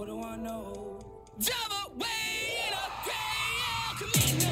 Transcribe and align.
What 0.00 0.08
do 0.08 0.22
I 0.22 0.34
know? 0.36 0.98
Way 1.98 2.06
in 2.66 2.72
a 2.72 2.88
gray 3.04 3.60
El 3.68 3.92
Camino. 3.98 4.50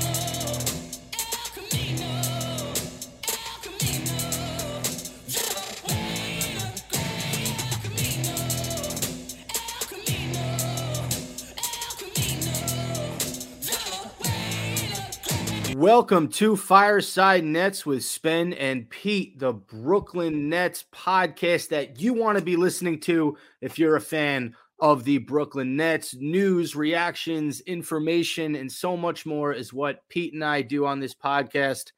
Welcome 15.79 16.29
to 16.29 16.57
Fireside 16.57 17.45
Nets 17.45 17.87
with 17.87 18.05
Spen 18.05 18.53
and 18.53 18.91
Pete, 18.91 19.39
the 19.39 19.55
Brooklyn 19.55 20.51
Nets 20.51 20.85
podcast 20.93 21.69
that 21.69 22.03
you 22.03 22.13
want 22.13 22.37
to 22.37 22.45
be 22.45 22.57
listening 22.57 23.01
to 23.01 23.39
if 23.63 23.79
you're 23.79 23.97
a 23.97 24.01
fan 24.03 24.55
of 24.81 25.05
the 25.05 25.19
Brooklyn 25.19 25.77
Nets. 25.77 26.15
News, 26.15 26.77
reactions, 26.77 27.61
information, 27.63 28.55
and 28.55 28.71
so 28.71 28.97
much 28.97 29.27
more 29.27 29.53
is 29.53 29.73
what 29.73 30.09
Pete 30.09 30.35
and 30.35 30.45
I 30.45 30.63
do 30.63 30.87
on 30.87 31.01
this 31.01 31.15
podcast. 31.15 31.93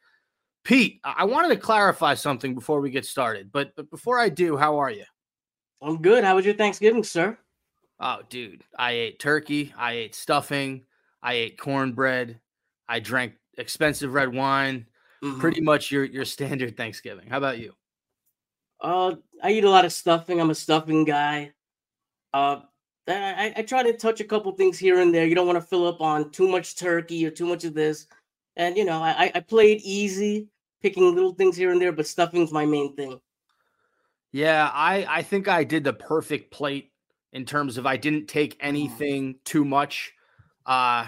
Pete, 0.64 1.00
I 1.04 1.24
wanted 1.24 1.48
to 1.48 1.56
clarify 1.56 2.14
something 2.14 2.54
before 2.54 2.80
we 2.80 2.90
get 2.90 3.06
started, 3.06 3.50
but, 3.52 3.72
but 3.76 3.90
before 3.90 4.18
I 4.18 4.28
do, 4.28 4.56
how 4.56 4.78
are 4.78 4.90
you? 4.90 5.04
I'm 5.82 6.02
good. 6.02 6.24
How 6.24 6.36
was 6.36 6.44
your 6.44 6.54
Thanksgiving, 6.54 7.02
sir? 7.02 7.38
Oh, 7.98 8.20
dude, 8.28 8.64
I 8.78 8.92
ate 8.92 9.18
turkey, 9.18 9.74
I 9.76 9.92
ate 9.92 10.14
stuffing, 10.14 10.84
I 11.22 11.34
ate 11.34 11.58
cornbread, 11.58 12.40
I 12.88 13.00
drank 13.00 13.34
expensive 13.58 14.14
red 14.14 14.34
wine. 14.34 14.86
Mhm. 15.22 15.38
Pretty 15.38 15.60
much 15.60 15.90
your 15.90 16.04
your 16.04 16.24
standard 16.24 16.76
Thanksgiving. 16.76 17.28
How 17.28 17.36
about 17.36 17.58
you? 17.58 17.74
Uh, 18.80 19.16
I 19.42 19.52
eat 19.52 19.64
a 19.64 19.70
lot 19.70 19.84
of 19.84 19.92
stuffing. 19.92 20.40
I'm 20.40 20.50
a 20.50 20.54
stuffing 20.54 21.04
guy. 21.04 21.52
Uh, 22.32 22.60
I, 23.08 23.12
I, 23.12 23.52
I 23.56 23.62
try 23.62 23.82
to 23.82 23.96
touch 23.96 24.20
a 24.20 24.24
couple 24.24 24.52
things 24.52 24.78
here 24.78 25.00
and 25.00 25.14
there. 25.14 25.26
You 25.26 25.34
don't 25.34 25.46
want 25.46 25.58
to 25.60 25.66
fill 25.66 25.86
up 25.86 26.00
on 26.00 26.30
too 26.30 26.48
much 26.48 26.76
turkey 26.76 27.26
or 27.26 27.30
too 27.30 27.46
much 27.46 27.64
of 27.64 27.74
this. 27.74 28.06
And 28.56 28.76
you 28.76 28.84
know, 28.84 29.02
I, 29.02 29.26
I- 29.26 29.32
I 29.36 29.40
play 29.40 29.72
it 29.72 29.82
easy, 29.82 30.48
picking 30.82 31.14
little 31.14 31.34
things 31.34 31.56
here 31.56 31.72
and 31.72 31.80
there, 31.80 31.92
but 31.92 32.06
stuffing's 32.06 32.52
my 32.52 32.66
main 32.66 32.94
thing. 32.94 33.20
Yeah, 34.32 34.70
I 34.72 35.06
I 35.08 35.22
think 35.22 35.48
I 35.48 35.64
did 35.64 35.84
the 35.84 35.92
perfect 35.92 36.52
plate 36.52 36.92
in 37.32 37.44
terms 37.44 37.78
of 37.78 37.86
I 37.86 37.96
didn't 37.96 38.26
take 38.28 38.56
anything 38.60 39.36
too 39.44 39.64
much. 39.64 40.12
Uh 40.66 41.06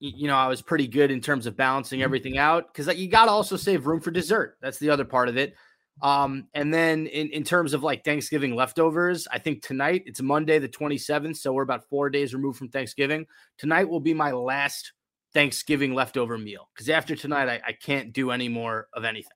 you 0.00 0.26
know, 0.28 0.36
I 0.36 0.48
was 0.48 0.62
pretty 0.62 0.88
good 0.88 1.10
in 1.10 1.20
terms 1.20 1.46
of 1.46 1.56
balancing 1.56 2.02
everything 2.02 2.38
out 2.38 2.72
because 2.72 2.94
you 2.96 3.06
got 3.08 3.26
to 3.26 3.30
also 3.30 3.56
save 3.56 3.86
room 3.86 4.00
for 4.00 4.10
dessert. 4.10 4.56
That's 4.62 4.78
the 4.78 4.90
other 4.90 5.04
part 5.04 5.28
of 5.28 5.36
it. 5.36 5.54
Um, 6.02 6.48
and 6.54 6.74
then 6.74 7.06
in, 7.06 7.30
in 7.30 7.44
terms 7.44 7.72
of 7.72 7.82
like 7.82 8.04
Thanksgiving 8.04 8.54
leftovers, 8.54 9.28
I 9.30 9.38
think 9.38 9.62
tonight 9.62 10.02
it's 10.06 10.20
Monday, 10.20 10.58
the 10.58 10.68
27th. 10.68 11.36
So 11.36 11.52
we're 11.52 11.62
about 11.62 11.88
four 11.88 12.10
days 12.10 12.34
removed 12.34 12.58
from 12.58 12.68
Thanksgiving. 12.68 13.26
Tonight 13.58 13.88
will 13.88 14.00
be 14.00 14.14
my 14.14 14.32
last 14.32 14.92
Thanksgiving 15.32 15.94
leftover 15.94 16.38
meal 16.38 16.68
because 16.74 16.88
after 16.88 17.16
tonight, 17.16 17.48
I, 17.48 17.60
I 17.68 17.72
can't 17.72 18.12
do 18.12 18.30
any 18.30 18.48
more 18.48 18.88
of 18.92 19.04
anything. 19.04 19.30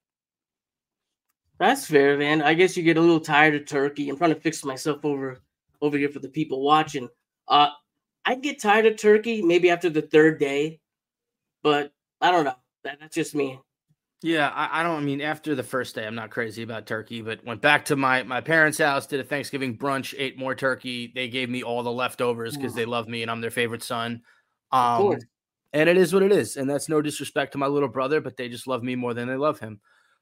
That's 1.58 1.86
fair, 1.86 2.16
man. 2.16 2.40
I 2.40 2.54
guess 2.54 2.76
you 2.76 2.84
get 2.84 2.96
a 2.96 3.00
little 3.00 3.18
tired 3.18 3.56
of 3.56 3.66
turkey. 3.66 4.08
I'm 4.08 4.16
trying 4.16 4.34
to 4.34 4.40
fix 4.40 4.64
myself 4.64 5.04
over 5.04 5.40
over 5.80 5.98
here 5.98 6.08
for 6.08 6.20
the 6.20 6.28
people 6.28 6.62
watching. 6.62 7.08
Uh, 7.48 7.70
I 8.24 8.36
get 8.36 8.60
tired 8.60 8.86
of 8.86 8.96
turkey 8.96 9.42
maybe 9.42 9.70
after 9.70 9.90
the 9.90 10.02
third 10.02 10.38
day, 10.38 10.80
but 11.62 11.92
I 12.20 12.30
don't 12.30 12.44
know. 12.44 12.54
That, 12.84 12.98
that's 13.00 13.14
just 13.14 13.34
me. 13.34 13.58
Yeah, 14.22 14.48
I, 14.48 14.80
I 14.80 14.82
don't 14.82 14.96
I 14.96 15.00
mean 15.00 15.20
after 15.20 15.54
the 15.54 15.62
first 15.62 15.94
day, 15.94 16.06
I'm 16.06 16.14
not 16.14 16.30
crazy 16.30 16.62
about 16.62 16.86
turkey, 16.86 17.22
but 17.22 17.44
went 17.44 17.62
back 17.62 17.84
to 17.86 17.96
my 17.96 18.22
my 18.24 18.40
parents' 18.40 18.78
house, 18.78 19.06
did 19.06 19.20
a 19.20 19.24
Thanksgiving 19.24 19.78
brunch, 19.78 20.14
ate 20.18 20.36
more 20.36 20.54
turkey. 20.54 21.12
They 21.14 21.28
gave 21.28 21.48
me 21.48 21.62
all 21.62 21.82
the 21.82 21.92
leftovers 21.92 22.56
because 22.56 22.74
they 22.74 22.84
love 22.84 23.06
me 23.08 23.22
and 23.22 23.30
I'm 23.30 23.40
their 23.40 23.50
favorite 23.50 23.82
son. 23.82 24.22
Um, 24.72 25.18
and 25.72 25.88
it 25.88 25.96
is 25.96 26.12
what 26.12 26.22
it 26.22 26.32
is, 26.32 26.56
and 26.56 26.68
that's 26.68 26.88
no 26.88 27.00
disrespect 27.00 27.52
to 27.52 27.58
my 27.58 27.66
little 27.66 27.88
brother, 27.88 28.20
but 28.20 28.36
they 28.36 28.48
just 28.48 28.66
love 28.66 28.82
me 28.82 28.96
more 28.96 29.14
than 29.14 29.28
they 29.28 29.36
love 29.36 29.60
him. 29.60 29.80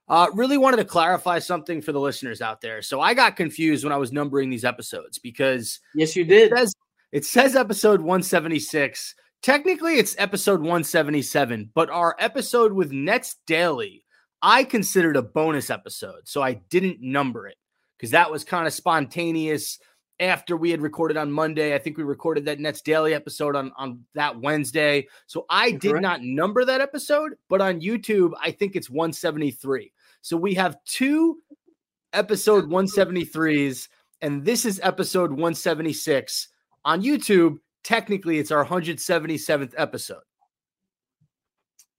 Uh, 0.09 0.29
really 0.35 0.59
wanted 0.59 0.77
to 0.77 0.85
clarify 0.85 1.39
something 1.39 1.81
for 1.81 1.93
the 1.93 2.01
listeners 2.01 2.41
out 2.41 2.61
there. 2.61 2.81
So 2.83 3.01
I 3.01 3.15
got 3.15 3.35
confused 3.35 3.83
when 3.83 3.93
I 3.93 3.97
was 3.97 4.12
numbering 4.12 4.51
these 4.51 4.65
episodes 4.65 5.19
because 5.19 5.81
Yes, 5.95 6.15
you 6.15 6.25
did. 6.25 6.53
it 6.53 6.59
says 6.59 6.75
it 7.12 7.25
says 7.25 7.56
episode 7.56 8.01
176. 8.01 9.15
Technically, 9.43 9.99
it's 9.99 10.17
episode 10.19 10.61
177, 10.61 11.71
but 11.75 11.91
our 11.91 12.17
episode 12.19 12.73
with 12.73 12.91
Nets 12.91 13.37
Daily, 13.47 14.05
I 14.43 14.65
considered 14.65 15.17
a 15.17 15.23
bonus 15.23 15.71
episode, 15.71 16.23
so 16.25 16.43
I 16.43 16.55
didn't 16.55 17.01
number 17.01 17.47
it 17.47 17.57
because 17.97 18.11
that 18.11 18.31
was 18.31 18.45
kind 18.45 18.67
of 18.67 18.73
spontaneous. 18.73 19.79
After 20.19 20.57
we 20.57 20.71
had 20.71 20.81
recorded 20.81 21.19
on 21.19 21.31
Monday, 21.31 21.75
I 21.75 21.79
think 21.79 21.99
we 21.99 22.03
recorded 22.03 22.47
that 22.47 22.59
Nets 22.59 22.81
Daily 22.81 23.13
episode 23.13 23.55
on, 23.55 23.71
on 23.77 24.05
that 24.15 24.41
Wednesday. 24.41 25.09
So 25.27 25.45
I 25.51 25.73
did 25.73 26.01
not 26.01 26.23
number 26.23 26.65
that 26.65 26.81
episode, 26.81 27.35
but 27.51 27.61
on 27.61 27.83
YouTube, 27.83 28.33
I 28.43 28.51
think 28.51 28.77
it's 28.77 28.89
173. 28.89 29.93
So 30.23 30.39
we 30.39 30.55
have 30.55 30.83
two 30.87 31.43
episode 32.15 32.71
173s, 32.71 33.89
and 34.23 34.43
this 34.43 34.65
is 34.65 34.81
episode 34.83 35.31
176 35.31 36.49
on 36.85 37.03
YouTube. 37.03 37.59
Technically, 37.87 38.41
it's 38.41 38.51
our 38.51 38.67
177th 38.67 39.73
episode. 39.77 40.23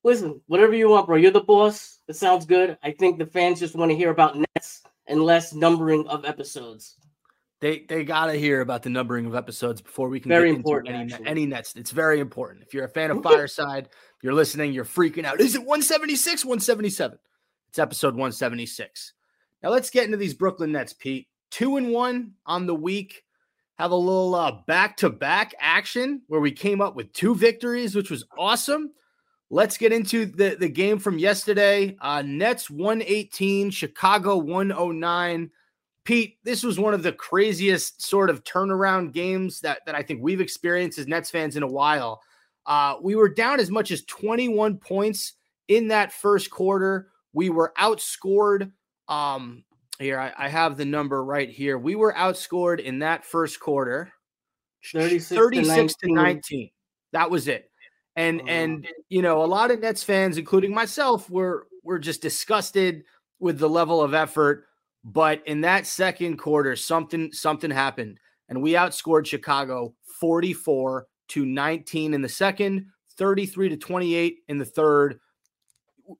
Listen, 0.03 0.41
whatever 0.47 0.75
you 0.75 0.89
want, 0.89 1.07
bro. 1.07 1.15
You're 1.15 1.31
the 1.31 1.39
boss. 1.39 1.99
It 2.09 2.17
sounds 2.17 2.45
good. 2.45 2.77
I 2.83 2.91
think 2.91 3.17
the 3.17 3.25
fans 3.25 3.61
just 3.61 3.73
want 3.73 3.91
to 3.91 3.95
hear 3.95 4.09
about 4.09 4.35
nets 4.37 4.83
and 5.07 5.23
less 5.23 5.53
numbering 5.53 6.05
of 6.09 6.25
episodes. 6.25 6.97
They 7.61 7.85
they 7.87 8.03
gotta 8.03 8.33
hear 8.33 8.59
about 8.59 8.83
the 8.83 8.89
numbering 8.89 9.27
of 9.27 9.33
episodes 9.33 9.81
before 9.81 10.09
we 10.09 10.19
can 10.19 10.27
Very 10.27 10.49
get 10.49 10.57
important, 10.57 10.93
into 10.93 11.15
any, 11.21 11.25
any 11.25 11.45
nets. 11.45 11.73
It's 11.77 11.91
very 11.91 12.19
important. 12.19 12.63
If 12.63 12.73
you're 12.73 12.83
a 12.83 12.89
fan 12.89 13.09
of 13.09 13.23
Fireside, 13.23 13.87
you're 14.21 14.33
listening, 14.33 14.73
you're 14.73 14.83
freaking 14.83 15.23
out. 15.23 15.39
Is 15.39 15.55
it 15.55 15.59
176, 15.59 16.43
177? 16.43 17.17
It's 17.69 17.79
episode 17.79 18.13
176. 18.13 19.13
Now 19.63 19.69
let's 19.69 19.89
get 19.89 20.03
into 20.03 20.17
these 20.17 20.33
Brooklyn 20.33 20.73
Nets, 20.73 20.91
Pete. 20.91 21.29
Two 21.49 21.77
and 21.77 21.91
one 21.91 22.33
on 22.45 22.65
the 22.65 22.75
week. 22.75 23.23
Have 23.77 23.91
a 23.91 23.95
little 23.95 24.33
uh, 24.33 24.57
back-to-back 24.65 25.53
action 25.59 26.23
where 26.27 26.41
we 26.41 26.51
came 26.51 26.81
up 26.81 26.95
with 26.95 27.13
two 27.13 27.35
victories, 27.35 27.95
which 27.95 28.09
was 28.09 28.25
awesome. 28.37 28.91
Let's 29.49 29.77
get 29.77 29.93
into 29.93 30.25
the, 30.25 30.57
the 30.59 30.67
game 30.67 30.97
from 30.97 31.19
yesterday. 31.19 31.95
Uh, 32.01 32.23
Nets 32.25 32.69
118, 32.69 33.69
Chicago 33.69 34.37
109. 34.37 35.51
Pete, 36.03 36.37
this 36.43 36.63
was 36.63 36.79
one 36.79 36.93
of 36.93 37.03
the 37.03 37.11
craziest 37.11 38.01
sort 38.01 38.29
of 38.29 38.43
turnaround 38.43 39.13
games 39.13 39.61
that, 39.61 39.85
that 39.85 39.93
I 39.93 40.01
think 40.01 40.21
we've 40.23 40.41
experienced 40.41 40.97
as 40.97 41.07
Nets 41.07 41.29
fans 41.29 41.55
in 41.55 41.63
a 41.63 41.67
while. 41.67 42.21
Uh, 42.65 42.95
we 43.01 43.15
were 43.15 43.29
down 43.29 43.59
as 43.59 43.69
much 43.69 43.91
as 43.91 44.03
21 44.05 44.77
points 44.77 45.33
in 45.67 45.89
that 45.89 46.11
first 46.11 46.49
quarter. 46.49 47.09
We 47.31 47.49
were 47.49 47.73
outscored. 47.77 48.71
Um, 49.07 49.63
here, 49.99 50.19
I, 50.19 50.31
I 50.37 50.47
have 50.49 50.77
the 50.77 50.85
number 50.85 51.23
right 51.23 51.49
here. 51.49 51.77
We 51.77 51.95
were 51.95 52.13
outscored 52.13 52.79
in 52.79 52.99
that 52.99 53.25
first 53.25 53.59
quarter 53.59 54.11
36 54.93 55.29
to 55.29 55.35
36 55.35 55.93
to 55.95 56.07
19. 56.07 56.15
19. 56.15 56.69
That 57.13 57.31
was 57.31 57.47
it. 57.47 57.71
And 58.15 58.41
Oh. 58.41 58.47
and 58.47 58.87
you 59.09 59.21
know, 59.21 59.43
a 59.43 59.45
lot 59.45 59.71
of 59.71 59.79
Nets 59.79 60.03
fans, 60.03 60.37
including 60.37 60.73
myself, 60.73 61.29
were 61.29 61.67
were 61.83 61.99
just 61.99 62.21
disgusted 62.21 63.03
with 63.39 63.59
the 63.59 63.69
level 63.69 64.01
of 64.01 64.13
effort. 64.13 64.65
But 65.03 65.41
in 65.45 65.61
that 65.61 65.87
second 65.87 66.37
quarter, 66.37 66.75
something 66.75 67.31
something 67.31 67.71
happened, 67.71 68.19
and 68.49 68.61
we 68.61 68.73
outscored 68.73 69.25
Chicago 69.25 69.93
44 70.19 71.07
to 71.29 71.45
19 71.45 72.13
in 72.13 72.21
the 72.21 72.29
second, 72.29 72.87
33 73.17 73.69
to 73.69 73.77
28 73.77 74.37
in 74.47 74.57
the 74.57 74.65
third. 74.65 75.19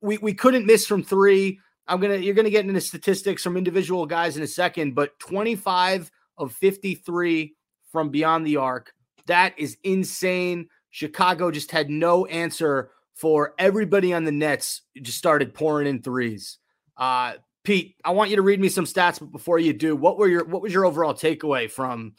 We 0.02 0.18
we 0.20 0.34
couldn't 0.34 0.66
miss 0.66 0.86
from 0.86 1.04
three. 1.04 1.60
I'm 1.88 2.00
gonna 2.00 2.18
you're 2.18 2.36
gonna 2.36 2.50
get 2.50 2.66
into 2.66 2.82
statistics 2.82 3.44
from 3.44 3.58
individual 3.58 4.06
guys 4.06 4.38
in 4.38 4.44
a 4.44 4.48
second, 4.48 4.96
but 4.96 5.18
25 5.20 6.12
of 6.38 6.54
53 6.54 7.56
from 7.92 8.10
beyond 8.10 8.46
the 8.46 8.58
arc. 8.58 8.94
That 9.28 9.58
is 9.58 9.78
insane. 9.84 10.70
Chicago 10.90 11.52
just 11.52 11.72
had 11.72 11.90
no 11.90 12.26
answer 12.26 12.92
for 13.14 13.54
everybody 13.58 14.14
on 14.14 14.24
the 14.24 14.32
Nets. 14.32 14.82
Just 15.02 15.18
started 15.18 15.54
pouring 15.54 15.88
in 15.88 16.02
threes. 16.02 16.58
Uh, 16.96 17.34
Pete, 17.64 17.96
I 18.06 18.12
want 18.12 18.30
you 18.30 18.38
to 18.38 18.42
read 18.42 18.60
me 18.60 18.70
some 18.70 18.86
stats, 18.86 19.20
but 19.20 19.32
before 19.32 19.60
you 19.60 19.74
do, 19.74 19.96
what 19.96 20.18
were 20.18 20.28
your 20.28 20.46
what 20.46 20.62
was 20.62 20.74
your 20.74 20.86
overall 20.86 21.14
takeaway 21.14 21.70
from 21.70 22.14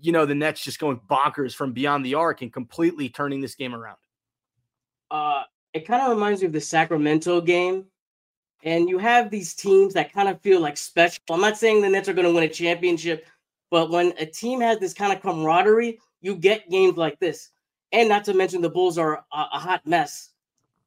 you 0.00 0.12
know 0.12 0.26
the 0.26 0.34
Nets 0.34 0.64
just 0.64 0.78
going 0.78 1.00
bonkers 1.10 1.54
from 1.54 1.72
beyond 1.72 2.04
the 2.04 2.14
arc 2.14 2.42
and 2.42 2.52
completely 2.52 3.08
turning 3.08 3.40
this 3.40 3.54
game 3.54 3.74
around? 3.74 3.98
Uh, 5.10 5.42
it 5.72 5.86
kind 5.86 6.02
of 6.02 6.10
reminds 6.10 6.40
me 6.40 6.46
of 6.46 6.52
the 6.52 6.60
Sacramento 6.60 7.40
game. 7.40 7.86
And 8.62 8.88
you 8.88 8.98
have 8.98 9.30
these 9.30 9.54
teams 9.54 9.94
that 9.94 10.12
kind 10.12 10.28
of 10.28 10.40
feel 10.40 10.60
like 10.60 10.76
special. 10.76 11.20
I'm 11.30 11.40
not 11.40 11.58
saying 11.58 11.82
the 11.82 11.88
Nets 11.88 12.08
are 12.08 12.12
going 12.12 12.26
to 12.26 12.34
win 12.34 12.44
a 12.44 12.48
championship, 12.48 13.26
but 13.70 13.90
when 13.90 14.12
a 14.18 14.26
team 14.26 14.60
has 14.60 14.78
this 14.78 14.94
kind 14.94 15.12
of 15.12 15.20
camaraderie, 15.20 15.98
you 16.20 16.36
get 16.36 16.70
games 16.70 16.96
like 16.96 17.18
this. 17.18 17.50
And 17.90 18.08
not 18.08 18.24
to 18.24 18.34
mention 18.34 18.62
the 18.62 18.70
Bulls 18.70 18.98
are 18.98 19.24
a, 19.32 19.46
a 19.52 19.58
hot 19.58 19.86
mess. 19.86 20.30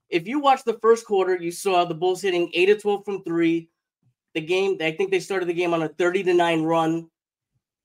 If 0.10 0.28
you 0.28 0.40
watch 0.40 0.64
the 0.64 0.80
first 0.82 1.06
quarter, 1.06 1.36
you 1.36 1.52
saw 1.52 1.84
the 1.84 1.94
Bulls 1.94 2.22
hitting 2.22 2.50
8 2.54 2.66
to 2.68 2.78
12 2.78 3.06
from 3.06 3.24
3. 3.24 3.70
The 4.34 4.42
game, 4.42 4.78
I 4.82 4.92
think 4.92 5.12
they 5.12 5.20
started 5.20 5.48
the 5.48 5.54
game 5.54 5.74
on 5.74 5.84
a 5.84 5.90
30 5.90 6.24
to 6.24 6.34
9 6.34 6.64
run. 6.64 7.10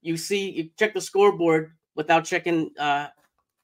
You 0.02 0.16
see, 0.16 0.50
you 0.50 0.70
check 0.78 0.94
the 0.94 1.00
scoreboard, 1.00 1.72
without 2.00 2.24
checking 2.24 2.70
uh 2.78 3.08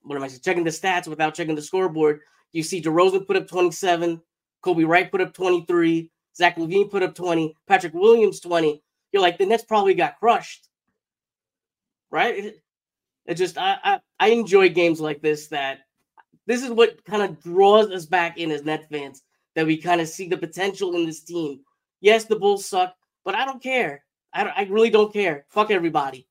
what 0.03 0.17
am 0.17 0.23
I 0.23 0.29
saying? 0.29 0.43
Checking 0.45 0.65
the 0.65 0.71
stats 0.71 1.09
without 1.09 1.35
checking 1.35 1.57
the 1.57 1.63
scoreboard. 1.63 2.21
You 2.53 2.63
see 2.63 2.81
DeRozan 2.81 3.27
put 3.27 3.37
up 3.37 3.49
27, 3.49 4.21
Coby 4.63 4.87
White 4.87 5.11
put 5.11 5.21
up 5.21 5.33
23, 5.33 6.11
Zach 6.37 6.57
LaVine 6.57 6.91
put 6.91 7.03
up 7.03 7.15
20, 7.15 7.55
Patrick 7.67 7.95
Williams 7.95 8.41
20. 8.41 8.83
You're 9.13 9.23
like, 9.23 9.39
the 9.39 9.47
Nets 9.47 9.65
probably 9.65 9.95
got 9.95 10.19
crushed. 10.19 10.69
Right? 12.11 12.45
It, 12.45 12.63
it 13.27 13.35
just 13.35 13.59
I, 13.59 13.79
I 13.83 14.01
I 14.21 14.29
enjoy 14.29 14.69
games 14.69 15.01
like 15.01 15.21
this 15.21 15.49
that 15.49 15.81
this 16.47 16.63
is 16.63 16.71
what 16.71 17.05
kind 17.05 17.23
of 17.23 17.43
draws 17.43 17.91
us 17.91 18.07
back 18.07 18.39
in 18.39 18.51
as 18.51 18.65
Net 18.65 18.89
fans 18.89 19.23
that 19.55 19.67
we 19.67 19.77
kind 19.77 20.01
of 20.01 20.09
see 20.09 20.29
the 20.29 20.37
potential 20.37 20.95
in 20.95 21.05
this 21.05 21.23
team. 21.23 21.61
Yes, 22.01 22.25
the 22.25 22.37
Bulls 22.37 22.67
suck, 22.67 22.95
but 23.25 23.35
I 23.35 23.45
don't 23.45 23.63
care. 23.63 24.05
I, 24.33 24.45
don't, 24.45 24.53
I 24.57 24.65
really 24.65 24.91
don't 24.91 25.13
care. 25.13 25.47
Fuck 25.49 25.71
everybody. 25.71 26.29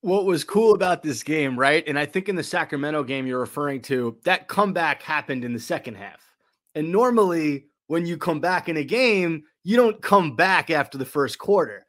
What 0.00 0.24
was 0.24 0.44
cool 0.44 0.74
about 0.74 1.02
this 1.02 1.24
game, 1.24 1.58
right? 1.58 1.82
And 1.86 1.98
I 1.98 2.06
think 2.06 2.28
in 2.28 2.36
the 2.36 2.44
Sacramento 2.44 3.02
game 3.02 3.26
you're 3.26 3.40
referring 3.40 3.82
to, 3.82 4.16
that 4.22 4.46
comeback 4.46 5.02
happened 5.02 5.44
in 5.44 5.52
the 5.52 5.58
second 5.58 5.96
half. 5.96 6.24
And 6.76 6.92
normally, 6.92 7.66
when 7.88 8.06
you 8.06 8.16
come 8.16 8.38
back 8.38 8.68
in 8.68 8.76
a 8.76 8.84
game, 8.84 9.42
you 9.64 9.76
don't 9.76 10.00
come 10.00 10.36
back 10.36 10.70
after 10.70 10.96
the 10.96 11.04
first 11.04 11.38
quarter. 11.38 11.84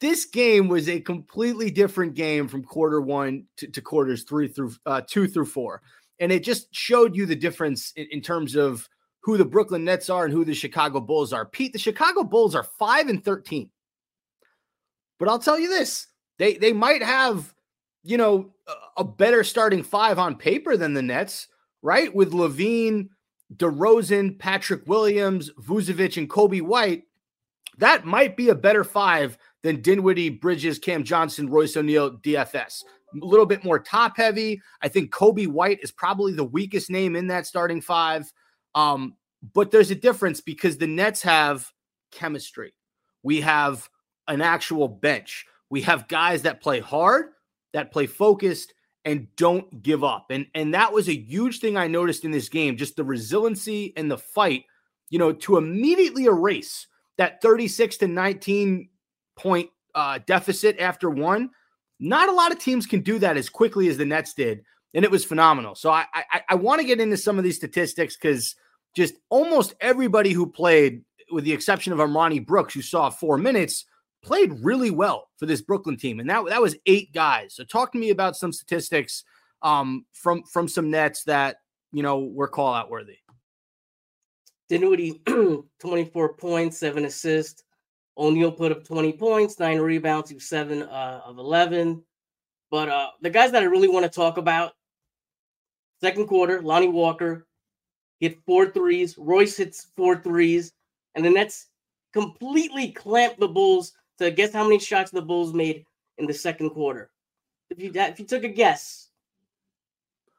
This 0.00 0.26
game 0.26 0.68
was 0.68 0.88
a 0.88 1.00
completely 1.00 1.70
different 1.70 2.14
game 2.14 2.46
from 2.46 2.62
quarter 2.62 3.00
one 3.00 3.46
to, 3.56 3.66
to 3.68 3.80
quarters 3.80 4.24
three 4.24 4.48
through 4.48 4.74
uh, 4.84 5.00
two 5.08 5.26
through 5.26 5.46
four. 5.46 5.80
And 6.20 6.30
it 6.30 6.44
just 6.44 6.74
showed 6.74 7.16
you 7.16 7.24
the 7.24 7.36
difference 7.36 7.92
in, 7.96 8.06
in 8.10 8.20
terms 8.20 8.56
of 8.56 8.88
who 9.20 9.36
the 9.36 9.44
Brooklyn 9.44 9.84
Nets 9.84 10.10
are 10.10 10.24
and 10.24 10.32
who 10.32 10.44
the 10.44 10.54
Chicago 10.54 11.00
Bulls 11.00 11.32
are. 11.32 11.46
Pete, 11.46 11.72
the 11.72 11.78
Chicago 11.78 12.22
Bulls 12.22 12.54
are 12.54 12.62
5 12.62 13.08
and 13.08 13.24
13. 13.24 13.70
But 15.18 15.28
I'll 15.28 15.38
tell 15.38 15.58
you 15.58 15.68
this, 15.68 16.08
they 16.38 16.54
they 16.54 16.72
might 16.72 17.02
have, 17.02 17.54
you 18.04 18.18
know, 18.18 18.52
a 18.96 19.04
better 19.04 19.44
starting 19.44 19.82
five 19.82 20.18
on 20.18 20.36
paper 20.36 20.76
than 20.76 20.92
the 20.92 21.02
Nets, 21.02 21.48
right? 21.82 22.14
With 22.14 22.32
LaVine, 22.32 23.08
DeRozan, 23.54 24.38
Patrick 24.38 24.86
Williams, 24.86 25.50
Vucevic, 25.60 26.16
and 26.16 26.28
Coby 26.28 26.62
White. 26.62 27.04
That 27.78 28.04
might 28.04 28.36
be 28.36 28.48
a 28.48 28.54
better 28.54 28.84
five 28.84 29.38
than 29.62 29.82
Dinwiddie, 29.82 30.30
Bridges, 30.30 30.78
Cam 30.78 31.04
Johnson, 31.04 31.48
Royce 31.48 31.76
O'Neale, 31.76 32.18
DFS. 32.18 32.84
A 33.20 33.24
little 33.24 33.46
bit 33.46 33.64
more 33.64 33.78
top 33.78 34.16
heavy. 34.16 34.60
I 34.82 34.88
think 34.88 35.12
Coby 35.12 35.46
White 35.46 35.80
is 35.82 35.90
probably 35.90 36.32
the 36.32 36.44
weakest 36.44 36.90
name 36.90 37.14
in 37.16 37.28
that 37.28 37.46
starting 37.46 37.80
five. 37.80 38.30
Um, 38.74 39.14
but 39.54 39.70
there's 39.70 39.90
a 39.90 39.96
difference 39.96 40.40
because 40.40 40.76
the 40.76 40.86
Nets 40.86 41.22
have 41.22 41.70
chemistry. 42.10 42.74
We 43.22 43.40
have 43.42 43.88
an 44.28 44.40
actual 44.40 44.88
bench. 44.88 45.46
We 45.70 45.82
have 45.82 46.08
guys 46.08 46.42
that 46.42 46.60
play 46.60 46.80
hard, 46.80 47.26
that 47.72 47.92
play 47.92 48.06
focused, 48.06 48.72
and 49.06 49.28
don't 49.36 49.82
give 49.82 50.04
up. 50.04 50.26
And 50.30 50.46
and 50.54 50.74
that 50.74 50.92
was 50.92 51.08
a 51.08 51.16
huge 51.16 51.60
thing 51.60 51.76
I 51.78 51.86
noticed 51.86 52.24
in 52.24 52.32
this 52.32 52.50
game, 52.50 52.76
just 52.76 52.96
the 52.96 53.04
resiliency 53.04 53.94
and 53.96 54.10
the 54.10 54.18
fight, 54.18 54.64
you 55.08 55.18
know, 55.18 55.32
to 55.32 55.56
immediately 55.56 56.24
erase 56.24 56.88
that 57.16 57.40
36 57.40 57.96
to 57.98 58.08
19 58.08 58.90
point 59.36 59.70
uh, 59.94 60.18
deficit 60.26 60.78
after 60.78 61.08
one. 61.08 61.50
Not 61.98 62.28
a 62.28 62.32
lot 62.32 62.52
of 62.52 62.58
teams 62.58 62.84
can 62.84 63.00
do 63.00 63.18
that 63.20 63.38
as 63.38 63.48
quickly 63.48 63.88
as 63.88 63.96
the 63.96 64.04
Nets 64.04 64.34
did, 64.34 64.62
and 64.92 65.04
it 65.04 65.10
was 65.10 65.24
phenomenal. 65.24 65.76
So 65.76 65.90
I 65.90 66.04
I, 66.12 66.42
I 66.50 66.54
want 66.56 66.80
to 66.80 66.86
get 66.86 67.00
into 67.00 67.16
some 67.16 67.38
of 67.38 67.44
these 67.44 67.56
statistics 67.56 68.16
because 68.16 68.56
just 68.94 69.14
almost 69.30 69.74
everybody 69.80 70.32
who 70.32 70.50
played, 70.50 71.02
with 71.30 71.44
the 71.44 71.52
exception 71.52 71.92
of 71.92 72.00
Armoni 72.00 72.44
Brooks, 72.44 72.74
who 72.74 72.82
saw 72.82 73.08
four 73.08 73.38
minutes, 73.38 73.84
played 74.26 74.52
really 74.64 74.90
well 74.90 75.28
for 75.38 75.46
this 75.46 75.62
Brooklyn 75.62 75.96
team, 75.96 76.20
and 76.20 76.28
that 76.28 76.44
that 76.48 76.60
was 76.60 76.76
eight 76.86 77.12
guys. 77.14 77.54
So 77.54 77.64
talk 77.64 77.92
to 77.92 77.98
me 77.98 78.10
about 78.10 78.36
some 78.36 78.52
statistics 78.52 79.24
um, 79.62 80.04
from 80.12 80.42
from 80.42 80.68
some 80.68 80.90
Nets 80.90 81.22
that 81.24 81.58
you 81.92 82.02
know 82.02 82.18
were 82.18 82.48
call 82.48 82.74
out 82.74 82.90
worthy. 82.90 83.18
Dinwiddie, 84.68 85.22
24 85.78 86.34
points, 86.34 86.78
seven 86.78 87.04
assists. 87.04 87.62
O'Neale 88.18 88.50
put 88.50 88.72
up 88.72 88.82
20 88.82 89.12
points, 89.12 89.60
nine 89.60 89.78
rebounds, 89.78 90.30
he 90.30 90.38
seven 90.40 90.82
uh, 90.82 91.20
of 91.24 91.38
11. 91.38 92.02
But 92.70 92.88
uh, 92.88 93.10
the 93.20 93.30
guys 93.30 93.52
that 93.52 93.62
I 93.62 93.66
really 93.66 93.88
want 93.88 94.04
to 94.04 94.10
talk 94.10 94.38
about, 94.38 94.72
second 96.00 96.26
quarter, 96.26 96.60
Lonnie 96.62 96.88
Walker 96.88 97.46
hit 98.18 98.38
four 98.44 98.66
threes, 98.70 99.16
Royce 99.18 99.56
hits 99.58 99.88
four 99.94 100.16
threes, 100.16 100.72
and 101.14 101.24
the 101.24 101.30
Nets 101.30 101.68
completely 102.12 102.90
clamped 102.90 103.38
the 103.38 103.46
Bulls 103.46 103.92
to 104.18 104.30
guess 104.30 104.52
how 104.52 104.64
many 104.64 104.78
shots 104.78 105.10
the 105.10 105.22
Bulls 105.22 105.52
made 105.52 105.84
in 106.18 106.26
the 106.26 106.34
second 106.34 106.70
quarter. 106.70 107.10
If 107.70 107.80
you 107.80 107.90
if 107.94 108.18
you 108.20 108.26
took 108.26 108.44
a 108.44 108.48
guess, 108.48 109.08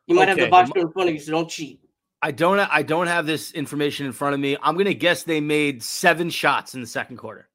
you 0.08 0.16
might 0.16 0.30
have 0.30 0.38
the 0.38 0.48
box 0.48 0.70
score 0.70 0.84
in 0.84 0.92
front 0.92 1.10
of 1.10 1.16
you, 1.16 1.22
so 1.22 1.32
don't 1.32 1.50
cheat. 1.50 1.80
I 2.22 2.32
don't 2.32 2.60
I 2.60 2.82
don't 2.82 3.08
have 3.08 3.26
this 3.26 3.52
information 3.52 4.06
in 4.06 4.12
front 4.12 4.34
of 4.34 4.40
me. 4.40 4.58
I'm 4.62 4.76
gonna 4.78 4.94
guess 4.94 5.24
they 5.24 5.40
made 5.40 5.84
seven 5.84 6.30
shots 6.30 6.74
in 6.74 6.82
the 6.82 6.88
second 6.88 7.18
quarter. 7.18 7.50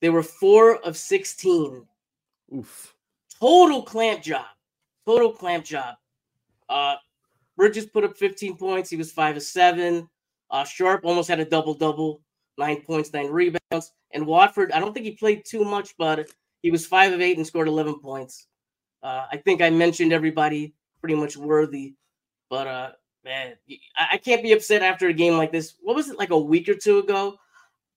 They 0.00 0.10
were 0.10 0.22
four 0.22 0.76
of 0.78 0.96
16. 0.96 1.86
Oof. 2.54 2.94
Total 3.40 3.82
clamp 3.82 4.22
job. 4.22 4.46
Total 5.06 5.32
clamp 5.32 5.64
job. 5.64 5.96
Uh 6.68 6.94
Bridges 7.56 7.86
put 7.86 8.04
up 8.04 8.16
15 8.16 8.56
points. 8.56 8.90
He 8.90 8.96
was 8.96 9.12
five 9.12 9.36
of 9.36 9.42
seven. 9.42 10.08
Uh 10.50 10.64
Sharpe 10.64 11.04
almost 11.04 11.28
had 11.28 11.40
a 11.40 11.44
double 11.44 11.74
double, 11.74 12.22
nine 12.58 12.80
points, 12.82 13.12
nine 13.12 13.30
rebounds. 13.30 13.92
And 14.12 14.26
Watford, 14.26 14.72
I 14.72 14.80
don't 14.80 14.92
think 14.92 15.06
he 15.06 15.12
played 15.12 15.44
too 15.44 15.64
much, 15.64 15.94
but 15.98 16.28
he 16.62 16.70
was 16.70 16.86
five 16.86 17.12
of 17.12 17.20
eight 17.20 17.36
and 17.36 17.46
scored 17.46 17.68
11 17.68 18.00
points. 18.00 18.46
Uh, 19.02 19.26
I 19.30 19.36
think 19.36 19.62
I 19.62 19.70
mentioned 19.70 20.12
everybody 20.12 20.74
pretty 21.00 21.14
much 21.14 21.36
worthy, 21.36 21.94
but 22.50 22.66
uh, 22.66 22.90
man, 23.24 23.54
I, 23.96 24.16
can't 24.16 24.42
be 24.42 24.52
upset 24.52 24.82
after 24.82 25.08
a 25.08 25.12
game 25.12 25.36
like 25.36 25.52
this. 25.52 25.74
What 25.80 25.96
was 25.96 26.08
it 26.08 26.18
like 26.18 26.30
a 26.30 26.38
week 26.38 26.68
or 26.68 26.74
two 26.74 26.98
ago? 26.98 27.36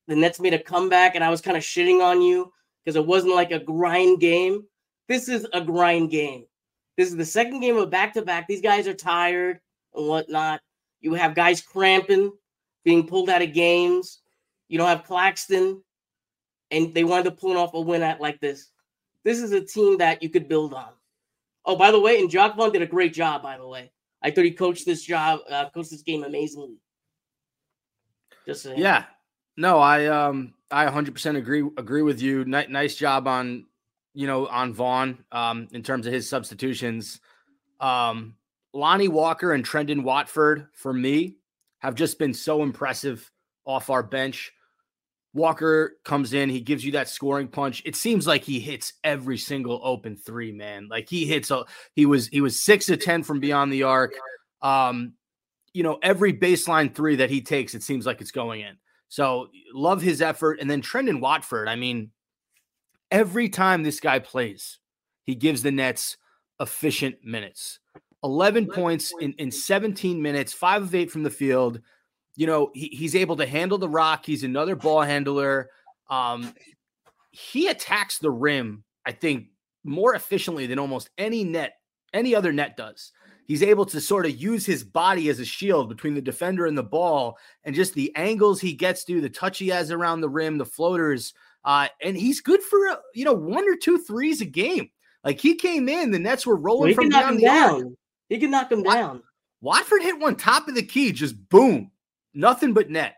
The 0.08 0.16
Nets 0.16 0.40
made 0.40 0.54
a 0.54 0.60
comeback, 0.60 1.16
and 1.16 1.24
I 1.24 1.30
was 1.30 1.42
kind 1.42 1.56
of 1.56 1.64
shitting 1.64 2.04
on 2.04 2.22
you 2.22 2.52
because 2.84 2.96
it 2.96 3.06
wasn't 3.06 3.36
like 3.36 3.52
a 3.52 3.60
grind 3.60 4.20
game. 4.20 4.66
This 5.08 5.30
is 5.30 5.48
a 5.54 5.62
grind 5.62 6.12
game. 6.12 6.46
This 6.98 7.10
is 7.10 7.16
the 7.16 7.26
second 7.26 7.62
game 7.62 7.78
of 7.78 7.90
back 7.90 8.14
to 8.14 8.22
back. 8.22 8.48
These 8.48 8.62
guys 8.62 8.88
are 8.88 8.94
tired 8.94 9.60
and 9.96 10.08
whatnot. 10.08 10.62
You 11.00 11.14
have 11.14 11.34
guys 11.34 11.62
cramping, 11.62 12.32
being 12.84 13.08
pulled 13.08 13.30
out 13.30 13.42
of 13.42 13.54
games. 13.54 14.20
You 14.70 14.78
don't 14.78 14.88
have 14.88 15.04
Claxton, 15.04 15.84
and 16.72 16.94
they 16.94 17.04
wanted 17.04 17.24
to 17.24 17.32
pull 17.32 17.58
off 17.58 17.74
a 17.74 17.82
win 17.82 18.04
at 18.04 18.22
like 18.22 18.40
this. 18.40 18.70
This 19.26 19.42
is 19.42 19.52
a 19.52 19.62
team 19.62 19.98
that 19.98 20.24
you 20.24 20.30
could 20.30 20.48
build 20.48 20.74
on. 20.74 20.90
Oh, 21.66 21.76
by 21.76 21.92
the 21.92 22.00
way, 22.00 22.20
and 22.20 22.30
Jacque 22.30 22.56
Vaughn 22.56 22.72
did 22.72 22.82
a 22.82 22.88
great 22.88 23.14
job. 23.14 23.44
By 23.44 23.58
the 23.58 23.68
way, 23.68 23.92
I 24.24 24.32
thought 24.32 24.46
he 24.46 24.52
coached 24.52 24.86
this 24.86 25.04
job, 25.04 25.42
uh, 25.50 25.70
coached 25.72 25.92
this 25.92 26.04
game 26.04 26.24
amazingly. 26.24 26.78
Just 28.46 28.64
saying. 28.64 28.80
Yeah. 28.80 29.06
No, 29.58 29.80
I 29.80 30.06
um 30.06 30.54
I 30.72 30.86
100% 30.86 31.36
agree 31.36 31.70
agree 31.78 32.02
with 32.02 32.22
you. 32.22 32.46
Ni- 32.46 32.68
nice 32.70 32.96
job 32.96 33.28
on 33.28 33.66
you 34.14 34.26
know 34.26 34.48
on 34.48 34.74
Vaughn 34.74 35.24
um 35.32 35.68
in 35.72 35.84
terms 35.84 36.08
of 36.08 36.14
his 36.14 36.30
substitutions. 36.30 37.20
Um 37.80 38.36
Lonnie 38.74 39.08
Walker 39.08 39.54
and 39.54 39.66
Trendon 39.66 40.04
Watford 40.04 40.68
for 40.74 40.94
me 40.94 41.38
have 41.80 41.96
just 41.96 42.20
been 42.20 42.34
so 42.34 42.64
impressive 42.64 43.30
off 43.66 43.90
our 43.90 44.04
bench. 44.04 44.54
Walker 45.34 45.98
comes 46.04 46.34
in, 46.34 46.50
he 46.50 46.60
gives 46.60 46.84
you 46.84 46.94
that 46.94 47.08
scoring 47.08 47.48
punch. 47.48 47.84
It 47.86 47.96
seems 47.96 48.26
like 48.26 48.44
he 48.44 48.60
hits 48.60 48.94
every 49.04 49.38
single 49.38 49.80
open 49.84 50.16
three, 50.16 50.52
man. 50.52 50.88
Like 50.90 51.08
he 51.08 51.26
hits 51.26 51.52
a 51.52 51.66
he 51.94 52.06
was 52.06 52.28
he 52.28 52.42
was 52.42 52.64
6 52.64 52.88
to 52.88 52.98
10 52.98 53.24
from 53.24 53.40
beyond 53.40 53.72
the 53.72 53.84
arc. 53.84 54.14
Um 54.62 55.14
you 55.74 55.84
know, 55.84 56.00
every 56.02 56.34
baseline 56.34 56.94
three 56.94 57.18
that 57.18 57.30
he 57.30 57.42
takes, 57.42 57.76
it 57.76 57.84
seems 57.84 58.06
like 58.06 58.22
it's 58.22 58.32
going 58.32 58.62
in. 58.62 58.76
So 59.08 59.50
love 59.74 60.02
his 60.02 60.22
effort. 60.22 60.60
And 60.60 60.70
then 60.70 60.82
Trendon 60.82 61.20
Watford, 61.20 61.68
I 61.68 61.76
mean, 61.76 62.12
every 63.12 63.50
time 63.50 63.84
this 63.84 64.00
guy 64.00 64.20
plays, 64.20 64.80
he 65.26 65.36
gives 65.36 65.62
the 65.62 65.72
Nets 65.72 66.18
efficient 66.60 67.24
minutes. 67.24 67.80
11 68.24 68.68
points 68.68 69.14
in, 69.22 69.34
in 69.34 69.52
17 69.52 70.22
minutes, 70.22 70.54
five 70.54 70.84
of 70.84 70.94
eight 70.94 71.12
from 71.12 71.24
the 71.24 71.30
field. 71.30 71.80
You 72.36 72.48
know, 72.48 72.72
he, 72.74 72.88
he's 72.88 73.16
able 73.16 73.36
to 73.38 73.46
handle 73.46 73.78
the 73.78 73.90
rock. 73.90 74.26
He's 74.26 74.44
another 74.44 74.76
ball 74.76 75.02
handler. 75.02 75.70
Um, 76.10 76.54
he 77.32 77.68
attacks 77.68 78.20
the 78.20 78.32
rim, 78.32 78.84
I 79.06 79.12
think, 79.12 79.48
more 79.84 80.16
efficiently 80.16 80.66
than 80.66 80.80
almost 80.80 81.10
any 81.18 81.44
net, 81.44 81.74
any 82.14 82.34
other 82.36 82.52
net 82.52 82.78
does. 82.78 83.12
He's 83.46 83.64
able 83.64 83.86
to 83.88 84.00
sort 84.00 84.26
of 84.28 84.36
use 84.40 84.66
his 84.66 84.84
body 84.84 85.28
as 85.30 85.40
a 85.40 85.46
shield 85.46 85.90
between 85.90 86.14
the 86.14 86.22
defender 86.22 86.66
and 86.68 86.78
the 86.78 86.84
ball, 86.84 87.38
and 87.64 87.74
just 87.76 87.94
the 87.96 88.16
angles 88.16 88.62
he 88.62 88.74
gets 88.74 89.04
to, 89.06 89.22
the 89.22 89.30
touch 89.30 89.58
he 89.58 89.70
has 89.70 89.90
around 89.92 90.22
the 90.22 90.30
rim, 90.30 90.58
the 90.60 90.66
floaters. 90.66 91.34
Uh, 91.66 91.88
and 92.02 92.16
he's 92.16 92.42
good 92.42 92.62
for 92.62 92.88
uh, 92.90 92.96
you 93.16 93.26
know 93.26 93.34
one 93.34 93.68
or 93.68 93.76
two 93.76 93.98
threes 93.98 94.42
a 94.42 94.46
game. 94.46 94.90
Like 95.24 95.40
he 95.40 95.56
came 95.56 95.90
in, 95.90 96.12
the 96.12 96.20
Nets 96.20 96.46
were 96.46 96.56
Well, 96.56 96.64
rolling 96.64 96.90
he 96.90 96.94
from 96.96 97.06
can 97.06 97.10
knock 97.10 97.32
him 97.32 97.38
beyond 97.38 97.40
the 97.40 97.48
arc. 97.48 97.84
down. 97.84 97.98
He 98.30 98.38
can 98.38 98.52
knock 98.52 98.72
him 98.72 98.84
down. 98.84 99.24
Watford 99.62 100.04
hit 100.04 100.20
one 100.20 100.36
top 100.36 100.68
of 100.68 100.76
the 100.76 100.84
key, 100.84 101.12
just 101.12 101.50
boom, 101.50 101.92
nothing 102.34 102.74
but 102.74 102.90
net. 102.90 103.16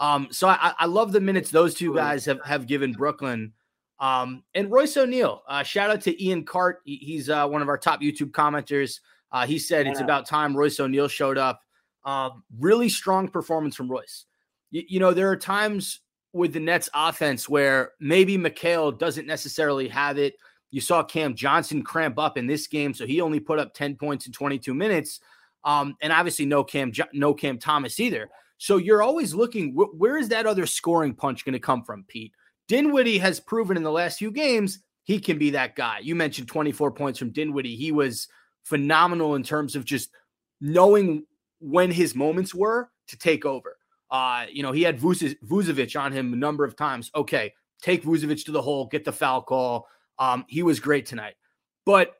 Um, 0.00 0.28
so 0.30 0.48
I, 0.48 0.72
I 0.78 0.86
love 0.86 1.12
the 1.12 1.20
minutes 1.20 1.50
those 1.50 1.74
two 1.74 1.94
guys 1.94 2.24
have, 2.26 2.40
have 2.44 2.66
given 2.66 2.92
Brooklyn. 2.92 3.52
Um, 4.00 4.44
and 4.54 4.70
Royce 4.70 4.96
O'Neale, 4.96 5.42
uh, 5.48 5.64
shout 5.64 5.90
out 5.90 6.00
to 6.02 6.24
Ian 6.24 6.44
Cart. 6.44 6.80
He- 6.84 6.96
he's 6.98 7.28
uh, 7.28 7.46
one 7.48 7.62
of 7.62 7.68
our 7.68 7.78
top 7.78 8.00
YouTube 8.00 8.30
commenters. 8.30 9.00
Uh, 9.32 9.44
he 9.44 9.58
said 9.58 9.86
it's 9.88 9.98
about 10.04 10.24
time 10.26 10.56
Royce 10.56 10.78
O'Neale 10.78 11.08
showed 11.08 11.36
up. 11.36 11.60
Um, 12.04 12.44
really 12.58 12.88
strong 12.88 13.28
performance 13.28 13.74
from 13.74 13.90
Royce. 13.90 14.26
Y- 14.72 14.84
you 14.88 15.00
know, 15.00 15.12
there 15.12 15.28
are 15.30 15.36
times 15.36 16.00
with 16.32 16.52
the 16.52 16.60
Nets 16.60 16.88
offense 16.94 17.48
where 17.48 17.92
maybe 17.98 18.38
Mikal 18.38 18.96
doesn't 18.96 19.26
necessarily 19.26 19.88
have 19.88 20.16
it. 20.16 20.34
You 20.70 20.80
saw 20.80 21.02
Cam 21.02 21.34
Johnson 21.34 21.82
cramp 21.82 22.18
up 22.18 22.38
in 22.38 22.46
this 22.46 22.66
game, 22.68 22.94
so 22.94 23.04
he 23.06 23.20
only 23.20 23.40
put 23.40 23.58
up 23.58 23.74
10 23.74 23.96
points 23.96 24.26
in 24.26 24.32
22 24.32 24.74
minutes. 24.74 25.18
Um, 25.64 25.96
and 26.02 26.12
obviously 26.12 26.46
no 26.46 26.62
Cam 26.62 26.92
no 27.12 27.34
Cam 27.34 27.58
Thomas 27.58 27.98
either. 27.98 28.28
So 28.58 28.76
you're 28.76 29.02
always 29.02 29.34
looking 29.34 29.72
wh- 29.72 29.98
where 29.98 30.18
is 30.18 30.28
that 30.28 30.46
other 30.46 30.66
scoring 30.66 31.14
punch 31.14 31.44
going 31.44 31.54
to 31.54 31.58
come 31.58 31.82
from, 31.82 32.04
Pete? 32.08 32.32
Dinwiddie 32.68 33.18
has 33.18 33.40
proven 33.40 33.76
in 33.76 33.82
the 33.82 33.90
last 33.90 34.18
few 34.18 34.30
games 34.30 34.80
he 35.04 35.18
can 35.18 35.38
be 35.38 35.50
that 35.50 35.74
guy. 35.74 36.00
You 36.00 36.14
mentioned 36.14 36.48
24 36.48 36.90
points 36.92 37.18
from 37.18 37.30
Dinwiddie. 37.30 37.76
He 37.76 37.92
was 37.92 38.28
phenomenal 38.64 39.36
in 39.36 39.42
terms 39.42 39.74
of 39.74 39.86
just 39.86 40.10
knowing 40.60 41.24
when 41.60 41.90
his 41.90 42.14
moments 42.14 42.54
were 42.54 42.90
to 43.06 43.16
take 43.16 43.46
over. 43.46 43.78
Uh, 44.10 44.44
you 44.52 44.62
know, 44.62 44.72
he 44.72 44.82
had 44.82 45.00
Vuce- 45.00 45.36
Vucevic 45.42 45.98
on 45.98 46.12
him 46.12 46.34
a 46.34 46.36
number 46.36 46.62
of 46.62 46.76
times. 46.76 47.10
Okay, 47.14 47.54
take 47.80 48.04
Vucevic 48.04 48.44
to 48.44 48.52
the 48.52 48.60
hole, 48.60 48.86
get 48.86 49.04
the 49.04 49.12
foul 49.12 49.40
call. 49.40 49.88
Um, 50.18 50.44
he 50.46 50.62
was 50.62 50.78
great 50.78 51.06
tonight. 51.06 51.36
But 51.86 52.14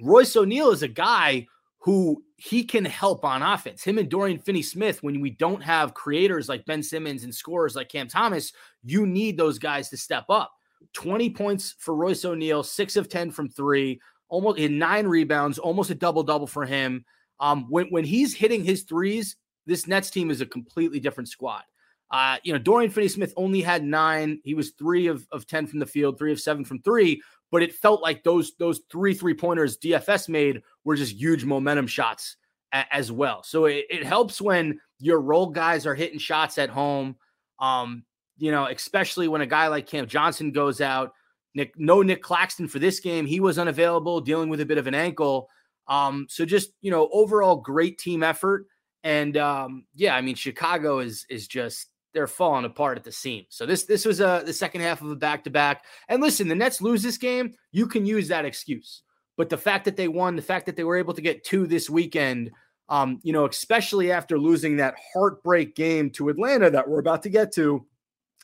Royce 0.00 0.34
O'Neal 0.34 0.70
is 0.70 0.82
a 0.82 0.88
guy 0.88 1.46
who 1.84 2.24
he 2.38 2.64
can 2.64 2.86
help 2.86 3.26
on 3.26 3.42
offense. 3.42 3.84
Him 3.84 3.98
and 3.98 4.08
Dorian 4.08 4.38
Finney 4.38 4.62
Smith, 4.62 5.02
when 5.02 5.20
we 5.20 5.28
don't 5.28 5.62
have 5.62 5.92
creators 5.92 6.48
like 6.48 6.64
Ben 6.64 6.82
Simmons 6.82 7.24
and 7.24 7.34
scorers 7.34 7.76
like 7.76 7.90
Cam 7.90 8.08
Thomas, 8.08 8.54
you 8.82 9.04
need 9.04 9.36
those 9.36 9.58
guys 9.58 9.90
to 9.90 9.98
step 9.98 10.24
up. 10.30 10.50
20 10.94 11.28
points 11.30 11.74
for 11.78 11.94
Royce 11.94 12.24
O'Neale, 12.24 12.62
six 12.62 12.96
of 12.96 13.10
10 13.10 13.30
from 13.32 13.50
three, 13.50 14.00
almost 14.30 14.58
in 14.58 14.78
nine 14.78 15.06
rebounds, 15.06 15.58
almost 15.58 15.90
a 15.90 15.94
double 15.94 16.22
double 16.22 16.46
for 16.46 16.64
him. 16.64 17.04
Um, 17.38 17.66
when, 17.68 17.88
when 17.88 18.04
he's 18.04 18.34
hitting 18.34 18.64
his 18.64 18.84
threes, 18.84 19.36
this 19.66 19.86
Nets 19.86 20.08
team 20.08 20.30
is 20.30 20.40
a 20.40 20.46
completely 20.46 21.00
different 21.00 21.28
squad. 21.28 21.64
Uh, 22.10 22.38
you 22.44 22.54
know, 22.54 22.58
Dorian 22.58 22.90
Finney 22.90 23.08
Smith 23.08 23.34
only 23.36 23.60
had 23.60 23.84
nine. 23.84 24.40
He 24.42 24.54
was 24.54 24.70
three 24.70 25.08
of, 25.08 25.26
of 25.32 25.46
10 25.46 25.66
from 25.66 25.80
the 25.80 25.86
field, 25.86 26.16
three 26.16 26.32
of 26.32 26.40
seven 26.40 26.64
from 26.64 26.80
three, 26.80 27.20
but 27.54 27.62
it 27.62 27.72
felt 27.72 28.02
like 28.02 28.24
those 28.24 28.56
those 28.58 28.80
three 28.90 29.14
three 29.14 29.32
pointers 29.32 29.78
DFS 29.78 30.28
made 30.28 30.60
were 30.82 30.96
just 30.96 31.12
huge 31.12 31.44
momentum 31.44 31.86
shots 31.86 32.36
a- 32.72 32.92
as 32.92 33.12
well. 33.12 33.44
So 33.44 33.66
it, 33.66 33.84
it 33.88 34.04
helps 34.04 34.40
when 34.40 34.80
your 34.98 35.20
role 35.20 35.46
guys 35.46 35.86
are 35.86 35.94
hitting 35.94 36.18
shots 36.18 36.58
at 36.58 36.68
home. 36.68 37.14
Um, 37.60 38.02
you 38.38 38.50
know, 38.50 38.66
especially 38.66 39.28
when 39.28 39.40
a 39.40 39.46
guy 39.46 39.68
like 39.68 39.86
Cam 39.86 40.08
Johnson 40.08 40.50
goes 40.50 40.80
out. 40.80 41.12
Nick, 41.54 41.78
no 41.78 42.02
Nick 42.02 42.22
Claxton 42.22 42.66
for 42.66 42.80
this 42.80 42.98
game. 42.98 43.24
He 43.24 43.38
was 43.38 43.56
unavailable, 43.56 44.20
dealing 44.20 44.48
with 44.48 44.60
a 44.60 44.66
bit 44.66 44.78
of 44.78 44.88
an 44.88 44.94
ankle. 44.96 45.48
Um, 45.86 46.26
so 46.28 46.44
just 46.44 46.70
you 46.80 46.90
know, 46.90 47.08
overall 47.12 47.54
great 47.54 47.98
team 47.98 48.24
effort. 48.24 48.66
And 49.04 49.36
um, 49.36 49.84
yeah, 49.94 50.16
I 50.16 50.22
mean, 50.22 50.34
Chicago 50.34 50.98
is 50.98 51.24
is 51.30 51.46
just 51.46 51.86
they're 52.14 52.26
falling 52.26 52.64
apart 52.64 52.96
at 52.96 53.04
the 53.04 53.12
seams. 53.12 53.48
So 53.50 53.66
this 53.66 53.84
this 53.84 54.04
was 54.04 54.20
a 54.20 54.42
the 54.46 54.52
second 54.52 54.80
half 54.80 55.02
of 55.02 55.10
a 55.10 55.16
back 55.16 55.44
to 55.44 55.50
back. 55.50 55.84
And 56.08 56.22
listen, 56.22 56.48
the 56.48 56.54
Nets 56.54 56.80
lose 56.80 57.02
this 57.02 57.18
game, 57.18 57.54
you 57.72 57.86
can 57.86 58.06
use 58.06 58.28
that 58.28 58.44
excuse. 58.44 59.02
But 59.36 59.50
the 59.50 59.58
fact 59.58 59.84
that 59.84 59.96
they 59.96 60.08
won, 60.08 60.36
the 60.36 60.42
fact 60.42 60.66
that 60.66 60.76
they 60.76 60.84
were 60.84 60.96
able 60.96 61.14
to 61.14 61.20
get 61.20 61.44
two 61.44 61.66
this 61.66 61.90
weekend, 61.90 62.52
um, 62.88 63.18
you 63.22 63.32
know, 63.32 63.46
especially 63.46 64.12
after 64.12 64.38
losing 64.38 64.76
that 64.76 64.94
heartbreak 65.12 65.74
game 65.74 66.10
to 66.10 66.28
Atlanta 66.28 66.70
that 66.70 66.88
we're 66.88 67.00
about 67.00 67.24
to 67.24 67.30
get 67.30 67.52
to, 67.54 67.84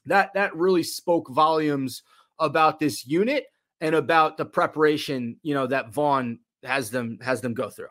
that 0.07 0.35
that 0.35 0.55
really 0.57 0.83
spoke 0.83 1.31
volumes 1.31 2.03
about 2.39 2.81
this 2.81 3.07
unit 3.07 3.47
and 3.81 3.95
about 3.95 4.37
the 4.37 4.45
preparation, 4.45 5.37
you 5.43 5.55
know, 5.55 5.67
that 5.67 5.93
Vaughn 5.93 6.41
has 6.65 6.91
them 6.91 7.19
has 7.23 7.41
them 7.41 7.55
go 7.55 7.71
through. 7.71 7.87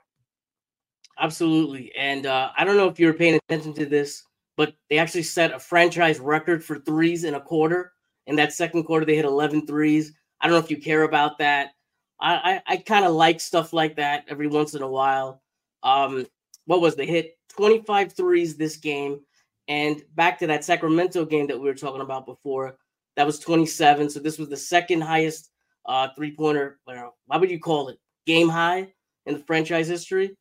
Absolutely. 1.20 1.92
And 1.98 2.26
uh, 2.26 2.52
I 2.58 2.64
don't 2.64 2.78
know 2.78 2.88
if 2.88 3.00
you 3.00 3.08
were 3.08 3.14
paying 3.14 3.36
attention 3.36 3.74
to 3.74 3.86
this, 3.86 4.24
but 4.60 4.76
they 4.90 4.98
actually 4.98 5.24
set 5.24 5.54
a 5.54 5.58
franchise 5.58 6.20
record 6.20 6.62
for 6.62 6.80
threes 6.80 7.24
in 7.24 7.36
a 7.36 7.40
quarter. 7.40 7.94
In 8.28 8.36
that 8.36 8.52
second 8.52 8.84
quarter, 8.84 9.06
they 9.06 9.16
hit 9.16 9.24
11 9.24 9.66
threes. 9.66 10.12
I 10.42 10.48
don't 10.48 10.54
know 10.54 10.62
if 10.62 10.70
you 10.70 10.76
care 10.76 11.04
about 11.04 11.38
that. 11.38 11.70
I 12.20 12.34
I, 12.68 12.74
I 12.74 12.78
kind 12.78 13.06
of 13.06 13.14
like 13.14 13.40
stuff 13.40 13.72
like 13.72 13.96
that 13.96 14.26
every 14.28 14.48
once 14.48 14.74
in 14.74 14.82
a 14.82 14.88
while. 14.88 15.42
Um, 15.82 16.28
what 16.66 16.82
was 16.82 16.98
they 16.98 17.06
hit 17.06 17.38
25 17.56 18.12
threes 18.12 18.58
this 18.58 18.76
game, 18.76 19.22
and 19.70 20.04
back 20.16 20.38
to 20.40 20.48
that 20.48 20.66
Sacramento 20.66 21.24
game 21.24 21.48
that 21.48 21.58
we 21.58 21.66
were 21.66 21.74
talking 21.74 22.02
about 22.02 22.26
before, 22.26 22.78
that 23.16 23.26
was 23.26 23.40
27. 23.40 24.10
So 24.10 24.20
this 24.20 24.38
was 24.38 24.50
the 24.50 24.58
second 24.58 25.00
highest 25.00 25.52
uh, 25.86 26.10
three 26.18 26.36
pointer. 26.36 26.82
Why 26.84 27.38
would 27.38 27.50
you 27.50 27.62
call 27.62 27.88
it 27.88 27.98
game 28.26 28.50
high 28.50 28.92
in 29.26 29.36
the 29.36 29.40
franchise 29.40 29.88
history? 29.88 30.36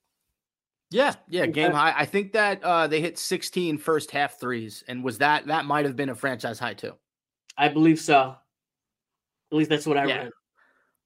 Yeah, 0.91 1.15
yeah, 1.29 1.47
game 1.47 1.73
high. 1.73 1.95
I 1.97 2.07
think 2.07 2.33
that 2.33 2.63
uh 2.63 2.87
they 2.87 3.01
hit 3.01 3.19
16 3.19 3.79
first 3.79 4.11
half 4.11 4.41
threes, 4.41 4.83
and 4.89 5.05
was 5.05 5.19
that 5.19 5.47
that 5.47 5.65
might 5.67 5.85
have 5.85 5.97
been 5.97 6.09
a 6.09 6.15
franchise 6.15 6.59
high 6.59 6.75
too. 6.75 6.95
I 7.57 7.69
believe 7.69 7.99
so. 7.99 8.37
At 9.51 9.57
least 9.59 9.71
that's 9.71 9.87
what 9.87 9.99
I 9.99 10.07
Yeah. 10.07 10.17
read. 10.25 10.31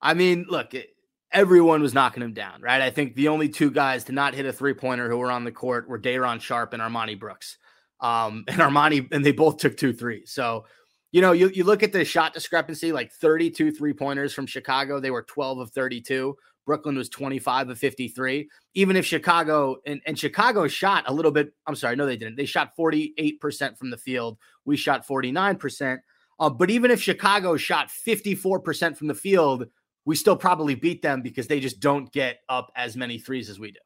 I 0.01 0.15
mean, 0.15 0.47
look, 0.49 0.75
it, 0.75 0.91
everyone 1.33 1.81
was 1.81 1.95
knocking 1.95 2.23
him 2.23 2.33
down, 2.35 2.61
right? 2.61 2.83
I 2.83 2.91
think 2.91 3.15
the 3.15 3.29
only 3.29 3.49
two 3.49 3.71
guys 3.71 4.05
to 4.05 4.13
not 4.13 4.35
hit 4.35 4.47
a 4.47 4.53
three 4.53 4.75
pointer 4.75 5.09
who 5.09 5.17
were 5.19 5.31
on 5.31 5.45
the 5.45 5.53
court 5.53 5.89
were 5.89 5.99
Day'Ron 5.99 6.39
Sharpe 6.41 6.75
and 6.75 6.83
Armoni 6.83 7.19
Brooks. 7.19 7.59
Um, 8.01 8.45
and 8.49 8.59
Armoni, 8.59 9.09
and 9.13 9.25
they 9.25 9.33
both 9.33 9.59
took 9.59 9.77
two 9.77 9.93
threes. 9.93 10.33
So, 10.33 10.67
you 11.13 11.21
know, 11.21 11.33
you, 11.33 11.49
you 11.51 11.65
look 11.65 11.83
at 11.83 11.93
the 11.93 12.05
shot 12.05 12.35
discrepancy 12.35 12.93
like 12.93 13.13
32 13.13 13.71
three 13.73 13.93
pointers 13.93 14.35
from 14.35 14.47
Chicago, 14.47 14.99
they 15.01 15.11
were 15.11 15.23
12 15.23 15.59
of 15.59 15.71
32. 15.71 16.37
Brooklyn 16.65 16.97
was 16.97 17.09
25 17.09 17.71
of 17.71 17.79
53. 17.79 18.49
Even 18.75 18.97
if 18.97 19.05
Chicago 19.05 19.77
and, 19.87 20.01
and 20.07 20.19
Chicago 20.19 20.69
shot 20.69 21.05
a 21.07 21.13
little 21.13 21.33
bit, 21.33 21.53
I'm 21.67 21.75
sorry, 21.75 21.97
no, 21.97 22.07
they 22.07 22.17
didn't. 22.17 22.37
They 22.37 22.47
shot 22.47 22.73
48% 22.79 23.77
from 23.77 23.91
the 23.91 23.97
field. 23.97 24.39
We 24.65 24.77
shot 24.77 25.07
49%. 25.07 25.99
Uh, 26.39 26.51
but 26.51 26.71
even 26.71 26.91
if 26.91 27.03
Chicago 27.03 27.57
shot 27.57 27.89
54% 27.89 28.97
from 28.97 29.09
the 29.09 29.15
field, 29.15 29.67
we 30.05 30.17
still 30.17 30.37
probably 30.37 30.75
beat 30.75 31.03
them 31.03 31.23
because 31.23 31.47
they 31.47 31.61
just 31.61 31.81
don't 31.81 32.13
get 32.13 32.41
up 32.49 32.73
as 32.77 32.97
many 32.97 33.19
threes 33.19 33.49
as 33.49 33.59
we 33.59 33.71
do. 33.71 33.79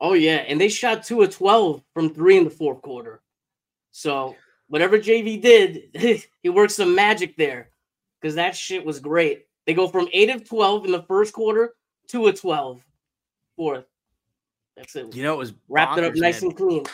Oh 0.00 0.14
yeah, 0.14 0.36
and 0.36 0.60
they 0.60 0.68
shot 0.68 1.04
two 1.04 1.22
of 1.22 1.34
twelve 1.34 1.82
from 1.94 2.12
three 2.12 2.36
in 2.36 2.44
the 2.44 2.50
fourth 2.50 2.82
quarter. 2.82 3.22
So 3.92 4.36
whatever 4.68 4.98
JV 4.98 5.40
did, 5.40 6.24
he 6.42 6.48
worked 6.48 6.72
some 6.72 6.94
magic 6.94 7.36
there 7.36 7.70
because 8.20 8.34
that 8.34 8.56
shit 8.56 8.84
was 8.84 9.00
great. 9.00 9.46
They 9.66 9.74
go 9.74 9.88
from 9.88 10.08
eight 10.12 10.30
of 10.30 10.46
twelve 10.46 10.84
in 10.84 10.92
the 10.92 11.04
first 11.04 11.32
quarter, 11.32 11.74
two 12.08 12.26
of 12.26 12.40
12 12.40 12.80
fourth. 13.56 13.84
That's 14.76 14.94
it. 14.96 15.14
You 15.14 15.22
know, 15.22 15.34
it 15.34 15.38
was 15.38 15.54
Wrapped 15.68 15.98
it 15.98 16.04
up 16.04 16.14
nice 16.16 16.42
man. 16.42 16.50
and 16.50 16.56
clean. 16.58 16.84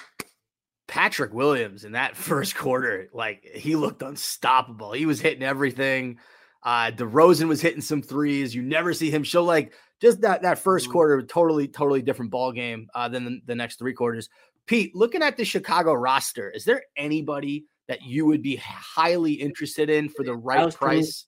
Patrick 0.89 1.33
Williams 1.33 1.85
in 1.85 1.93
that 1.93 2.17
first 2.29 2.55
quarter, 2.57 3.09
like 3.13 3.45
he 3.55 3.77
looked 3.77 4.03
unstoppable. 4.03 4.93
He 4.93 5.07
was 5.07 5.21
hitting 5.21 5.43
everything. 5.43 6.19
Uh 6.63 6.91
DeRozan 6.93 7.49
was 7.49 7.61
hitting 7.61 7.81
some 7.81 8.03
threes. 8.03 8.55
You 8.55 8.63
never 8.63 8.95
see 8.95 9.11
him 9.11 9.25
show 9.25 9.43
like 9.45 9.73
just 10.01 10.21
that 10.21 10.43
that 10.43 10.59
1st 10.63 10.87
Mhm. 10.89 10.93
quarter, 10.93 11.23
totally, 11.23 11.67
totally 11.69 12.03
different 12.03 12.31
ball 12.31 12.53
game 12.53 12.89
uh, 12.95 13.09
than 13.09 13.25
the, 13.25 13.41
the 13.47 13.55
next 13.55 13.79
three 13.79 13.95
quarters. 13.95 14.29
Pete, 14.67 14.95
looking 14.95 15.23
at 15.23 15.37
the 15.37 15.45
Chicago 15.45 15.93
roster, 15.93 16.51
is 16.51 16.65
there 16.65 16.83
anybody 16.97 17.65
that 17.89 18.03
you 18.03 18.27
would 18.27 18.43
be 18.43 18.57
highly 18.57 19.33
interested 19.33 19.91
in 19.91 20.09
for 20.09 20.25
the 20.25 20.35
right 20.35 20.61
Alex 20.61 20.77
Caruso. 20.77 20.95
price? 21.01 21.27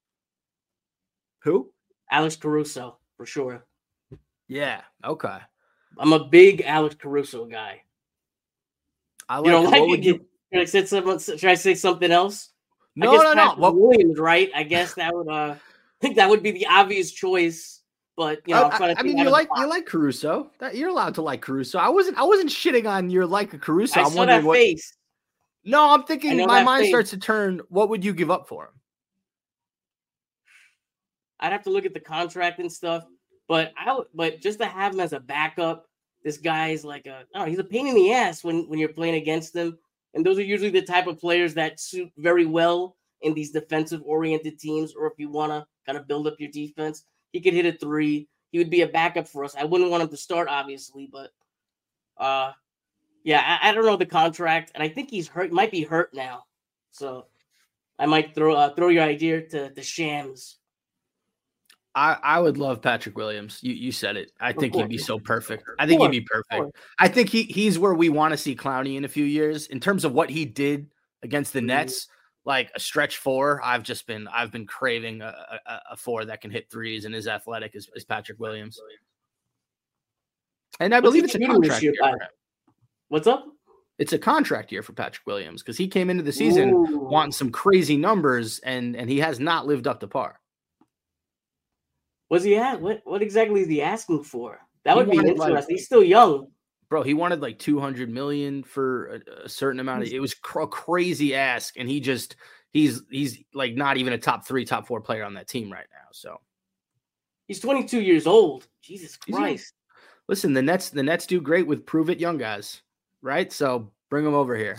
Who? 1.43 1.71
Alex 2.11 2.37
Caruso 2.37 2.99
for 3.17 3.27
sure. 3.27 3.67
Yeah. 4.49 4.83
Okay. 5.05 5.39
I'm 5.99 6.13
a 6.13 6.25
big 6.25 6.63
Alex 6.63 6.97
Caruso 7.01 7.47
guy. 7.47 7.83
I 9.29 9.39
You 9.39 9.45
don't 9.51 9.65
what 9.65 9.81
like 9.89 9.99
it? 9.99 10.05
you? 10.05 10.27
Should 10.53 10.63
I 10.63 10.65
say 10.67 10.85
something? 10.85 11.19
Should 11.39 11.51
I 11.51 11.55
say 11.55 11.75
something 11.75 12.11
else? 12.11 12.51
I 13.01 13.07
No, 13.07 13.13
guess 13.13 13.23
no, 13.23 13.33
no. 13.33 13.43
Patrick 13.43 13.59
What, 13.59 13.77
Williams, 13.77 14.19
right? 14.19 14.51
I 14.55 14.63
guess 14.63 14.95
that 14.95 15.15
would 15.15 15.29
uh 15.29 15.55
I 15.55 15.59
think 16.01 16.17
that 16.17 16.29
would 16.29 16.43
be 16.43 16.51
the 16.51 16.67
obvious 16.67 17.13
choice. 17.13 17.81
But 18.17 18.43
you 18.47 18.55
know, 18.55 18.69
I'm 18.69 18.83
I, 18.83 18.95
I 18.99 19.03
mean, 19.03 19.19
you 19.19 19.29
like 19.29 19.49
you 19.57 19.67
like 19.67 19.87
Caruso. 19.87 20.51
That 20.61 20.77
you're 20.77 20.91
allowed 20.91 21.15
to 21.17 21.23
like 21.23 21.41
Caruso. 21.41 21.79
I 21.79 21.89
wasn't. 21.89 22.17
I 22.17 22.23
wasn't 22.23 22.51
shitting 22.51 22.89
on 22.89 23.11
your 23.11 23.27
like 23.27 23.53
a 23.55 23.59
Caruso. 23.59 23.99
I 23.99 24.05
I'm 24.05 24.11
saw 24.11 24.19
wondering 24.19 24.43
that 24.43 24.47
what. 24.47 24.57
face. 24.57 24.95
No, 25.65 25.91
I'm 25.91 26.05
thinking. 26.05 26.37
My 26.47 26.63
mind 26.63 26.83
face. 26.83 26.91
starts 26.91 27.11
to 27.11 27.17
turn. 27.19 27.61
What 27.71 27.89
would 27.89 28.05
you 28.05 28.13
give 28.13 28.31
up 28.31 28.47
for 28.47 28.67
him? 28.67 28.71
I'd 31.41 31.53
have 31.53 31.65
to 31.65 31.71
look 31.71 31.87
at 31.87 31.95
the 31.95 32.01
contract 32.01 32.61
and 32.61 32.71
stuff. 32.71 33.05
But 33.49 33.73
I 33.77 33.99
but 34.15 34.41
just 34.41 34.59
to 34.61 34.67
have 34.67 34.95
him 34.95 35.01
as 35.01 35.13
a 35.13 35.21
backup, 35.21 35.87
this 36.23 36.39
guy's 36.39 36.85
like 36.85 37.07
a 37.07 37.25
oh, 37.35 37.45
he's 37.45 37.59
a 37.59 37.65
pain 37.65 37.87
in 37.87 37.95
the 37.95 38.13
ass 38.13 38.43
when 38.43 38.69
when 38.69 38.79
you're 38.79 38.89
playing 38.89 39.17
against 39.17 39.55
him. 39.55 39.79
And 40.15 40.25
those 40.25 40.39
are 40.39 40.43
usually 40.43 40.71
the 40.71 40.83
type 40.83 41.07
of 41.07 41.19
players 41.19 41.55
that 41.55 41.81
suit 41.81 42.11
very 42.17 42.47
well 42.47 42.97
in 43.23 43.35
these 43.35 43.51
defensive 43.51 44.03
oriented 44.05 44.59
teams, 44.59 44.95
or 44.95 45.07
if 45.07 45.15
you 45.19 45.29
want 45.29 45.51
to 45.51 45.67
kind 45.87 45.99
of 45.99 46.07
build 46.07 46.27
up 46.27 46.37
your 46.39 46.51
defense. 46.51 47.05
He 47.33 47.41
could 47.41 47.55
hit 47.55 47.67
a 47.67 47.73
three. 47.77 48.29
He 48.53 48.59
would 48.59 48.71
be 48.71 48.83
a 48.83 48.89
backup 48.89 49.27
for 49.27 49.45
us. 49.45 49.57
I 49.57 49.65
wouldn't 49.65 49.91
want 49.91 50.05
him 50.05 50.09
to 50.11 50.17
start, 50.17 50.49
obviously, 50.49 51.09
but 51.13 51.31
uh 52.17 52.53
yeah, 53.25 53.43
I, 53.43 53.71
I 53.71 53.73
don't 53.73 53.87
know 53.87 53.97
the 53.97 54.07
contract, 54.07 54.71
and 54.75 54.83
I 54.85 54.89
think 54.89 55.11
he's 55.11 55.27
hurt, 55.27 55.51
might 55.51 55.71
be 55.71 55.83
hurt 55.83 56.13
now. 56.13 56.45
So 56.93 57.27
I 57.99 58.07
might 58.07 58.35
throw 58.35 58.55
uh, 58.55 58.75
throw 58.75 58.89
your 58.89 59.03
idea 59.03 59.43
to 59.49 59.73
the 59.75 59.83
Shams. 59.83 60.59
I, 61.95 62.19
I 62.23 62.41
would 62.41 62.59
love 62.59 62.83
Patrick 62.83 63.17
Williams. 63.17 63.61
You 63.63 63.73
you 63.73 63.93
said 63.93 64.17
it. 64.17 64.33
I 64.41 64.53
think 64.53 64.75
he'd 64.75 64.89
be 64.89 64.99
so 64.99 65.19
perfect. 65.19 65.65
I 65.79 65.87
think 65.87 66.03
he'd 66.03 66.11
be 66.11 66.21
perfect. 66.23 66.77
I 66.99 67.09
think 67.09 67.29
he 67.29 67.45
he's 67.45 67.79
where 67.79 67.95
we 67.95 68.09
want 68.09 68.33
to 68.33 68.37
see 68.37 68.57
Clowney 68.57 68.97
in 68.97 69.05
a 69.05 69.09
few 69.09 69.25
years 69.25 69.69
in 69.69 69.79
terms 69.79 70.05
of 70.05 70.13
what 70.13 70.29
he 70.29 70.45
did 70.45 70.91
against 71.23 71.53
the 71.53 71.61
Mhm. 71.61 71.67
Nets. 71.67 72.09
Like 72.47 72.71
a 72.75 72.81
stretch 72.81 73.17
four, 73.17 73.61
I've 73.65 73.83
just 73.83 74.07
been 74.07 74.29
I've 74.29 74.53
been 74.53 74.67
craving 74.67 75.23
a, 75.23 75.35
a, 75.67 75.81
a 75.93 75.97
four 75.97 76.27
that 76.27 76.43
can 76.43 76.51
hit 76.51 76.71
threes 76.71 77.07
and 77.07 77.15
is 77.15 77.27
athletic 77.27 77.75
as, 77.75 77.89
as 77.97 78.05
Patrick 78.05 78.39
Williams. 78.39 78.79
And 80.81 80.95
I 80.95 80.99
What's 80.99 81.11
believe 81.11 81.25
it's 81.25 81.35
a 81.35 81.39
contract 81.39 81.83
year 81.83 81.95
year. 81.99 82.29
What's 83.09 83.27
up? 83.27 83.47
It's 83.99 84.13
a 84.13 84.19
contract 84.19 84.73
year 84.73 84.83
for 84.83 84.93
Patrick 84.93 85.27
Williams 85.27 85.63
because 85.63 85.79
he 85.79 85.89
came 85.89 86.11
into 86.11 86.23
the 86.25 86.33
season 86.33 86.71
Ooh. 86.71 86.99
wanting 87.09 87.33
some 87.33 87.51
crazy 87.51 87.97
numbers 87.97 88.59
and 88.59 88.95
and 88.97 89.09
he 89.09 89.21
has 89.21 89.41
not 89.41 89.67
lived 89.67 89.87
up 89.87 90.01
to 90.01 90.09
par. 90.09 90.41
What's 92.35 92.45
he 92.45 92.57
at? 92.57 92.81
What 92.81 93.01
what 93.05 93.23
exactly 93.23 93.61
is 93.61 93.69
he 93.69 93.81
asking 93.81 94.25
for? 94.25 94.59
That 94.85 94.97
would 94.97 95.09
be 95.09 95.17
wanted, 95.17 95.39
like- 95.39 95.49
interesting. 95.49 95.77
He's 95.77 95.87
still 95.87 96.03
young. 96.03 96.49
bro 96.89 97.03
he 97.03 97.15
wanted 97.15 97.41
like 97.41 97.59
200 97.61 98.11
million 98.11 98.63
for 98.65 99.07
a, 99.07 99.45
a 99.45 99.49
certain 99.49 99.79
amount 99.81 100.03
of 100.03 100.09
it 100.13 100.19
was 100.21 100.35
cr- 100.35 100.63
a 100.63 100.67
crazy 100.67 101.35
ask 101.35 101.77
and 101.79 101.89
he 101.89 102.01
just 102.01 102.37
he's 102.73 103.03
he's 103.11 103.39
like 103.55 103.75
not 103.75 103.97
even 103.97 104.13
a 104.13 104.19
top 104.19 104.47
three 104.47 104.65
top 104.65 104.87
four 104.87 105.01
player 105.01 105.25
on 105.25 105.35
that 105.35 105.47
team 105.49 105.73
right 105.73 105.87
now 105.93 106.09
so 106.13 106.41
He's 107.47 107.61
22 107.61 108.01
years 108.01 108.27
old. 108.27 108.67
Jesus 108.83 109.17
Christ. 109.17 109.73
listen 110.29 110.53
the 110.53 110.63
nets 110.63 110.91
the 110.91 111.03
nets 111.03 111.27
do 111.27 111.41
great 111.41 111.67
with 111.67 111.87
prove 111.87 112.11
it 112.11 112.19
young 112.21 112.37
guys 112.37 112.83
right 113.23 113.53
so 113.53 113.91
bring 114.11 114.25
them 114.25 114.35
over 114.35 114.57
here 114.57 114.79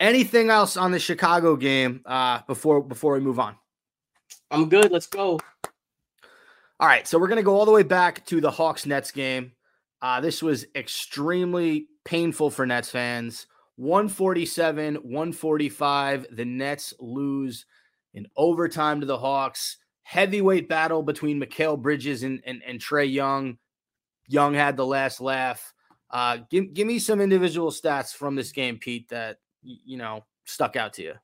anything 0.00 0.50
else 0.50 0.76
on 0.76 0.92
the 0.92 0.98
chicago 0.98 1.56
game 1.56 2.02
uh 2.04 2.40
before 2.46 2.82
before 2.82 3.14
we 3.14 3.20
move 3.20 3.40
on 3.40 3.56
I'm 4.50 4.68
good. 4.68 4.90
Let's 4.90 5.06
go. 5.06 5.38
All 6.80 6.86
right, 6.86 7.08
so 7.08 7.18
we're 7.18 7.26
going 7.26 7.38
to 7.38 7.42
go 7.42 7.56
all 7.56 7.64
the 7.64 7.72
way 7.72 7.82
back 7.82 8.24
to 8.26 8.40
the 8.40 8.52
Hawks 8.52 8.86
Nets 8.86 9.10
game. 9.10 9.50
Uh, 10.00 10.20
this 10.20 10.42
was 10.42 10.64
extremely 10.76 11.88
painful 12.04 12.50
for 12.50 12.66
Nets 12.66 12.88
fans. 12.88 13.48
147, 13.76 14.94
145. 14.94 16.26
The 16.30 16.44
Nets 16.44 16.94
lose 17.00 17.66
in 18.14 18.28
overtime 18.36 19.00
to 19.00 19.06
the 19.06 19.18
Hawks. 19.18 19.78
Heavyweight 20.04 20.68
battle 20.68 21.02
between 21.02 21.40
Mikal 21.40 21.80
Bridges 21.80 22.22
and, 22.22 22.40
and, 22.46 22.62
and 22.64 22.78
Trae 22.78 23.12
Young. 23.12 23.58
Young 24.28 24.54
had 24.54 24.76
the 24.76 24.86
last 24.86 25.20
laugh. 25.20 25.74
Uh, 26.12 26.38
give, 26.48 26.74
give 26.74 26.86
me 26.86 27.00
some 27.00 27.20
individual 27.20 27.72
stats 27.72 28.14
from 28.14 28.36
this 28.36 28.52
game, 28.52 28.78
Pete, 28.78 29.08
that, 29.08 29.38
you 29.62 29.98
know, 29.98 30.24
stuck 30.44 30.76
out 30.76 30.92
to 30.92 31.02
you. 31.02 31.14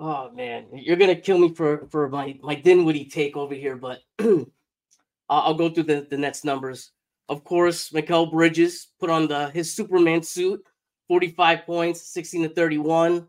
Oh 0.00 0.30
man, 0.32 0.66
you're 0.72 0.96
gonna 0.96 1.14
kill 1.14 1.38
me 1.38 1.54
for 1.54 1.86
for 1.88 2.08
my 2.08 2.38
my 2.42 2.54
Dinwiddie 2.54 3.06
take 3.06 3.36
over 3.36 3.54
here, 3.54 3.76
but 3.76 4.00
I'll, 5.28 5.54
go 5.54 5.70
through 5.70 5.84
the 5.84 6.06
the 6.10 6.18
Nets 6.18 6.44
numbers. 6.44 6.90
Of 7.28 7.44
course, 7.44 7.90
Mikal 7.90 8.30
Bridges 8.30 8.88
put 8.98 9.08
on 9.08 9.28
the 9.28 9.50
his 9.50 9.72
Superman 9.72 10.22
suit, 10.22 10.64
45 11.08 11.64
points, 11.64 12.02
16 12.02 12.42
to 12.42 12.48
31. 12.48 13.28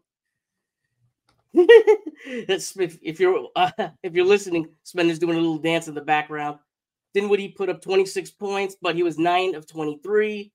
That's 2.47 2.75
if, 2.77 2.97
if 3.01 3.19
you're 3.19 3.47
uh, 3.55 3.71
if 4.03 4.13
you're 4.13 4.25
listening, 4.25 4.67
Spen 4.83 5.09
is 5.09 5.19
doing 5.19 5.37
a 5.37 5.41
little 5.41 5.59
dance 5.59 5.87
in 5.87 5.93
the 5.93 6.01
background. 6.01 6.59
Dinwiddie 7.13 7.49
put 7.49 7.69
up 7.69 7.81
26 7.81 8.31
points, 8.31 8.75
but 8.81 8.95
he 8.95 9.03
was 9.03 9.17
nine 9.17 9.55
of 9.55 9.67
23. 9.67 10.51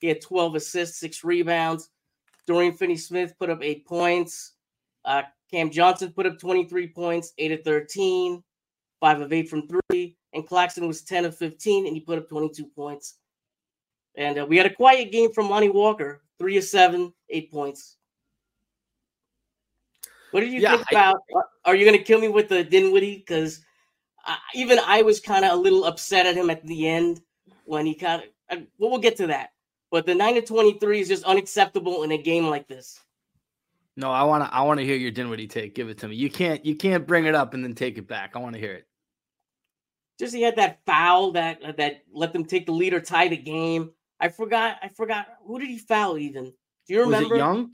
He 0.00 0.06
had 0.06 0.20
12 0.20 0.56
assists, 0.56 0.98
six 0.98 1.24
rebounds. 1.24 1.88
Dorian 2.46 2.74
Finney-Smith 2.74 3.38
put 3.38 3.48
up 3.48 3.62
eight 3.62 3.86
points. 3.86 4.52
Uh, 5.04 5.22
Cam 5.50 5.70
Johnson 5.70 6.12
put 6.12 6.26
up 6.26 6.38
23 6.38 6.88
points, 6.88 7.32
8 7.38 7.52
of 7.52 7.62
13, 7.64 8.42
5 9.00 9.20
of 9.20 9.32
8 9.32 9.48
from 9.48 9.68
3. 9.90 10.16
And 10.34 10.46
Claxton 10.46 10.86
was 10.86 11.02
10 11.02 11.26
of 11.26 11.36
15, 11.36 11.86
and 11.86 11.94
he 11.94 12.00
put 12.00 12.18
up 12.18 12.28
22 12.28 12.64
points. 12.66 13.16
And 14.14 14.38
uh, 14.38 14.46
we 14.46 14.56
had 14.56 14.66
a 14.66 14.74
quiet 14.74 15.12
game 15.12 15.32
from 15.32 15.50
Lonnie 15.50 15.68
Walker, 15.70 16.22
3 16.38 16.56
of 16.58 16.64
7, 16.64 17.12
8 17.28 17.50
points. 17.52 17.96
What 20.30 20.40
did 20.40 20.52
you 20.52 20.60
Yeah, 20.60 20.76
think 20.76 20.86
about? 20.90 21.16
are- 21.34 21.48
Are 21.66 21.74
you 21.76 21.84
going 21.84 21.98
to 21.98 22.04
kill 22.04 22.20
me 22.20 22.28
with 22.28 22.48
the 22.48 22.64
Dinwiddie? 22.64 23.18
Because 23.18 23.60
uh, 24.26 24.36
even 24.54 24.78
I 24.86 25.02
was 25.02 25.20
kind 25.20 25.44
of 25.44 25.52
a 25.52 25.56
little 25.56 25.84
upset 25.84 26.26
at 26.26 26.34
him 26.36 26.48
at 26.48 26.64
the 26.66 26.88
end 26.88 27.20
when 27.64 27.84
he 27.86 27.94
kind 27.94 28.22
of. 28.22 28.28
Uh, 28.58 28.62
well, 28.78 28.90
we'll 28.90 29.00
get 29.00 29.16
to 29.18 29.26
that. 29.28 29.50
But 29.90 30.06
the 30.06 30.14
9 30.14 30.34
to 30.36 30.42
23 30.42 31.00
is 31.00 31.08
just 31.08 31.24
unacceptable 31.24 32.02
in 32.02 32.12
a 32.12 32.18
game 32.18 32.46
like 32.46 32.66
this. 32.66 32.98
No, 33.96 34.10
I 34.10 34.22
want 34.22 34.44
to. 34.44 34.54
I 34.54 34.62
want 34.62 34.80
to 34.80 34.86
hear 34.86 34.96
your 34.96 35.10
Dinwiddie 35.10 35.46
take. 35.46 35.74
Give 35.74 35.88
it 35.88 35.98
to 35.98 36.08
me. 36.08 36.16
You 36.16 36.30
can't. 36.30 36.64
You 36.64 36.76
can't 36.76 37.06
bring 37.06 37.26
it 37.26 37.34
up 37.34 37.54
and 37.54 37.62
then 37.62 37.74
take 37.74 37.98
it 37.98 38.08
back. 38.08 38.32
I 38.34 38.38
want 38.38 38.54
to 38.54 38.60
hear 38.60 38.72
it. 38.72 38.86
just 40.18 40.34
he 40.34 40.42
had 40.42 40.56
that 40.56 40.80
foul 40.86 41.32
that 41.32 41.62
uh, 41.62 41.72
that 41.72 42.02
let 42.12 42.32
them 42.32 42.44
take 42.44 42.66
the 42.66 42.72
lead 42.72 42.94
or 42.94 43.00
tie 43.00 43.28
the 43.28 43.36
game. 43.36 43.90
I 44.18 44.28
forgot. 44.28 44.76
I 44.82 44.88
forgot 44.88 45.26
who 45.44 45.58
did 45.58 45.68
he 45.68 45.78
foul 45.78 46.16
even? 46.16 46.44
Do 46.44 46.94
you 46.94 47.00
remember? 47.00 47.28
Was 47.28 47.32
it 47.32 47.38
Young? 47.38 47.72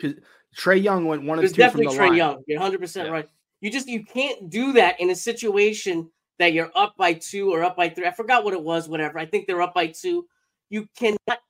Trae 0.57 0.83
Young 0.83 1.05
went 1.05 1.23
one 1.23 1.39
of 1.39 1.45
two 1.45 1.51
from 1.51 1.57
definitely 1.57 1.87
the 1.93 1.97
Trey 1.97 2.09
line. 2.09 2.17
Young. 2.17 2.43
You're 2.47 2.59
100 2.59 2.81
percent 2.81 3.11
right. 3.11 3.29
You 3.61 3.71
just 3.71 3.87
you 3.87 4.05
can't 4.05 4.51
do 4.51 4.73
that 4.73 5.01
in 5.01 5.11
a 5.11 5.15
situation 5.15 6.11
that 6.39 6.53
you're 6.53 6.71
up 6.75 6.97
by 6.97 7.13
two 7.13 7.53
or 7.53 7.63
up 7.63 7.77
by 7.77 7.89
three. 7.89 8.07
I 8.07 8.13
forgot 8.13 8.45
what 8.45 8.55
it 8.55 8.63
was. 8.63 8.89
Whatever. 8.89 9.19
I 9.19 9.27
think 9.27 9.47
they're 9.47 9.63
up 9.63 9.75
by 9.75 9.89
two. 9.89 10.27
You 10.71 10.89
cannot 10.97 11.41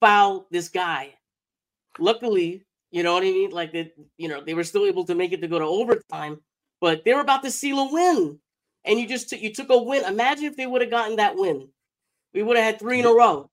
foul 0.00 0.46
this 0.50 0.68
guy. 0.68 1.14
Luckily, 1.98 2.64
you 2.94 3.02
know 3.02 3.12
what 3.14 3.24
I 3.24 3.26
mean. 3.26 3.50
Like 3.50 3.72
that, 3.72 3.90
you 4.16 4.28
know, 4.28 4.40
they 4.40 4.54
were 4.54 4.62
still 4.62 4.86
able 4.86 5.04
to 5.06 5.16
make 5.16 5.32
it 5.32 5.40
to 5.40 5.48
go 5.48 5.58
to 5.58 5.64
overtime, 5.64 6.38
but 6.80 7.04
they 7.04 7.12
were 7.12 7.22
about 7.22 7.42
to 7.42 7.50
seal 7.50 7.76
a 7.80 7.92
win, 7.92 8.38
and 8.84 9.00
you 9.00 9.08
just 9.08 9.30
took 9.30 9.42
you 9.42 9.52
took 9.52 9.68
a 9.70 9.82
win. 9.82 10.04
Imagine 10.04 10.44
if 10.44 10.56
they 10.56 10.66
would 10.66 10.80
have 10.80 10.92
gotten 10.92 11.16
that 11.16 11.34
win. 11.34 11.68
We 12.32 12.44
would 12.44 12.56
have 12.56 12.64
had 12.64 12.78
three 12.78 13.00
in 13.00 13.06
a 13.06 13.12
row. 13.12 13.50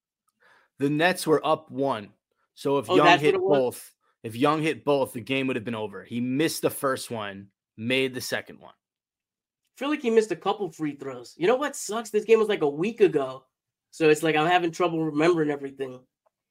The 0.77 0.91
Nets 0.91 1.25
were 1.25 1.43
up 1.43 1.71
one. 1.71 2.09
So 2.53 2.77
if 2.77 2.87
Oh, 2.87 2.95
Young 2.97 3.17
hit 3.17 3.35
both, 3.35 3.91
if 4.23 4.35
Young 4.35 4.61
hit 4.61 4.85
both, 4.85 5.13
the 5.13 5.21
game 5.21 5.47
would 5.47 5.55
have 5.55 5.65
been 5.65 5.73
over. 5.73 6.03
He 6.03 6.21
missed 6.21 6.61
the 6.61 6.69
first 6.69 7.09
one, 7.09 7.47
made 7.75 8.13
the 8.13 8.21
second 8.21 8.59
one. 8.59 8.73
I 8.73 9.73
feel 9.79 9.89
like 9.89 10.03
he 10.03 10.11
missed 10.11 10.31
a 10.31 10.35
couple 10.35 10.71
free 10.71 10.95
throws. 10.95 11.33
You 11.35 11.47
know 11.47 11.55
what 11.55 11.75
sucks? 11.75 12.11
This 12.11 12.25
game 12.25 12.37
was 12.37 12.47
like 12.47 12.61
a 12.61 12.69
week 12.69 13.01
ago. 13.01 13.45
So 13.89 14.09
it's 14.09 14.21
like 14.21 14.35
I'm 14.35 14.47
having 14.47 14.71
trouble 14.71 15.03
remembering 15.03 15.49
everything. 15.49 15.99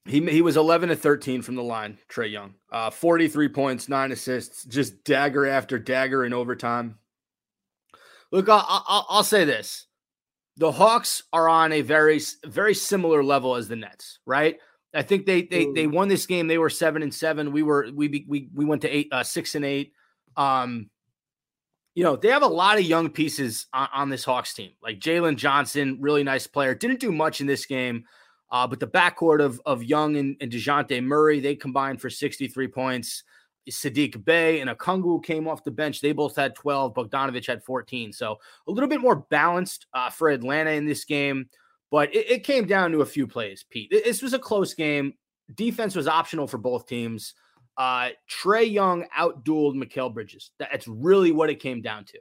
He 0.06 0.24
he 0.30 0.42
was 0.42 0.56
11 0.56 0.88
to 0.88 0.96
13 0.96 1.42
from 1.42 1.56
the 1.56 1.62
line, 1.62 1.98
Trae 2.08 2.30
Young. 2.30 2.54
Uh 2.72 2.90
43 2.90 3.48
points, 3.48 3.88
9 3.88 4.12
assists, 4.12 4.64
just 4.64 5.04
dagger 5.04 5.46
after 5.46 5.78
dagger 5.78 6.24
in 6.24 6.32
overtime. 6.32 6.98
Look, 8.32 8.48
I'll, 8.48 8.64
I'll, 8.66 9.06
I'll 9.08 9.24
say 9.24 9.44
this. 9.44 9.86
The 10.56 10.72
Hawks 10.72 11.22
are 11.32 11.48
on 11.48 11.72
a 11.72 11.82
very 11.82 12.20
very 12.44 12.74
similar 12.74 13.22
level 13.22 13.56
as 13.56 13.68
the 13.68 13.76
Nets, 13.76 14.18
right? 14.24 14.58
I 14.94 15.02
think 15.02 15.26
they 15.26 15.42
they 15.42 15.66
they 15.74 15.86
won 15.86 16.08
this 16.08 16.26
game. 16.26 16.46
They 16.46 16.58
were 16.58 16.70
7 16.70 17.02
and 17.02 17.14
7. 17.14 17.52
We 17.52 17.62
were 17.62 17.88
we 17.94 18.24
we 18.26 18.48
we 18.54 18.64
went 18.64 18.82
to 18.82 18.88
8 18.88 19.08
uh 19.12 19.22
6 19.22 19.54
and 19.54 19.64
8. 19.64 19.92
Um 20.36 20.90
you 21.94 22.04
know, 22.04 22.16
they 22.16 22.28
have 22.28 22.42
a 22.42 22.46
lot 22.46 22.78
of 22.78 22.84
young 22.84 23.10
pieces 23.10 23.66
on, 23.72 23.88
on 23.92 24.10
this 24.10 24.24
Hawks 24.24 24.54
team. 24.54 24.70
Like 24.82 25.00
Jalen 25.00 25.36
Johnson, 25.36 25.98
really 26.00 26.24
nice 26.24 26.46
player. 26.46 26.74
Didn't 26.74 27.00
do 27.00 27.12
much 27.12 27.40
in 27.40 27.46
this 27.46 27.66
game. 27.66 28.04
Uh, 28.50 28.66
but 28.66 28.80
the 28.80 28.86
backcourt 28.86 29.40
of 29.40 29.60
of 29.64 29.82
Young 29.82 30.16
and, 30.16 30.36
and 30.40 30.50
DeJounte 30.50 31.02
Murray, 31.04 31.40
they 31.40 31.54
combined 31.54 32.00
for 32.00 32.10
63 32.10 32.68
points. 32.68 33.24
Saddiq 33.68 34.24
Bey 34.24 34.60
and 34.60 34.70
Okongwu 34.70 35.22
came 35.22 35.46
off 35.46 35.64
the 35.64 35.70
bench. 35.70 36.00
They 36.00 36.12
both 36.12 36.34
had 36.34 36.54
12. 36.54 36.94
Bogdanovich 36.94 37.46
had 37.46 37.62
14. 37.62 38.12
So 38.12 38.38
a 38.66 38.70
little 38.70 38.88
bit 38.88 39.00
more 39.00 39.16
balanced 39.16 39.86
uh, 39.94 40.10
for 40.10 40.30
Atlanta 40.30 40.70
in 40.70 40.86
this 40.86 41.04
game. 41.04 41.48
But 41.90 42.14
it, 42.14 42.30
it 42.30 42.44
came 42.44 42.66
down 42.66 42.92
to 42.92 43.02
a 43.02 43.06
few 43.06 43.26
plays, 43.26 43.64
Pete. 43.68 43.90
This 43.90 44.22
was 44.22 44.32
a 44.32 44.38
close 44.38 44.74
game. 44.74 45.14
Defense 45.54 45.94
was 45.94 46.08
optional 46.08 46.46
for 46.46 46.58
both 46.58 46.86
teams. 46.86 47.34
Uh, 47.76 48.10
Trae 48.28 48.70
Young 48.70 49.06
outdueled 49.18 49.76
Mikal 49.76 50.12
Bridges. 50.12 50.50
That's 50.58 50.86
really 50.86 51.32
what 51.32 51.50
it 51.50 51.60
came 51.60 51.80
down 51.80 52.04
to. 52.06 52.18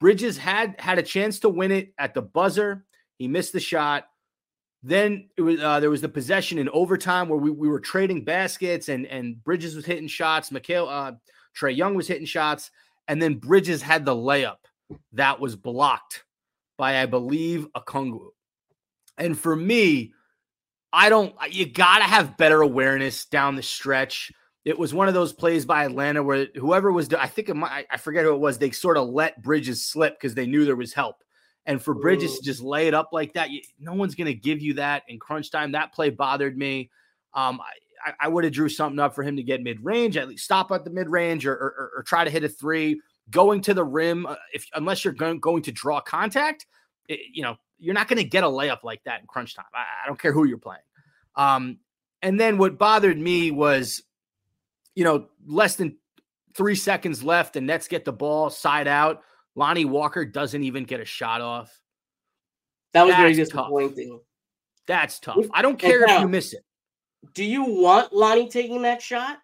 Bridges 0.00 0.36
had 0.36 0.74
had 0.80 0.98
a 0.98 1.02
chance 1.02 1.38
to 1.40 1.48
win 1.48 1.70
it 1.70 1.92
at 1.98 2.14
the 2.14 2.22
buzzer. 2.22 2.84
He 3.18 3.28
missed 3.28 3.52
the 3.52 3.60
shot. 3.60 4.06
Then 4.82 5.28
it 5.36 5.42
was 5.42 5.60
uh, 5.60 5.80
there 5.80 5.90
was 5.90 6.00
the 6.00 6.08
possession 6.08 6.58
in 6.58 6.68
overtime 6.70 7.28
where 7.28 7.38
we, 7.38 7.50
we 7.50 7.68
were 7.68 7.80
trading 7.80 8.24
baskets 8.24 8.88
and 8.88 9.06
and 9.06 9.42
Bridges 9.44 9.76
was 9.76 9.86
hitting 9.86 10.08
shots. 10.08 10.50
Mikal 10.50 10.88
uh, 10.90 11.12
Trae 11.56 11.76
Young 11.76 11.94
was 11.94 12.08
hitting 12.08 12.26
shots, 12.26 12.70
and 13.06 13.22
then 13.22 13.36
Bridges 13.36 13.80
had 13.80 14.04
the 14.04 14.14
layup 14.14 14.56
that 15.12 15.38
was 15.38 15.54
blocked 15.54 16.24
by 16.76 17.00
I 17.00 17.06
believe 17.06 17.68
Okongwu. 17.76 18.30
And 19.18 19.38
for 19.38 19.54
me, 19.54 20.12
I 20.92 21.08
don't. 21.08 21.34
You 21.50 21.66
gotta 21.66 22.04
have 22.04 22.36
better 22.36 22.62
awareness 22.62 23.24
down 23.24 23.54
the 23.54 23.62
stretch. 23.62 24.32
It 24.64 24.78
was 24.78 24.94
one 24.94 25.08
of 25.08 25.14
those 25.14 25.32
plays 25.32 25.64
by 25.64 25.84
Atlanta 25.84 26.22
where 26.22 26.46
whoever 26.54 26.92
was, 26.92 27.12
I 27.14 27.26
think 27.26 27.52
might, 27.54 27.86
I 27.90 27.96
forget 27.96 28.24
who 28.24 28.32
it 28.32 28.38
was. 28.38 28.58
They 28.58 28.70
sort 28.70 28.96
of 28.96 29.08
let 29.08 29.42
Bridges 29.42 29.84
slip 29.84 30.14
because 30.14 30.34
they 30.34 30.46
knew 30.46 30.64
there 30.64 30.76
was 30.76 30.92
help. 30.92 31.16
And 31.66 31.80
for 31.80 31.94
Bridges 31.94 32.38
to 32.38 32.44
just 32.44 32.60
lay 32.60 32.88
it 32.88 32.94
up 32.94 33.10
like 33.12 33.34
that, 33.34 33.50
you, 33.50 33.60
no 33.78 33.92
one's 33.92 34.14
going 34.14 34.26
to 34.26 34.34
give 34.34 34.60
you 34.60 34.74
that 34.74 35.04
in 35.08 35.18
crunch 35.18 35.50
time. 35.50 35.72
That 35.72 35.92
play 35.92 36.10
bothered 36.10 36.58
me. 36.58 36.90
Um, 37.34 37.60
I, 38.04 38.12
I 38.20 38.28
would 38.28 38.44
have 38.44 38.52
drew 38.52 38.68
something 38.68 38.98
up 38.98 39.14
for 39.14 39.22
him 39.22 39.36
to 39.36 39.42
get 39.42 39.62
mid 39.62 39.82
range, 39.84 40.16
at 40.16 40.28
least 40.28 40.44
stop 40.44 40.72
at 40.72 40.84
the 40.84 40.90
mid 40.90 41.08
range, 41.08 41.46
or, 41.46 41.52
or, 41.52 41.92
or 41.96 42.02
try 42.02 42.24
to 42.24 42.30
hit 42.30 42.44
a 42.44 42.48
three. 42.48 43.00
Going 43.30 43.60
to 43.62 43.74
the 43.74 43.84
rim, 43.84 44.26
uh, 44.26 44.34
if 44.52 44.66
unless 44.74 45.04
you're 45.04 45.14
going, 45.14 45.38
going 45.38 45.62
to 45.62 45.72
draw 45.72 46.00
contact, 46.00 46.66
it, 47.08 47.20
you 47.32 47.42
know 47.42 47.56
you're 47.78 47.94
not 47.94 48.06
going 48.06 48.18
to 48.18 48.24
get 48.24 48.44
a 48.44 48.46
layup 48.46 48.84
like 48.84 49.02
that 49.04 49.20
in 49.20 49.26
crunch 49.26 49.56
time. 49.56 49.64
I, 49.74 49.80
I 50.04 50.06
don't 50.06 50.18
care 50.18 50.32
who 50.32 50.44
you're 50.44 50.56
playing. 50.56 50.82
Um, 51.34 51.78
and 52.22 52.38
then 52.38 52.56
what 52.56 52.78
bothered 52.78 53.18
me 53.18 53.50
was, 53.50 54.02
you 54.94 55.02
know, 55.02 55.26
less 55.44 55.74
than 55.74 55.96
three 56.54 56.76
seconds 56.76 57.24
left, 57.24 57.54
the 57.54 57.60
Nets 57.60 57.88
get 57.88 58.04
the 58.04 58.12
ball 58.12 58.50
side 58.50 58.86
out. 58.86 59.22
Lonnie 59.54 59.84
Walker 59.84 60.24
doesn't 60.24 60.62
even 60.62 60.84
get 60.84 61.00
a 61.00 61.04
shot 61.04 61.40
off. 61.40 61.78
That 62.92 63.06
was 63.06 63.14
very 63.14 63.34
That's 63.34 63.50
tough. 63.50 63.66
disappointing. 63.66 64.20
That's 64.86 65.18
tough. 65.20 65.46
I 65.52 65.62
don't 65.62 65.78
care 65.78 66.04
if 66.04 66.20
you 66.20 66.28
miss 66.28 66.52
it. 66.52 66.64
Do 67.34 67.44
you 67.44 67.64
want 67.64 68.12
Lonnie 68.12 68.48
taking 68.48 68.82
that 68.82 69.00
shot? 69.00 69.38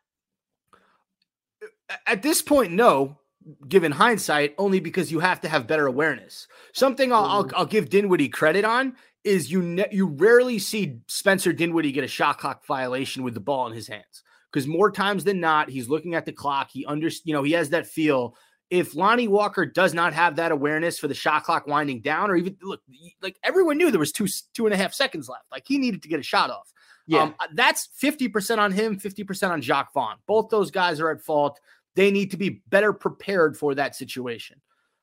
At 2.06 2.22
this 2.22 2.42
point, 2.42 2.72
no. 2.72 3.18
Given 3.66 3.92
hindsight, 3.92 4.54
only 4.58 4.78
because 4.78 5.10
you 5.10 5.20
have 5.20 5.40
to 5.40 5.48
have 5.48 5.66
better 5.66 5.86
awareness. 5.86 6.48
Something 6.74 7.12
I'll, 7.14 7.24
I'll, 7.24 7.44
Mhm. 7.44 7.52
I'll 7.56 7.66
give 7.66 7.88
Dinwiddie 7.88 8.28
credit 8.28 8.64
on 8.66 8.94
is 9.24 9.50
you 9.50 9.62
ne- 9.62 9.88
you 9.90 10.06
rarely 10.06 10.58
see 10.58 11.00
Spencer 11.06 11.52
Dinwiddie 11.54 11.92
get 11.92 12.04
a 12.04 12.08
shot 12.08 12.38
clock 12.38 12.66
violation 12.66 13.22
with 13.22 13.32
the 13.32 13.40
ball 13.40 13.66
in 13.66 13.72
his 13.72 13.88
hands 13.88 14.22
because 14.52 14.66
more 14.66 14.90
times 14.90 15.24
than 15.24 15.40
not 15.40 15.70
he's 15.70 15.88
looking 15.88 16.14
at 16.14 16.26
the 16.26 16.32
clock. 16.32 16.70
He 16.72 16.84
under 16.84 17.08
you 17.24 17.32
know 17.32 17.42
he 17.42 17.52
has 17.52 17.70
that 17.70 17.86
feel. 17.86 18.36
If 18.70 18.94
Lonnie 18.94 19.28
Walker 19.28 19.64
does 19.64 19.94
not 19.94 20.12
have 20.12 20.36
that 20.36 20.52
awareness 20.52 20.98
for 20.98 21.08
the 21.08 21.14
shot 21.14 21.44
clock 21.44 21.66
winding 21.66 22.00
down, 22.00 22.30
or 22.30 22.36
even 22.36 22.56
look 22.62 22.82
like 23.22 23.36
everyone 23.42 23.78
knew 23.78 23.90
there 23.90 23.98
was 23.98 24.12
two 24.12 24.26
two 24.52 24.66
and 24.66 24.74
a 24.74 24.76
half 24.76 24.92
seconds 24.92 25.28
left, 25.28 25.46
like 25.50 25.64
he 25.66 25.78
needed 25.78 26.02
to 26.02 26.08
get 26.08 26.20
a 26.20 26.22
shot 26.22 26.50
off. 26.50 26.70
Um, 27.10 27.34
that's 27.54 27.88
50% 28.02 28.58
on 28.58 28.70
him, 28.70 29.00
50% 29.00 29.50
on 29.50 29.62
Jacque 29.62 29.94
Vaughn. 29.94 30.16
Both 30.26 30.50
those 30.50 30.70
guys 30.70 31.00
are 31.00 31.10
at 31.10 31.22
fault. 31.22 31.58
They 31.94 32.10
need 32.10 32.30
to 32.32 32.36
be 32.36 32.60
better 32.68 32.92
prepared 32.92 33.56
for 33.56 33.74
that 33.76 33.96
situation. 33.96 34.60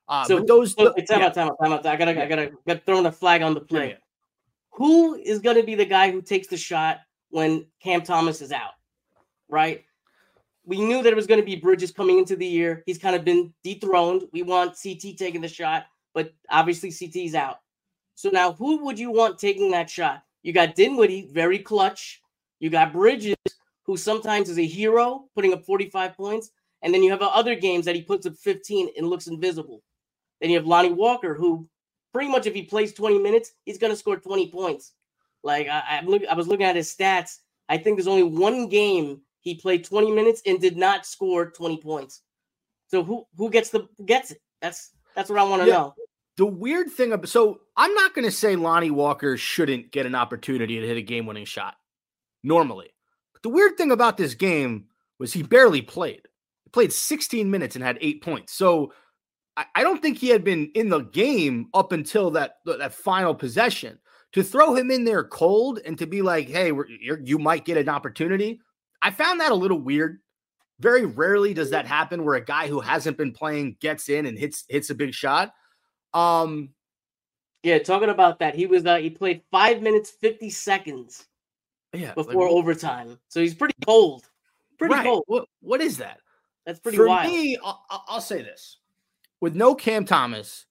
Uh, 0.08 0.24
So- 0.26 0.40
those, 0.42 0.74
So, 0.74 0.94
time 0.94 1.22
yeah, 1.22 1.26
out, 1.26 1.34
time 1.34 1.48
out, 1.48 1.58
time 1.60 1.74
out. 1.74 1.84
I 1.88 1.96
gotta, 1.96 2.12
I 2.12 2.14
Yeah. 2.14 2.28
gotta 2.30 2.52
get 2.68 2.86
throwing 2.86 3.08
a 3.08 3.12
flag 3.12 3.42
on 3.42 3.56
the 3.56 3.62
yeah, 3.62 3.66
play. 3.68 3.90
yeah. 3.90 3.96
Who 4.74 5.16
is 5.16 5.40
gonna 5.40 5.64
be 5.64 5.74
the 5.74 5.86
guy 5.86 6.12
who 6.12 6.22
takes 6.22 6.46
the 6.48 6.58
shot 6.58 7.00
when 7.30 7.66
Cam 7.82 8.04
Thomas 8.04 8.40
is 8.40 8.52
out? 8.52 8.74
Right. 9.50 9.84
We 10.66 10.82
knew 10.82 11.04
that 11.04 11.12
it 11.12 11.16
was 11.16 11.28
going 11.28 11.40
to 11.40 11.46
be 11.46 11.56
Bridges 11.56 11.92
coming 11.92 12.18
into 12.18 12.36
the 12.36 12.46
year. 12.46 12.84
He's 12.86 12.98
kind 12.98 13.16
of 13.16 13.24
been 13.24 13.54
dethroned. 13.64 14.24
We 14.34 14.42
want 14.42 14.78
CT 14.82 15.18
taking 15.18 15.42
the 15.42 15.48
shot, 15.48 15.86
but 16.14 16.34
obviously 16.50 16.92
CT's 16.92 17.36
out. 17.36 17.60
So 18.16 18.30
now, 18.30 18.54
who 18.54 18.84
would 18.86 18.98
you 18.98 19.12
want 19.12 19.38
taking 19.38 19.72
that 19.72 19.90
shot? 19.90 20.24
You 20.42 20.54
got 20.54 20.76
Dinwiddie, 20.76 21.30
very 21.32 21.60
clutch. 21.60 22.22
You 22.60 22.70
got 22.70 22.94
Bridges, 22.94 23.36
who 23.84 23.98
sometimes 23.98 24.50
is 24.50 24.58
a 24.58 24.66
hero, 24.66 25.26
putting 25.36 25.54
up 25.54 25.66
45 25.66 26.16
points. 26.16 26.52
And 26.82 26.94
then 26.94 27.04
you 27.04 27.12
have 27.12 27.22
other 27.22 27.56
games 27.56 27.86
that 27.86 27.96
he 27.96 28.02
puts 28.02 28.26
up 28.26 28.36
15 28.36 28.90
and 28.98 29.08
looks 29.08 29.28
invisible. 29.28 29.84
Then 30.40 30.50
you 30.50 30.58
have 30.58 30.68
Lonnie 30.68 30.94
Walker, 30.94 31.34
who 31.34 31.68
pretty 32.14 32.30
much 32.30 32.46
if 32.46 32.54
he 32.54 32.64
plays 32.64 32.94
20 32.94 33.20
minutes, 33.20 33.54
he's 33.66 33.78
going 33.78 33.92
to 33.92 33.98
score 33.98 34.18
20 34.18 34.52
points. 34.52 34.94
Like 35.44 35.68
I, 35.68 35.84
I'm 35.90 36.08
look, 36.08 36.24
I 36.30 36.34
was 36.34 36.48
looking 36.48 36.66
at 36.66 36.76
his 36.76 36.94
stats. 36.94 37.40
I 37.70 37.78
think 37.78 37.98
there's 37.98 38.08
only 38.08 38.24
one 38.24 38.68
game 38.68 39.22
he 39.46 39.56
played 39.56 39.86
20 39.86 40.12
minutes 40.12 40.42
and 40.46 40.60
did 40.60 40.76
not 40.76 41.06
score 41.06 41.50
20 41.50 41.78
points. 41.78 42.22
So 42.88 43.04
who 43.04 43.26
who 43.38 43.50
gets 43.50 43.70
the 43.70 43.88
gets 44.06 44.32
it? 44.32 44.42
That's 44.62 44.92
that's 45.16 45.30
what 45.30 45.40
I 45.40 45.44
want 45.44 45.62
to 45.62 45.68
Yeah. 45.68 45.74
know. 45.76 45.96
The 46.38 46.46
weird 46.46 46.92
thing 46.92 47.14
about 47.14 47.30
so 47.30 47.62
I'm 47.78 47.94
not 47.94 48.14
going 48.14 48.26
to 48.26 48.32
say 48.32 48.58
Lonnie 48.58 48.92
Walker 48.92 49.38
shouldn't 49.38 49.92
get 49.92 50.06
an 50.06 50.16
opportunity 50.16 50.80
to 50.80 50.86
hit 50.88 50.98
a 50.98 51.02
game 51.02 51.26
winning 51.26 51.46
shot 51.46 51.76
normally. 52.44 52.90
But 53.32 53.44
the 53.44 53.50
weird 53.50 53.78
thing 53.78 53.92
about 53.92 54.18
this 54.18 54.34
game 54.34 54.88
was 55.20 55.32
he 55.32 55.44
barely 55.44 55.82
played. 55.82 56.22
He 56.66 56.70
played 56.72 56.92
16 56.92 57.50
minutes 57.50 57.76
and 57.76 57.84
had 57.84 57.98
eight 58.02 58.22
points. 58.22 58.54
So 58.54 58.92
I, 59.56 59.66
I 59.76 59.84
don't 59.84 60.02
think 60.02 60.18
he 60.18 60.30
had 60.30 60.44
been 60.44 60.72
in 60.76 60.90
the 60.90 61.02
game 61.02 61.70
up 61.74 61.92
until 61.92 62.32
that 62.32 62.58
that 62.66 62.94
final 62.94 63.36
possession. 63.36 64.00
To 64.34 64.44
throw 64.44 64.76
him 64.76 64.92
in 64.92 65.06
there 65.06 65.24
cold 65.24 65.80
and 65.86 65.98
to 66.00 66.06
be 66.06 66.22
like, 66.22 66.50
"Hey, 66.50 66.74
we're, 66.74 66.88
you're, 66.90 67.22
you 67.22 67.40
might 67.40 67.64
get 67.64 67.78
an 67.78 67.88
opportunity," 67.88 68.60
I 69.06 69.12
found 69.12 69.40
that 69.40 69.52
a 69.52 69.56
little 69.56 69.80
weird. 69.80 70.20
Very 70.80 71.06
rarely 71.06 71.54
does 71.54 71.70
that 71.70 71.86
happen 71.86 72.26
where 72.26 72.36
a 72.36 72.44
guy 72.44 72.68
who 72.68 72.80
hasn't 72.80 73.18
been 73.18 73.32
playing 73.32 73.78
gets 73.80 74.10
in 74.10 74.26
and 74.26 74.38
hits 74.38 74.66
hits 74.68 74.90
a 74.90 74.96
big 74.96 75.14
shot. 75.14 75.54
Um, 76.14 76.74
Yeah, 77.64 77.78
talking 77.80 78.10
about 78.10 78.40
that, 78.40 78.56
he 78.56 78.66
was 78.66 78.86
uh, 78.86 78.98
he 78.98 79.10
played 79.12 79.44
five 79.52 79.82
minutes 79.82 80.10
50 80.10 80.50
seconds 80.50 81.28
yeah, 81.94 82.14
before 82.16 82.48
wh- 82.48 82.52
overtime. 82.52 83.20
So 83.30 83.40
he's 83.42 83.54
pretty 83.54 83.76
cold. 83.86 84.28
Pretty 84.78 84.96
right, 84.96 85.06
cold. 85.06 85.24
What 85.28 85.46
what 85.62 85.82
is 85.82 85.98
that? 86.00 86.20
That's 86.66 86.80
pretty 86.80 86.98
For 86.98 87.08
wild. 87.08 87.32
me, 87.32 87.58
I'll, 87.64 87.86
I'll- 87.90 88.06
I'll 88.08 88.22
say 88.22 88.42
this: 88.42 88.80
with 89.40 89.56
no 89.56 89.76
Cam 89.76 90.04
Thomas, 90.04 90.66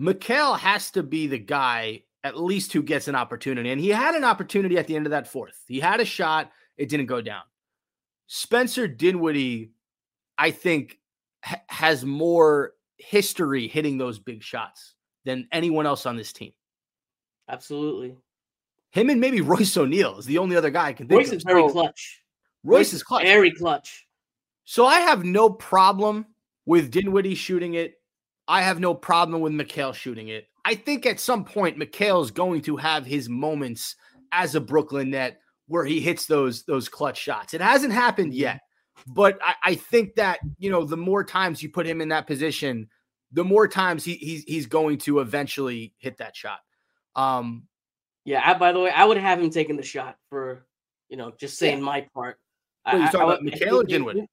Mikal 0.00 0.56
has 0.58 0.92
to 0.92 1.02
be 1.02 1.26
the 1.26 1.38
guy 1.38 2.04
at 2.22 2.38
least 2.40 2.72
who 2.72 2.82
gets 2.82 3.08
an 3.08 3.14
opportunity, 3.14 3.68
and 3.70 3.80
he 3.80 3.90
had 3.90 4.14
an 4.14 4.24
opportunity 4.24 4.78
at 4.78 4.86
the 4.86 4.96
end 4.96 5.06
of 5.06 5.10
that 5.10 5.26
fourth. 5.28 5.60
He 5.68 5.80
had 5.80 6.00
a 6.00 6.04
shot; 6.06 6.50
it 6.78 6.88
didn't 6.88 7.06
go 7.06 7.20
down. 7.20 7.42
Spencer 8.26 8.88
Dinwiddie, 8.88 9.72
I 10.38 10.50
think, 10.50 10.98
ha- 11.44 11.62
has 11.68 12.04
more 12.04 12.72
history 12.98 13.68
hitting 13.68 13.98
those 13.98 14.18
big 14.18 14.42
shots 14.42 14.94
than 15.24 15.46
anyone 15.52 15.86
else 15.86 16.06
on 16.06 16.16
this 16.16 16.32
team. 16.32 16.52
Absolutely. 17.48 18.16
Him 18.92 19.10
and 19.10 19.20
maybe 19.20 19.40
Royce 19.40 19.76
O'Neale 19.76 20.18
is 20.18 20.26
the 20.26 20.38
only 20.38 20.56
other 20.56 20.70
guy 20.70 20.86
I 20.88 20.92
can 20.92 21.08
think 21.08 21.18
Royce 21.18 21.28
of. 21.32 21.38
is 21.38 21.42
very 21.44 21.62
So, 21.62 21.72
clutch. 21.72 22.22
Royce 22.62 22.92
is 22.92 23.02
clutch. 23.02 23.24
Very 23.24 23.50
clutch. 23.50 24.06
So 24.64 24.86
I 24.86 25.00
have 25.00 25.24
no 25.24 25.50
problem 25.50 26.24
with 26.64 26.90
Dinwiddie 26.90 27.34
shooting 27.34 27.74
it. 27.74 27.94
I 28.48 28.62
have 28.62 28.80
no 28.80 28.94
problem 28.94 29.40
with 29.42 29.52
Mikal 29.52 29.94
shooting 29.94 30.28
it. 30.28 30.46
I 30.64 30.74
think 30.74 31.04
at 31.04 31.20
some 31.20 31.44
point 31.44 31.78
Mikal's 31.78 32.30
going 32.30 32.62
to 32.62 32.76
have 32.76 33.04
his 33.04 33.28
moments 33.28 33.96
as 34.32 34.54
a 34.54 34.60
Brooklyn 34.60 35.10
net 35.10 35.40
where 35.66 35.84
he 35.84 36.00
hits 36.00 36.26
those 36.26 36.64
those 36.64 36.88
clutch 36.88 37.18
shots. 37.18 37.54
It 37.54 37.60
hasn't 37.60 37.92
happened 37.92 38.34
yet, 38.34 38.60
but 39.06 39.38
I, 39.42 39.54
I 39.64 39.74
think 39.74 40.14
that 40.16 40.40
you 40.58 40.70
know 40.70 40.84
the 40.84 40.96
more 40.96 41.24
times 41.24 41.62
you 41.62 41.68
put 41.70 41.86
him 41.86 42.00
in 42.00 42.08
that 42.08 42.26
position, 42.26 42.88
the 43.32 43.44
more 43.44 43.66
times 43.68 44.04
he, 44.04 44.14
he's 44.14 44.44
he's 44.44 44.66
going 44.66 44.98
to 44.98 45.20
eventually 45.20 45.94
hit 45.98 46.18
that 46.18 46.36
shot. 46.36 46.60
Um, 47.16 47.66
Yeah. 48.24 48.42
I, 48.44 48.54
by 48.58 48.72
the 48.72 48.80
way, 48.80 48.90
I 48.90 49.04
would 49.04 49.16
have 49.18 49.40
him 49.40 49.50
taking 49.50 49.76
the 49.76 49.82
shot 49.82 50.16
for, 50.30 50.66
you 51.08 51.16
know, 51.16 51.32
just 51.38 51.58
saying 51.58 51.78
Yeah. 51.78 51.84
my 51.84 52.00
part. 52.14 52.38
Wait, 52.86 52.98
you 53.00 53.04
talking 53.06 53.20
I 53.20 53.24
about 53.24 53.40
Mikal 53.42 53.82
or 53.82 53.84
Dinwiddie? 53.84 54.28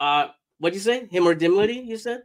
Uh, 0.00 0.28
what'd 0.58 0.74
you 0.74 0.80
say? 0.80 1.06
Him 1.06 1.26
or 1.26 1.34
Dinwiddie? 1.34 1.74
You 1.86 1.96
said? 1.96 2.22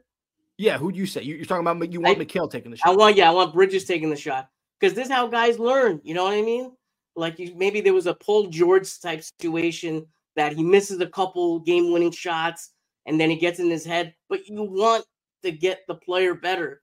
yeah, 0.58 0.78
who'd 0.78 0.95
you 0.95 1.06
say? 1.08 1.21
You, 1.24 1.36
you're 1.36 1.45
talking 1.45 1.65
about 1.65 1.91
you 1.91 2.02
want 2.02 2.19
I- 2.19 2.26
Mikal 2.26 2.50
taking 2.52 2.69
the 2.71 2.78
shot. 2.78 2.88
I 2.89 2.95
want, 2.95 3.15
yeah, 3.15 3.30
I 3.30 3.34
want 3.34 3.54
Bridges 3.54 3.86
taking 3.86 4.10
the 4.10 4.15
shot 4.15 4.50
because 4.80 4.93
this 4.93 5.08
is 5.08 5.12
how 5.12 5.28
guys 5.28 5.58
learn. 5.60 6.02
You 6.04 6.13
know 6.13 6.24
what 6.26 6.34
I 6.34 6.41
mean? 6.41 6.71
Like 7.15 7.39
you, 7.39 7.54
maybe 7.56 7.82
there 7.82 7.93
was 7.93 8.08
a 8.08 8.13
Paul 8.13 8.47
George 8.47 9.00
type 9.00 9.24
situation 9.24 10.06
that 10.36 10.54
he 10.54 10.63
misses 10.63 11.00
a 11.02 11.08
couple 11.08 11.60
game 11.60 11.91
winning 11.91 12.12
shots 12.12 12.71
and 13.06 13.19
then 13.19 13.30
he 13.30 13.36
gets 13.36 13.60
in 13.60 13.69
his 13.69 13.86
head. 13.86 14.13
But 14.30 14.47
you 14.47 14.63
want 14.63 15.06
to 15.43 15.52
get 15.52 15.82
the 15.88 15.95
player 15.95 16.34
better, 16.36 16.82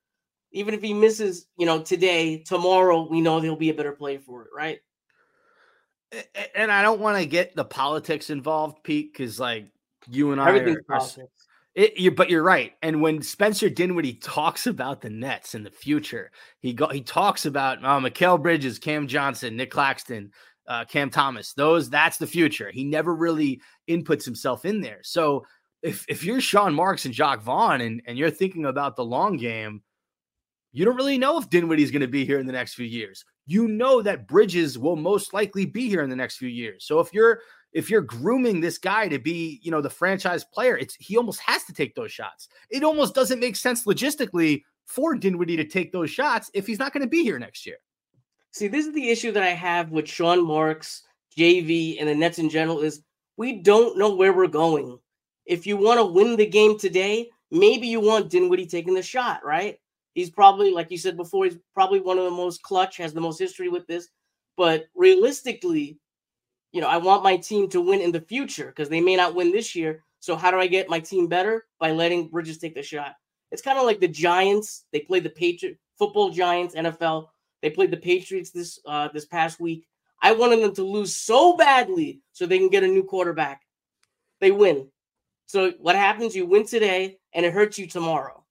even 0.53 0.75
if 0.75 0.83
he 0.83 0.93
misses. 0.93 1.47
You 1.57 1.67
know, 1.67 1.83
today, 1.83 2.39
tomorrow, 2.39 3.09
we 3.09 3.21
know 3.21 3.41
there'll 3.41 3.57
be 3.57 3.71
a 3.71 3.75
better 3.75 3.93
player 3.93 4.19
for 4.19 4.43
it, 4.43 4.51
right? 4.55 4.81
And 6.55 6.73
I 6.73 6.83
don't 6.83 7.01
want 7.01 7.19
to 7.19 7.27
get 7.27 7.55
the 7.55 7.65
politics 7.65 8.31
involved, 8.31 8.83
Pete, 8.83 9.13
because 9.13 9.39
like 9.39 9.67
you 10.11 10.33
and 10.33 10.41
I 10.41 10.59
are, 10.59 10.83
are. 10.89 11.01
It, 11.79 11.97
you, 11.97 12.11
but 12.11 12.29
you're 12.29 12.43
right. 12.43 12.73
And 12.83 13.01
when 13.01 13.23
Spencer 13.23 13.71
Dinwiddie 13.71 14.15
talks 14.15 14.67
about 14.67 15.01
the 15.01 15.11
Nets 15.11 15.55
in 15.55 15.63
the 15.63 15.71
future, 15.71 16.33
he 16.59 16.73
go 16.73 16.89
he 16.89 17.01
talks 17.01 17.47
about 17.47 17.79
uh, 17.85 18.01
Mikal 18.01 18.43
Bridges, 18.43 18.81
Cam 18.81 19.07
Johnson, 19.07 19.57
Nick 19.57 19.71
Claxton, 19.71 20.33
uh, 20.67 20.87
Cam 20.87 21.09
Thomas. 21.09 21.53
Those 21.53 21.89
that's 21.89 22.19
the 22.19 22.27
future. 22.27 22.73
He 22.73 22.83
never 22.83 23.15
really 23.15 23.61
inputs 23.89 24.25
himself 24.25 24.65
in 24.65 24.81
there. 24.81 24.99
So 25.05 25.47
if 25.81 26.05
if 26.09 26.25
you're 26.25 26.41
Sean 26.41 26.75
Marks 26.75 27.05
and 27.05 27.15
Jacque 27.15 27.43
Vaughn 27.43 27.81
and 27.81 28.03
and 28.07 28.19
you're 28.19 28.29
thinking 28.29 28.65
about 28.65 28.97
the 28.97 29.05
long 29.05 29.37
game, 29.37 29.81
you 30.73 30.85
don't 30.85 30.97
really 30.97 31.17
know 31.17 31.39
if 31.39 31.49
Dinwiddie's 31.49 31.93
going 31.93 32.03
to 32.03 32.09
be 32.09 32.25
here 32.25 32.41
in 32.41 32.47
the 32.49 32.53
next 32.53 32.75
few 32.75 32.87
years. 32.87 33.25
You 33.47 33.69
know 33.69 34.03
that 34.03 34.27
Bridges 34.27 34.81
will 34.81 34.97
most 34.97 35.33
likely 35.33 35.65
be 35.65 35.89
here 35.89 36.03
in 36.03 36.11
the 36.11 36.17
next 36.17 36.39
few 36.39 36.49
years. 36.49 36.85
So 36.87 36.99
if 36.99 37.15
you're 37.15 37.39
if 37.73 37.91
you're 37.91 38.01
grooming 38.01 38.61
this 38.61 38.79
guy 38.79 39.09
to 39.09 39.19
be, 39.19 39.61
you 39.63 39.71
know, 39.71 39.81
the 39.81 39.91
franchise 39.91 40.45
player, 40.45 40.77
it's 40.77 40.95
he 40.97 41.17
almost 41.17 41.41
has 41.41 41.65
to 41.65 41.73
take 41.73 41.95
those 41.95 42.13
shots. 42.13 42.49
It 42.71 42.83
almost 42.83 43.15
doesn't 43.15 43.41
make 43.41 43.57
sense 43.57 43.85
logistically 43.85 44.63
for 44.87 45.15
Dinwiddie 45.15 45.57
to 45.57 45.65
take 45.65 45.93
those 45.93 46.11
shots 46.11 46.51
if 46.55 46.67
he's 46.67 46.79
not 46.79 46.93
going 46.93 47.03
to 47.03 47.09
be 47.09 47.23
here 47.23 47.39
next 47.39 47.67
year. 47.67 47.77
See, 48.53 48.69
this 48.69 48.87
is 48.87 48.95
the 48.95 49.11
issue 49.11 49.33
that 49.33 49.43
I 49.43 49.51
have 49.51 49.91
with 49.91 50.09
Sean 50.09 50.47
Marks, 50.47 51.03
JV, 51.37 51.97
and 52.01 52.09
the 52.09 52.15
Nets 52.15 52.39
in 52.39 52.49
general 52.49 52.81
is 52.81 53.03
we 53.37 53.61
don't 53.61 53.99
know 53.99 54.15
where 54.15 54.33
we're 54.33 54.49
going. 54.49 54.99
If 55.45 55.67
you 55.67 55.77
want 55.77 55.99
to 56.01 56.07
win 56.07 56.37
the 56.37 56.47
game 56.47 56.79
today, 56.79 57.29
maybe 57.51 57.87
you 57.87 58.01
want 58.01 58.31
Dinwiddie 58.31 58.67
taking 58.67 58.95
the 58.95 59.03
shot, 59.03 59.45
right? 59.45 59.79
He's 60.15 60.31
probably, 60.31 60.73
like 60.73 60.91
you 60.91 60.99
said 60.99 61.17
before, 61.17 61.45
he's 61.45 61.59
probably 61.75 62.01
one 62.01 62.19
of 62.19 62.25
the 62.25 62.31
most 62.31 62.63
clutch, 62.63 62.97
has 62.97 63.13
the 63.13 63.21
most 63.21 63.39
history 63.39 63.69
with 63.69 63.87
this. 63.87 64.09
But 64.57 64.87
realistically, 64.97 65.99
you 66.79 66.83
know, 66.83 66.91
I 66.91 66.97
want 66.97 67.25
my 67.25 67.37
team 67.37 67.69
to 67.71 67.81
win 67.81 68.01
in 68.01 68.13
the 68.13 68.21
future 68.21 68.67
because 68.67 68.89
they 68.89 69.01
may 69.01 69.17
not 69.17 69.35
win 69.35 69.51
this 69.51 69.75
year. 69.75 70.05
So 70.21 70.37
how 70.37 70.53
do 70.53 70.59
I 70.59 70.69
get 70.69 70.89
my 70.89 71.01
team 71.01 71.27
better? 71.27 71.67
By 71.81 71.91
letting 71.91 72.29
Bridges 72.29 72.59
take 72.59 72.77
the 72.77 72.85
shot. 72.85 73.17
It's 73.51 73.63
kind 73.63 73.81
of 73.81 73.85
like 73.85 73.99
the 73.99 74.07
Giants. 74.07 74.85
They 74.93 75.01
played 75.01 75.25
the 75.25 75.31
Patriot 75.31 75.77
football 75.99 76.31
Giants, 76.31 76.77
NFL. 76.77 77.31
They 77.63 77.71
played 77.71 77.91
the 77.91 77.97
Patriots 77.97 78.53
this 78.53 78.79
uh 78.87 79.09
this 79.13 79.25
past 79.25 79.59
week. 79.59 79.89
I 80.23 80.31
wanted 80.31 80.63
them 80.63 80.73
to 80.77 80.85
lose 80.85 81.17
so 81.17 81.57
badly 81.57 82.21
so 82.33 82.47
they 82.47 82.59
can 82.59 82.69
get 82.69 82.85
a 82.85 82.87
new 82.87 83.03
quarterback. 83.03 83.63
They 84.41 84.53
win. 84.53 84.87
So 85.47 85.73
what 85.81 85.97
happens? 85.97 86.37
You 86.37 86.47
win 86.47 86.65
today 86.65 87.19
and 87.33 87.45
it 87.45 87.53
hurts 87.53 87.77
you 87.77 87.89
tomorrow. 87.89 88.45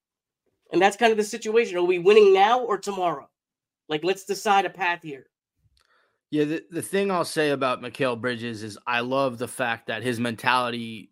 And 0.70 0.82
that's 0.82 0.98
kind 0.98 1.12
of 1.12 1.16
the 1.16 1.24
situation. 1.24 1.78
Are 1.78 1.82
we 1.82 1.98
winning 1.98 2.34
now 2.34 2.60
or 2.60 2.76
tomorrow? 2.76 3.30
Like, 3.88 4.04
let's 4.04 4.26
decide 4.26 4.66
a 4.66 4.70
path 4.70 5.00
here. 5.02 5.30
Yeah, 6.30 6.44
the, 6.44 6.64
the 6.70 6.82
thing 6.82 7.10
I'll 7.10 7.24
say 7.24 7.50
about 7.50 7.82
Mikal 7.82 8.20
Bridges 8.20 8.62
is 8.62 8.78
I 8.86 9.00
love 9.00 9.38
the 9.38 9.48
fact 9.48 9.86
that 9.86 10.02
his 10.02 10.20
mentality 10.20 11.10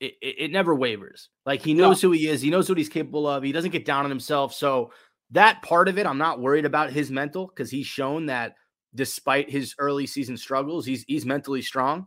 it, 0.00 0.14
it, 0.22 0.34
it 0.38 0.52
never 0.52 0.74
wavers. 0.74 1.28
Like 1.44 1.62
he 1.62 1.74
knows 1.74 2.00
who 2.00 2.12
he 2.12 2.28
is, 2.28 2.40
he 2.40 2.50
knows 2.50 2.68
what 2.68 2.78
he's 2.78 2.88
capable 2.88 3.26
of. 3.26 3.42
He 3.42 3.52
doesn't 3.52 3.70
get 3.70 3.84
down 3.84 4.04
on 4.04 4.10
himself. 4.10 4.54
So 4.54 4.92
that 5.30 5.62
part 5.62 5.88
of 5.88 5.98
it, 5.98 6.06
I'm 6.06 6.18
not 6.18 6.40
worried 6.40 6.64
about 6.64 6.92
his 6.92 7.10
mental 7.10 7.46
because 7.46 7.70
he's 7.70 7.86
shown 7.86 8.26
that 8.26 8.54
despite 8.94 9.50
his 9.50 9.74
early 9.78 10.06
season 10.06 10.36
struggles, 10.36 10.86
he's 10.86 11.04
he's 11.08 11.26
mentally 11.26 11.62
strong. 11.62 12.06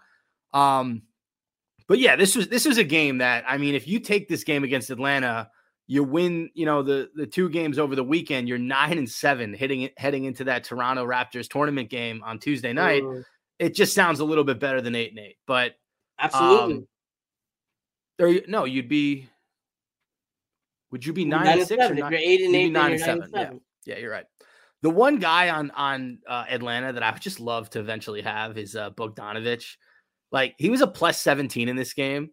Um, 0.53 1.03
but 1.87 1.99
yeah, 1.99 2.15
this 2.15 2.35
was 2.35 2.47
this 2.47 2.65
was 2.65 2.77
a 2.77 2.83
game 2.83 3.19
that 3.19 3.43
I 3.47 3.57
mean, 3.57 3.75
if 3.75 3.87
you 3.87 3.99
take 3.99 4.27
this 4.27 4.43
game 4.43 4.63
against 4.63 4.89
Atlanta, 4.89 5.49
you 5.87 6.03
win, 6.03 6.49
you 6.53 6.65
know, 6.65 6.81
the 6.83 7.09
the 7.15 7.27
two 7.27 7.49
games 7.49 7.77
over 7.79 7.95
the 7.95 8.03
weekend, 8.03 8.47
you're 8.47 8.57
nine 8.57 8.97
and 8.97 9.09
seven 9.09 9.53
hitting 9.53 9.81
it 9.83 9.93
heading 9.97 10.23
into 10.25 10.43
that 10.45 10.63
Toronto 10.63 11.05
Raptors 11.05 11.49
tournament 11.49 11.89
game 11.89 12.23
on 12.25 12.39
Tuesday 12.39 12.71
night. 12.73 13.03
Mm, 13.03 13.23
It 13.59 13.75
just 13.75 13.93
sounds 13.93 14.19
a 14.19 14.25
little 14.25 14.43
bit 14.43 14.59
better 14.59 14.81
than 14.81 14.95
eight 14.95 15.09
and 15.11 15.19
eight. 15.19 15.37
But 15.45 15.73
absolutely. 16.19 16.75
um, 16.75 16.87
or 18.19 18.33
no, 18.47 18.65
you'd 18.65 18.87
be 18.89 19.27
would 20.91 21.05
you 21.05 21.13
be 21.13 21.21
You're 21.23 21.29
nine, 21.29 21.59
and 21.59 21.67
six 21.67 21.81
seven. 21.81 21.97
or 21.97 21.99
If 21.99 22.03
nine? 22.03 22.11
you're 22.11 22.21
eight 22.21 22.41
and 22.41 22.55
eight, 22.55 22.69
nine 22.71 22.91
and 22.91 22.99
nine 23.01 23.21
seven, 23.21 23.23
and 23.23 23.61
yeah. 23.85 23.93
Yeah, 23.95 23.99
you're 24.01 24.11
right. 24.11 24.25
The 24.83 24.89
one 24.89 25.19
guy 25.19 25.49
on 25.49 25.71
on 25.71 26.19
uh, 26.27 26.45
Atlanta 26.49 26.93
that 26.93 27.03
I 27.03 27.11
would 27.11 27.21
just 27.21 27.39
love 27.39 27.69
to 27.71 27.79
eventually 27.79 28.21
have 28.21 28.57
is 28.57 28.75
uh, 28.75 28.91
Bogdanovich. 28.91 29.75
Like 30.31 30.55
he 30.57 30.69
was 30.69 30.81
a 30.81 30.87
plus 30.87 31.19
17 31.21 31.67
in 31.67 31.75
this 31.75 31.93
game, 31.93 32.29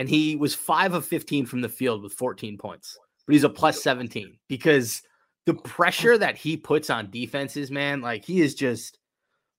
and 0.00 0.08
he 0.08 0.34
was 0.34 0.54
five 0.54 0.94
of 0.94 1.04
15 1.04 1.44
from 1.44 1.60
the 1.60 1.68
field 1.68 2.02
with 2.02 2.14
14 2.14 2.56
points. 2.56 2.98
But 3.26 3.34
he's 3.34 3.44
a 3.44 3.50
plus 3.50 3.82
17 3.82 4.38
because 4.48 5.02
the 5.44 5.52
pressure 5.52 6.16
that 6.16 6.36
he 6.36 6.56
puts 6.56 6.88
on 6.88 7.10
defenses, 7.10 7.70
man, 7.70 8.00
like 8.00 8.24
he 8.24 8.40
is 8.40 8.54
just 8.54 8.98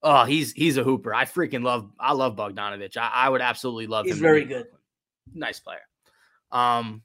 oh, 0.02 0.26
he's 0.26 0.52
he's 0.54 0.78
a 0.78 0.84
hooper. 0.84 1.14
I 1.14 1.26
freaking 1.26 1.64
love 1.64 1.92
I 2.00 2.14
love 2.14 2.36
Bogdanovich. 2.36 2.98
I, 2.98 3.12
I 3.14 3.30
would 3.30 3.42
absolutely 3.42 3.86
love 3.86 4.06
He's 4.06 4.14
him. 4.16 4.18
to 4.18 4.24
very 4.24 4.46
good. 4.46 4.66
Nice 5.32 5.60
player. 5.60 5.88
Um 6.52 7.04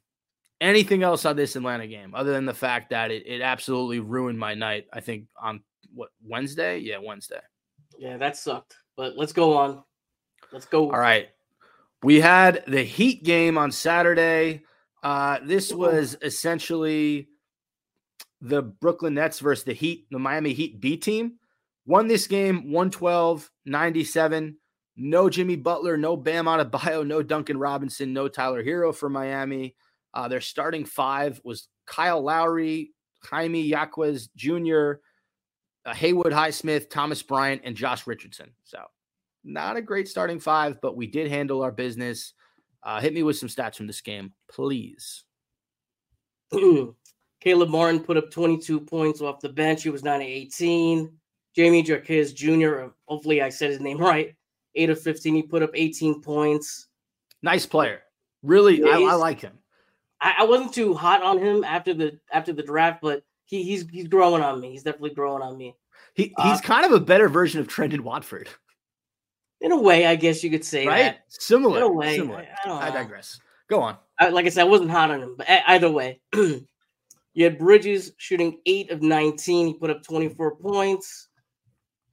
anything 0.63 1.03
else 1.03 1.27
on 1.27 1.37
this 1.37 1.57
Atlanta 1.57 1.87
game 1.87 2.15
other 2.15 2.33
than 2.33 2.47
the 2.47 2.55
fact 2.55 2.89
that 2.89 3.11
it, 3.11 3.27
it 3.27 3.43
absolutely 3.43 4.01
ruined 4.01 4.39
my 4.39 4.55
night, 4.55 4.87
I 4.95 5.01
think 5.01 5.27
on 5.39 5.61
what 5.95 6.09
Wednesday? 6.27 6.79
Yeah, 6.79 6.99
Wednesday. 7.05 7.41
Yeah, 7.99 8.17
that 8.17 8.39
sucked. 8.39 8.77
But 8.97 9.19
let's 9.19 9.35
go 9.35 9.59
on. 9.59 9.85
Let's 10.53 10.65
go. 10.65 10.91
All 10.91 10.99
right. 10.99 11.29
We 12.03 12.21
had 12.21 12.65
the 12.67 12.83
Heat 12.83 13.25
game 13.25 13.59
on 13.59 13.73
Saturday. 13.73 14.63
Uh, 15.03 15.39
this 15.43 15.73
was 15.73 16.17
essentially 16.23 17.29
the 18.41 18.63
Brooklyn 18.63 19.15
Nets 19.15 19.41
versus 19.41 19.65
the 19.65 19.73
Heat, 19.73 20.07
the 20.11 20.19
Miami 20.19 20.53
Heat 20.53 20.81
B 20.81 20.97
team. 20.97 21.39
Won 21.87 22.09
this 22.09 22.27
game 22.27 22.73
112 22.73 23.51
97. 23.65 24.57
No 24.99 25.29
Jimmy 25.29 25.57
Butler, 25.57 25.97
no 25.97 26.17
Bam 26.17 26.47
Adebayo, 26.47 27.07
no 27.07 27.23
Duncan 27.23 27.59
Robinson, 27.59 28.13
no 28.13 28.29
Tyler 28.29 28.65
Herro 28.65 28.95
for 28.95 29.09
Miami. 29.09 29.77
Uh, 30.15 30.27
their 30.27 30.41
starting 30.41 30.87
five 30.87 31.41
was 31.45 31.69
Kyle 31.87 32.23
Lowry, 32.23 32.93
Jaime 33.23 33.61
Jaquez 33.61 34.29
Jr., 34.37 34.95
uh, 35.85 35.95
Haywood 35.95 36.33
Highsmith, 36.33 36.89
Thomas 36.89 37.23
Bryant, 37.23 37.63
and 37.65 37.77
Josh 37.77 38.07
Richardson. 38.07 38.53
So 38.65 38.79
not 39.47 39.77
a 39.77 39.83
great 39.83 40.09
starting 40.09 40.41
five, 40.41 40.81
but 40.81 40.97
we 40.97 41.07
did 41.07 41.31
handle 41.31 41.63
our 41.63 41.73
business. 41.73 42.35
Uh, 42.83 43.01
hit 43.01 43.15
me 43.15 43.23
with 43.23 43.39
some 43.39 43.49
stats 43.49 43.77
from 43.77 43.87
this 43.87 44.01
game, 44.01 44.33
please. 44.51 45.25
Caleb 47.41 47.69
Martin 47.69 48.01
put 48.01 48.17
up 48.17 48.31
22 48.31 48.81
points 48.81 49.21
off 49.21 49.41
the 49.41 49.49
bench. 49.49 49.83
He 49.83 49.91
was 49.91 50.03
9 50.03 50.21
of 50.21 50.27
18. 50.27 51.13
Jamie 51.55 51.83
Jarquez 51.83 52.35
Jr., 52.35 52.85
uh, 52.85 52.89
hopefully 53.07 53.41
I 53.41 53.49
said 53.49 53.71
his 53.71 53.81
name 53.81 53.99
right, 54.01 54.35
8 54.75 54.91
of 54.91 55.01
15. 55.01 55.35
He 55.35 55.43
put 55.43 55.63
up 55.63 55.71
18 55.75 56.23
points. 56.23 56.89
Nice 57.43 57.67
player. 57.67 58.03
Really, 58.43 58.81
Yeah, 58.81 58.99
I, 58.99 59.13
I 59.13 59.15
like 59.15 59.41
him. 59.41 59.59
I, 60.21 60.35
I 60.39 60.45
wasn't 60.45 60.73
too 60.73 60.95
hot 60.95 61.23
on 61.23 61.39
him 61.39 61.65
after 61.65 61.93
the 61.93 62.19
after 62.33 62.53
the 62.53 62.63
draft, 62.63 63.01
but 63.03 63.23
he, 63.45 63.63
he's 63.63 63.87
he's 63.91 64.09
growing 64.09 64.43
on 64.43 64.61
me. 64.61 64.71
He's 64.71 64.83
definitely 64.83 65.15
growing 65.15 65.43
on 65.43 65.57
me. 65.57 65.77
He, 66.15 66.33
Uh, 66.37 66.51
he's 66.51 66.61
kind 66.61 66.87
of 66.87 66.93
a 66.93 67.01
better 67.01 67.29
version 67.29 67.61
of 67.61 67.69
Trendon 67.69 68.01
Watford, 68.01 68.49
In 69.61 69.73
a 69.73 69.81
way, 69.81 70.07
I 70.07 70.17
guess 70.17 70.45
you 70.45 70.51
could 70.51 70.65
say 70.65 70.87
right? 70.87 71.03
that. 71.03 71.25
Similar. 71.29 71.79
In 71.79 71.83
a 71.83 71.93
way, 71.93 72.17
similar. 72.17 72.47
I- 72.65 72.89
I 72.89 72.91
digress. 72.91 73.41
Go 73.69 73.81
on. 73.81 73.97
I, 74.19 74.29
like 74.29 74.47
I 74.47 74.49
said, 74.49 74.63
I 74.63 74.71
wasn't 74.71 74.91
hot 74.91 75.11
on 75.11 75.23
him, 75.23 75.35
but 75.37 75.47
either 75.49 75.91
way, 75.91 76.21
you 76.35 76.65
had 77.39 77.59
Bridges 77.59 78.13
shooting 78.17 78.61
eight 78.67 78.91
of 78.91 79.03
19. 79.03 79.67
He 79.67 79.75
put 79.75 79.91
up 79.91 80.03
24 80.03 80.57
points. 80.57 81.29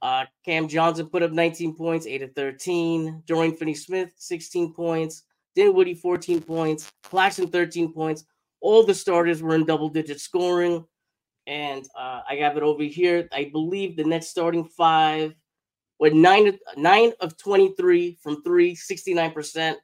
Uh, 0.02 0.26
Cam 0.44 0.68
Johnson 0.68 1.06
put 1.08 1.22
up 1.22 1.32
19 1.32 1.76
points, 1.76 2.06
eight 2.06 2.20
of 2.22 2.32
13. 2.34 3.22
Dorian 3.26 3.56
Finney 3.56 3.74
Smith, 3.74 4.12
16 4.16 4.74
points. 4.74 5.22
Dinwiddie, 5.54 5.94
14 5.94 6.42
points. 6.42 6.92
Claxton, 7.04 7.48
13 7.48 7.92
points. 7.92 8.24
All 8.60 8.84
the 8.84 8.92
starters 8.94 9.42
were 9.42 9.54
in 9.54 9.64
double 9.64 9.88
digit 9.88 10.20
scoring. 10.20 10.84
And 11.46 11.86
uh, 11.98 12.20
I 12.28 12.34
have 12.40 12.56
it 12.56 12.62
over 12.62 12.82
here. 12.82 13.28
I 13.32 13.48
believe 13.52 13.96
the 13.96 14.04
Nets 14.04 14.28
starting 14.28 14.64
five 14.64 15.34
were 15.98 16.10
nine 16.10 16.46
of, 16.48 16.58
nine 16.76 17.12
of 17.20 17.36
23 17.36 18.18
from 18.22 18.42
three, 18.42 18.74
69% 18.74 19.76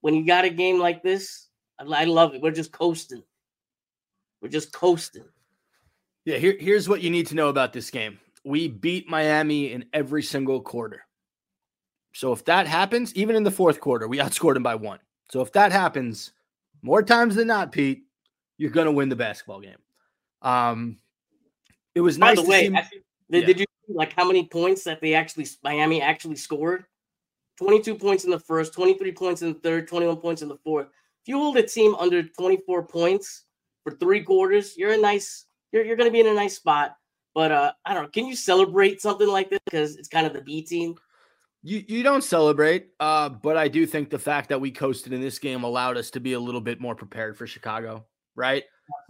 when 0.00 0.14
you 0.14 0.26
got 0.26 0.44
a 0.44 0.50
game 0.50 0.78
like 0.78 1.02
this, 1.02 1.48
I, 1.78 1.84
I 1.84 2.04
love 2.04 2.34
it. 2.34 2.42
We're 2.42 2.50
just 2.50 2.72
coasting. 2.72 3.22
We're 4.40 4.48
just 4.48 4.72
coasting. 4.72 5.24
Yeah, 6.24 6.36
here, 6.38 6.56
here's 6.58 6.88
what 6.88 7.02
you 7.02 7.10
need 7.10 7.26
to 7.28 7.34
know 7.34 7.48
about 7.48 7.72
this 7.72 7.90
game. 7.90 8.18
We 8.44 8.68
beat 8.68 9.08
Miami 9.08 9.72
in 9.72 9.84
every 9.92 10.22
single 10.22 10.60
quarter. 10.60 11.04
So 12.12 12.32
if 12.32 12.44
that 12.46 12.66
happens, 12.66 13.14
even 13.14 13.36
in 13.36 13.42
the 13.42 13.50
fourth 13.50 13.80
quarter, 13.80 14.08
we 14.08 14.18
outscored 14.18 14.54
them 14.54 14.62
by 14.62 14.74
one. 14.74 14.98
So 15.30 15.40
if 15.42 15.52
that 15.52 15.72
happens 15.72 16.32
more 16.82 17.02
times 17.02 17.34
than 17.36 17.46
not, 17.46 17.72
Pete, 17.72 18.02
you're 18.58 18.70
going 18.70 18.86
to 18.86 18.92
win 18.92 19.08
the 19.08 19.16
basketball 19.16 19.60
game. 19.60 19.76
Um, 20.42 20.98
it 21.94 22.00
was 22.00 22.18
By 22.18 22.28
nice 22.28 22.36
the 22.38 22.42
to 22.44 22.48
way, 22.48 22.60
see. 22.68 22.72
did, 22.72 22.82
Yeah. 23.30 23.46
did 23.46 23.60
you 23.60 23.66
see, 23.66 23.69
like 23.94 24.12
how 24.12 24.26
many 24.26 24.46
points 24.46 24.84
that 24.84 25.00
they 25.00 25.14
actually 25.14 25.46
Miami 25.62 26.00
actually 26.00 26.36
scored? 26.36 26.84
22 27.58 27.94
points 27.94 28.24
in 28.24 28.30
the 28.30 28.38
first, 28.38 28.72
23 28.72 29.12
points 29.12 29.42
in 29.42 29.52
the 29.52 29.58
third, 29.58 29.86
21 29.86 30.16
points 30.16 30.40
in 30.42 30.48
the 30.48 30.56
fourth. 30.64 30.86
If 30.86 31.28
you 31.28 31.36
hold 31.38 31.58
a 31.58 31.62
team 31.62 31.94
under 31.96 32.22
24 32.22 32.84
points 32.84 33.44
for 33.84 33.92
three 33.92 34.22
quarters, 34.22 34.76
you're 34.78 34.92
a 34.92 34.96
nice 34.96 35.44
you're, 35.72 35.84
you're 35.84 35.96
gonna 35.96 36.10
be 36.10 36.20
in 36.20 36.26
a 36.26 36.34
nice 36.34 36.56
spot. 36.56 36.96
But 37.34 37.52
uh 37.52 37.72
I 37.84 37.94
don't 37.94 38.04
know, 38.04 38.08
can 38.08 38.26
you 38.26 38.34
celebrate 38.34 39.00
something 39.02 39.28
like 39.28 39.50
this 39.50 39.60
because 39.64 39.96
it's 39.96 40.08
kind 40.08 40.26
of 40.26 40.32
the 40.32 40.40
B 40.40 40.62
team? 40.62 40.94
You 41.62 41.84
you 41.86 42.02
don't 42.02 42.24
celebrate, 42.24 42.88
uh, 43.00 43.28
but 43.28 43.58
I 43.58 43.68
do 43.68 43.84
think 43.84 44.08
the 44.08 44.18
fact 44.18 44.48
that 44.48 44.58
we 44.58 44.70
coasted 44.70 45.12
in 45.12 45.20
this 45.20 45.38
game 45.38 45.62
allowed 45.62 45.98
us 45.98 46.10
to 46.12 46.20
be 46.20 46.32
a 46.32 46.40
little 46.40 46.62
bit 46.62 46.80
more 46.80 46.94
prepared 46.94 47.36
for 47.36 47.46
Chicago, 47.46 48.06
right? 48.34 48.64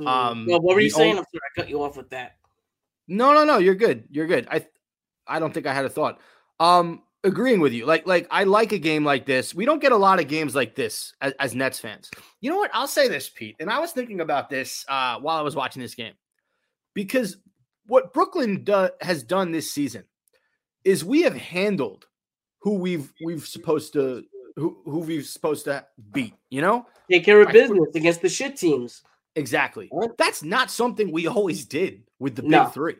Um, 0.05 0.47
well, 0.49 0.61
what 0.61 0.75
were 0.75 0.81
you 0.81 0.91
saying? 0.91 1.11
only- 1.11 1.21
I'm 1.21 1.25
sorry, 1.33 1.41
I 1.57 1.61
cut 1.61 1.71
you 1.71 1.81
off 1.81 1.97
with 1.97 2.11
that. 2.11 2.40
No, 3.11 3.35
no, 3.35 3.45
no, 3.45 3.59
you're 3.59 3.75
good. 3.75 4.05
You're 4.11 4.29
good. 4.29 4.47
I 4.51 4.65
I 5.27 5.41
don't 5.41 5.53
think 5.53 5.67
I 5.67 5.75
had 5.75 5.85
a 5.85 5.91
thought. 5.91 6.21
Um 6.61 7.03
agreeing 7.25 7.61
with 7.61 7.73
you. 7.73 7.85
Like 7.85 8.07
like 8.07 8.29
I 8.31 8.45
like 8.45 8.73
a 8.73 8.79
game 8.79 9.05
like 9.05 9.27
this. 9.27 9.53
We 9.55 9.65
don't 9.65 9.83
get 9.83 9.93
a 9.93 9.97
lot 9.97 10.21
of 10.21 10.29
games 10.29 10.55
like 10.55 10.77
this 10.77 11.13
as, 11.21 11.35
as 11.41 11.55
Nets 11.55 11.81
fans. 11.81 12.11
You 12.41 12.51
know 12.51 12.57
what? 12.57 12.71
I'll 12.73 12.87
say 12.87 13.09
this, 13.09 13.29
Pete. 13.29 13.57
And 13.59 13.69
I 13.69 13.81
was 13.81 13.91
thinking 13.91 14.21
about 14.21 14.49
this 14.49 14.85
uh 14.89 15.19
while 15.19 15.37
I 15.37 15.43
was 15.43 15.57
watching 15.57 15.83
this 15.83 15.95
game. 15.95 16.15
Because 16.95 17.37
what 17.87 18.13
Brooklyn 18.13 18.63
do, 18.63 18.91
has 19.01 19.25
done 19.25 19.51
this 19.51 19.73
season 19.73 20.05
is 20.85 21.05
we 21.05 21.23
have 21.23 21.37
handled 21.37 22.07
who 22.61 22.75
we've 22.75 23.13
we've 23.25 23.47
supposed 23.47 23.93
to 23.95 24.23
who 24.55 24.79
who 24.85 25.01
we've 25.01 25.27
supposed 25.27 25.65
to 25.65 25.85
beat, 26.13 26.35
you 26.49 26.61
know? 26.61 26.87
Take 27.11 27.25
care 27.25 27.43
of 27.43 27.51
business 27.51 27.89
against 27.97 28.23
the 28.23 28.29
shit 28.29 28.57
teams. 28.57 29.03
Exactly. 29.37 29.89
Right. 29.93 30.11
That's 30.19 30.43
not 30.43 30.71
something 30.71 31.13
we 31.13 31.27
always 31.27 31.65
did 31.67 32.03
with 32.19 32.37
the 32.37 32.43
big 32.43 32.51
No. 32.51 32.67
three. 32.67 32.97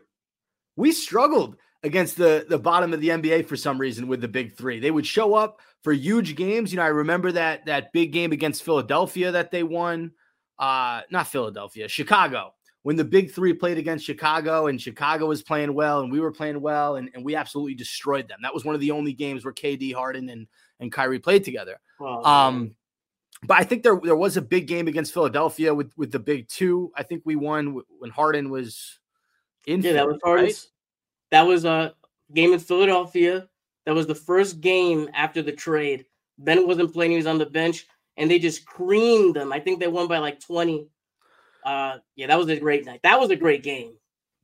We 0.75 0.91
struggled 0.91 1.57
against 1.83 2.15
the 2.17 2.45
the 2.47 2.59
bottom 2.59 2.93
of 2.93 3.01
the 3.01 3.09
NBA 3.09 3.45
for 3.47 3.55
some 3.57 3.77
reason 3.77 4.07
with 4.07 4.21
the 4.21 4.27
big 4.27 4.55
three. 4.55 4.79
They 4.79 4.91
would 4.91 5.05
show 5.05 5.33
up 5.33 5.59
for 5.83 5.91
huge 5.93 6.35
games. 6.35 6.71
You 6.71 6.77
know, 6.77 6.83
I 6.83 6.87
remember 6.89 7.31
that 7.33 7.65
that 7.65 7.91
big 7.91 8.11
game 8.13 8.31
against 8.31 8.63
Philadelphia 8.63 9.31
that 9.31 9.51
they 9.51 9.63
won. 9.63 10.11
Uh, 10.59 11.01
not 11.09 11.25
Philadelphia, 11.27 11.87
Chicago, 11.87 12.53
when 12.83 12.95
the 12.95 13.03
big 13.03 13.31
three 13.31 13.51
played 13.51 13.79
against 13.79 14.05
Chicago 14.05 14.67
and 14.67 14.79
Chicago 14.79 15.25
was 15.25 15.41
playing 15.41 15.73
well 15.73 16.01
and 16.01 16.11
we 16.11 16.19
were 16.19 16.31
playing 16.31 16.61
well 16.61 16.97
and, 16.97 17.09
and 17.15 17.25
we 17.25 17.35
absolutely 17.35 17.73
destroyed 17.73 18.27
them. 18.27 18.37
That 18.43 18.53
was 18.53 18.63
one 18.63 18.75
of 18.75 18.81
the 18.81 18.91
only 18.91 19.11
games 19.11 19.43
where 19.43 19.53
KD 19.55 19.91
Harden 19.95 20.29
and, 20.29 20.45
and 20.79 20.91
Kyrie 20.91 21.17
played 21.17 21.43
together. 21.43 21.79
Oh, 21.99 22.23
Um, 22.23 22.75
but 23.43 23.57
I 23.57 23.63
think 23.63 23.83
there 23.83 23.99
there 24.03 24.15
was 24.15 24.37
a 24.37 24.41
big 24.41 24.67
game 24.67 24.87
against 24.87 25.13
Philadelphia 25.13 25.73
with 25.73 25.91
with 25.97 26.11
the 26.11 26.19
big 26.19 26.47
two. 26.47 26.91
I 26.95 27.03
think 27.03 27.23
we 27.25 27.35
won 27.35 27.81
when 27.99 28.11
Harden 28.11 28.49
was 28.49 28.99
in. 29.65 29.81
yeah, 29.81 29.93
that 29.93 30.07
was 30.07 30.19
Harden's. 30.23 30.69
That 31.31 31.47
was 31.47 31.65
a 31.65 31.95
game 32.33 32.53
in 32.53 32.59
Philadelphia. 32.59 33.47
That 33.85 33.95
was 33.95 34.05
the 34.05 34.15
first 34.15 34.61
game 34.61 35.09
after 35.13 35.41
the 35.41 35.51
trade. 35.51 36.05
Ben 36.37 36.67
wasn't 36.67 36.93
playing; 36.93 37.11
he 37.11 37.17
was 37.17 37.27
on 37.27 37.39
the 37.39 37.45
bench, 37.45 37.87
and 38.17 38.29
they 38.29 38.37
just 38.37 38.65
creamed 38.65 39.35
them. 39.35 39.51
I 39.51 39.59
think 39.59 39.79
they 39.79 39.87
won 39.87 40.07
by 40.07 40.19
like 40.19 40.39
twenty. 40.39 40.87
Uh, 41.65 41.97
yeah, 42.15 42.27
that 42.27 42.37
was 42.37 42.49
a 42.49 42.59
great 42.59 42.85
night. 42.85 43.01
That 43.03 43.19
was 43.19 43.31
a 43.31 43.35
great 43.35 43.63
game. 43.63 43.93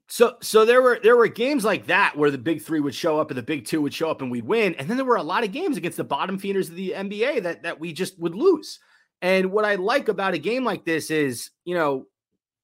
So 0.07 0.37
so 0.41 0.63
there 0.63 0.81
were 0.81 0.99
there 1.03 1.17
were 1.17 1.27
games 1.27 1.65
like 1.65 1.87
that 1.87 2.15
where 2.15 2.31
the 2.31 2.37
big 2.37 2.61
three 2.61 2.79
would 2.79 2.95
show 2.95 3.19
up 3.19 3.29
and 3.29 3.37
the 3.37 3.43
big 3.43 3.65
two 3.65 3.81
would 3.81 3.93
show 3.93 4.09
up 4.09 4.21
and 4.21 4.31
we'd 4.31 4.45
win. 4.45 4.73
And 4.75 4.89
then 4.89 4.95
there 4.95 5.05
were 5.05 5.17
a 5.17 5.23
lot 5.23 5.43
of 5.43 5.51
games 5.51 5.75
against 5.75 5.97
the 5.97 6.03
bottom 6.05 6.39
feeders 6.39 6.69
of 6.69 6.75
the 6.75 6.91
NBA 6.91 7.43
that 7.43 7.63
that 7.63 7.79
we 7.79 7.91
just 7.91 8.17
would 8.17 8.33
lose. 8.33 8.79
And 9.21 9.51
what 9.51 9.65
I 9.65 9.75
like 9.75 10.07
about 10.07 10.33
a 10.33 10.37
game 10.37 10.63
like 10.63 10.85
this 10.85 11.11
is, 11.11 11.49
you 11.65 11.75
know, 11.75 12.05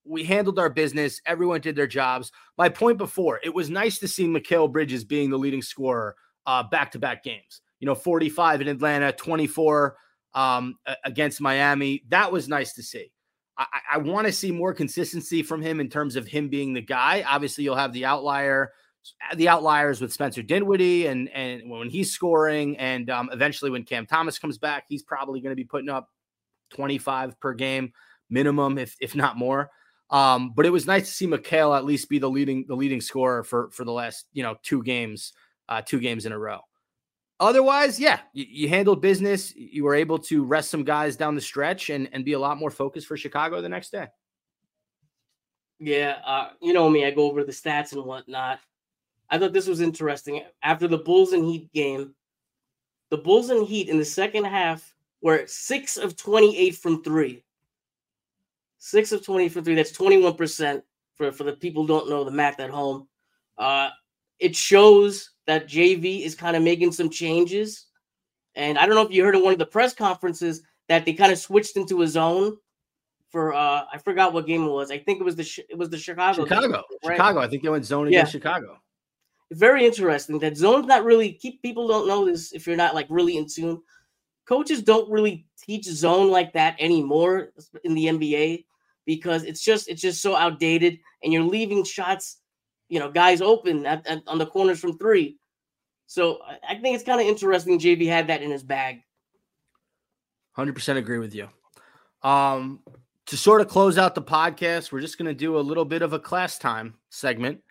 we 0.05 0.23
handled 0.23 0.59
our 0.59 0.69
business, 0.69 1.19
everyone 1.25 1.61
did 1.61 1.75
their 1.75 1.87
jobs. 1.87 2.31
My 2.57 2.69
point 2.69 2.97
before, 2.97 3.39
it 3.43 3.53
was 3.53 3.69
nice 3.69 3.99
to 3.99 4.07
see 4.07 4.25
Mikal 4.25 4.71
Bridges 4.71 5.03
being 5.03 5.29
the 5.29 5.37
leading 5.37 5.61
scorer 5.61 6.15
uh 6.45 6.63
back-to-back 6.63 7.23
games. 7.23 7.61
You 7.79 7.87
know, 7.87 7.95
45 7.95 8.61
in 8.61 8.67
Atlanta, 8.69 9.11
24 9.11 9.97
um 10.33 10.75
against 11.03 11.41
Miami. 11.41 12.03
That 12.07 12.31
was 12.31 12.47
nice 12.47 12.71
to 12.73 12.83
see. 12.83 13.11
I, 13.57 13.65
I 13.93 13.97
want 13.97 14.27
to 14.27 14.33
see 14.33 14.51
more 14.51 14.73
consistency 14.73 15.43
from 15.43 15.61
him 15.61 15.79
in 15.79 15.89
terms 15.89 16.15
of 16.15 16.27
him 16.27 16.49
being 16.49 16.73
the 16.73 16.81
guy. 16.81 17.23
Obviously, 17.27 17.63
you'll 17.63 17.75
have 17.75 17.93
the 17.93 18.05
outlier, 18.05 18.71
the 19.35 19.49
outliers 19.49 20.01
with 20.01 20.11
Spencer 20.11 20.41
Dinwiddie, 20.41 21.07
and 21.07 21.29
and 21.29 21.69
when 21.69 21.89
he's 21.89 22.11
scoring, 22.11 22.77
and 22.77 23.09
um, 23.09 23.29
eventually 23.31 23.71
when 23.71 23.83
Cam 23.83 24.05
Thomas 24.05 24.39
comes 24.39 24.57
back, 24.57 24.85
he's 24.89 25.03
probably 25.03 25.41
going 25.41 25.51
to 25.51 25.55
be 25.55 25.65
putting 25.65 25.89
up 25.89 26.09
25 26.73 27.39
per 27.39 27.53
game 27.53 27.93
minimum, 28.29 28.77
if 28.77 28.95
if 28.99 29.15
not 29.15 29.37
more. 29.37 29.69
Um, 30.09 30.53
but 30.55 30.65
it 30.65 30.69
was 30.69 30.85
nice 30.85 31.07
to 31.07 31.13
see 31.13 31.27
Mikal 31.27 31.75
at 31.75 31.85
least 31.85 32.09
be 32.09 32.19
the 32.19 32.29
leading 32.29 32.65
the 32.67 32.75
leading 32.75 33.01
scorer 33.01 33.43
for 33.43 33.69
for 33.71 33.83
the 33.83 33.91
last 33.91 34.25
you 34.33 34.43
know 34.43 34.55
two 34.63 34.83
games, 34.83 35.33
uh, 35.69 35.81
two 35.81 35.99
games 35.99 36.25
in 36.25 36.31
a 36.31 36.39
row. 36.39 36.59
Otherwise, 37.43 37.99
yeah, 37.99 38.21
you, 38.31 38.45
you 38.49 38.69
handled 38.69 39.01
business. 39.01 39.53
You 39.53 39.83
were 39.83 39.95
able 39.95 40.17
to 40.19 40.45
rest 40.45 40.71
some 40.71 40.85
guys 40.85 41.17
down 41.17 41.35
the 41.35 41.41
stretch 41.41 41.89
and 41.89 42.07
and 42.13 42.23
be 42.23 42.33
a 42.33 42.39
lot 42.39 42.57
more 42.57 42.71
focused 42.71 43.05
for 43.05 43.17
Chicago 43.17 43.61
the 43.61 43.67
next 43.67 43.91
day. 43.91 44.07
Yeah, 45.77 46.19
uh, 46.25 46.51
you 46.61 46.71
know 46.71 46.89
me, 46.89 47.05
I 47.05 47.11
go 47.11 47.29
over 47.29 47.43
the 47.43 47.51
stats 47.51 47.91
and 47.91 48.05
whatnot. 48.05 48.59
I 49.29 49.37
thought 49.37 49.51
this 49.51 49.67
was 49.67 49.81
interesting. 49.81 50.41
After 50.61 50.87
the 50.87 50.99
Bulls 50.99 51.33
and 51.33 51.43
Heat 51.43 51.69
game, 51.73 52.15
the 53.09 53.17
Bulls 53.17 53.49
and 53.49 53.67
Heat 53.67 53.89
in 53.89 53.97
the 53.97 54.05
second 54.05 54.45
half 54.45 54.95
were 55.21 55.43
six 55.45 55.97
of 55.97 56.15
28 56.15 56.77
from 56.77 57.03
three. 57.03 57.43
Six 58.77 59.11
of 59.11 59.25
20 59.25 59.49
from 59.49 59.65
three. 59.65 59.75
That's 59.75 59.91
21% 59.91 60.81
for, 61.15 61.33
for 61.33 61.43
the 61.43 61.53
people 61.53 61.85
don't 61.85 62.09
know 62.09 62.23
the 62.23 62.31
math 62.31 62.61
at 62.61 62.69
home. 62.69 63.09
Uh, 63.57 63.89
it 64.39 64.55
shows 64.55 65.32
that 65.47 65.67
JV 65.67 66.23
is 66.25 66.35
kind 66.35 66.55
of 66.55 66.63
making 66.63 66.91
some 66.91 67.09
changes. 67.09 67.87
And 68.55 68.77
I 68.77 68.85
don't 68.85 68.95
know 68.95 69.01
if 69.01 69.11
you 69.11 69.23
heard 69.23 69.35
in 69.35 69.43
one 69.43 69.53
of 69.53 69.59
the 69.59 69.65
press 69.65 69.93
conferences 69.93 70.61
that 70.89 71.05
they 71.05 71.13
kind 71.13 71.31
of 71.31 71.39
switched 71.39 71.75
into 71.77 72.01
a 72.03 72.07
zone 72.07 72.57
for 73.29 73.53
uh 73.53 73.83
I 73.91 73.97
forgot 73.97 74.31
what 74.33 74.45
game 74.45 74.63
it 74.63 74.69
was. 74.69 74.91
I 74.91 74.99
think 74.99 75.19
it 75.19 75.23
was 75.23 75.35
the 75.35 75.63
it 75.69 75.77
was 75.77 75.89
the 75.89 75.97
Chicago. 75.97 76.45
game, 76.45 76.47
Chicago, 76.47 76.83
right? 77.03 77.15
Chicago. 77.15 77.39
I 77.39 77.47
think 77.47 77.63
they 77.63 77.69
went 77.69 77.85
zone 77.85 78.05
Yeah. 78.07 78.19
against 78.19 78.31
Chicago. 78.33 78.77
Very 79.51 79.85
interesting. 79.85 80.39
That 80.39 80.55
zone's 80.57 80.85
not 80.87 81.03
really 81.03 81.31
keep 81.33 81.61
people 81.61 81.87
don't 81.87 82.07
know 82.07 82.25
this 82.25 82.53
if 82.53 82.65
you're 82.67 82.75
not 82.75 82.95
like 82.95 83.07
really 83.09 83.37
in 83.37 83.47
tune. 83.47 83.81
Coaches 84.45 84.81
don't 84.83 85.09
really 85.09 85.45
teach 85.59 85.85
zone 85.85 86.29
like 86.29 86.53
that 86.53 86.75
anymore 86.79 87.53
in 87.83 87.93
the 87.95 88.05
NBA 88.05 88.65
because 89.05 89.43
it's 89.43 89.61
just 89.63 89.87
it's 89.89 90.01
just 90.01 90.21
so 90.21 90.35
outdated 90.35 90.99
and 91.23 91.31
you're 91.33 91.43
leaving 91.43 91.83
shots, 91.83 92.37
you 92.89 92.99
know, 92.99 93.09
guys 93.11 93.41
open 93.41 93.85
at, 93.85 94.05
at- 94.07 94.23
on 94.27 94.37
the 94.37 94.45
corners 94.45 94.79
from 94.79 94.97
three. 94.97 95.37
So 96.07 96.39
I- 96.67 96.75
think 96.75 96.95
it's 96.95 97.03
kind 97.03 97.21
of 97.21 97.27
interesting. 97.27 97.79
JV 97.79 98.07
had 98.07 98.27
that 98.27 98.41
in 98.41 98.51
his 98.51 98.63
bag. 98.63 99.01
Hundred 100.53 100.73
percent 100.73 100.99
agree 100.99 101.17
with 101.19 101.33
you. 101.33 101.47
Um, 102.21 102.79
to 103.27 103.37
sort 103.37 103.61
of 103.61 103.67
close 103.67 103.97
out 103.97 104.15
the 104.15 104.21
podcast, 104.21 104.91
we're 104.91 105.01
just 105.01 105.17
going 105.17 105.27
to 105.27 105.33
do 105.33 105.57
a 105.57 105.61
little 105.61 105.85
bit 105.85 106.01
of 106.01 106.13
a 106.13 106.19
class 106.19 106.57
time 106.57 106.95
segment. 107.09 107.61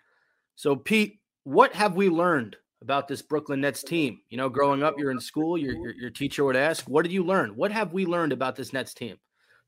So, 0.55 0.75
Pete, 0.75 1.19
what 1.43 1.73
have 1.73 1.95
we 1.95 2.09
learned 2.09 2.55
about 2.81 3.07
this 3.07 3.21
Brooklyn 3.21 3.61
Nets 3.61 3.83
team? 3.83 4.19
You 4.29 4.37
know, 4.37 4.49
growing 4.49 4.83
up, 4.83 4.95
you're 4.97 5.11
in 5.11 5.19
school, 5.19 5.57
your, 5.57 5.73
your, 5.75 5.91
your 5.93 6.09
teacher 6.09 6.43
would 6.43 6.55
ask, 6.55 6.85
What 6.85 7.03
did 7.03 7.11
you 7.11 7.23
learn? 7.23 7.55
What 7.55 7.71
have 7.71 7.93
we 7.93 8.05
learned 8.05 8.33
about 8.33 8.55
this 8.55 8.73
Nets 8.73 8.93
team? 8.93 9.17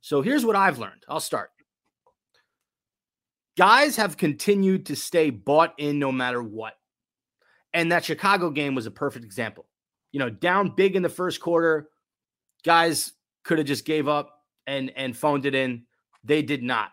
So, 0.01 0.21
here's 0.21 0.45
what 0.45 0.55
I've 0.55 0.79
learned. 0.79 1.03
I'll 1.07 1.19
start. 1.19 1.51
Guys 3.57 3.95
have 3.95 4.17
continued 4.17 4.87
to 4.87 4.95
stay 4.95 5.29
bought 5.29 5.73
in 5.77 5.97
no 5.97 6.11
matter 6.11 6.43
what. 6.43 6.73
And 7.73 7.91
that 7.91 8.05
Chicago 8.05 8.49
game 8.49 8.75
was 8.75 8.85
a 8.85 8.91
perfect 8.91 9.25
example. 9.25 9.65
You 10.11 10.19
know, 10.19 10.29
down 10.29 10.73
big 10.75 10.95
in 10.95 11.03
the 11.03 11.09
first 11.09 11.41
quarter, 11.41 11.89
guys 12.63 13.13
could 13.43 13.57
have 13.57 13.67
just 13.67 13.85
gave 13.85 14.07
up 14.07 14.43
and 14.65 14.91
and 14.95 15.15
phoned 15.15 15.45
it 15.45 15.55
in. 15.55 15.83
They 16.23 16.41
did 16.41 16.63
not. 16.63 16.91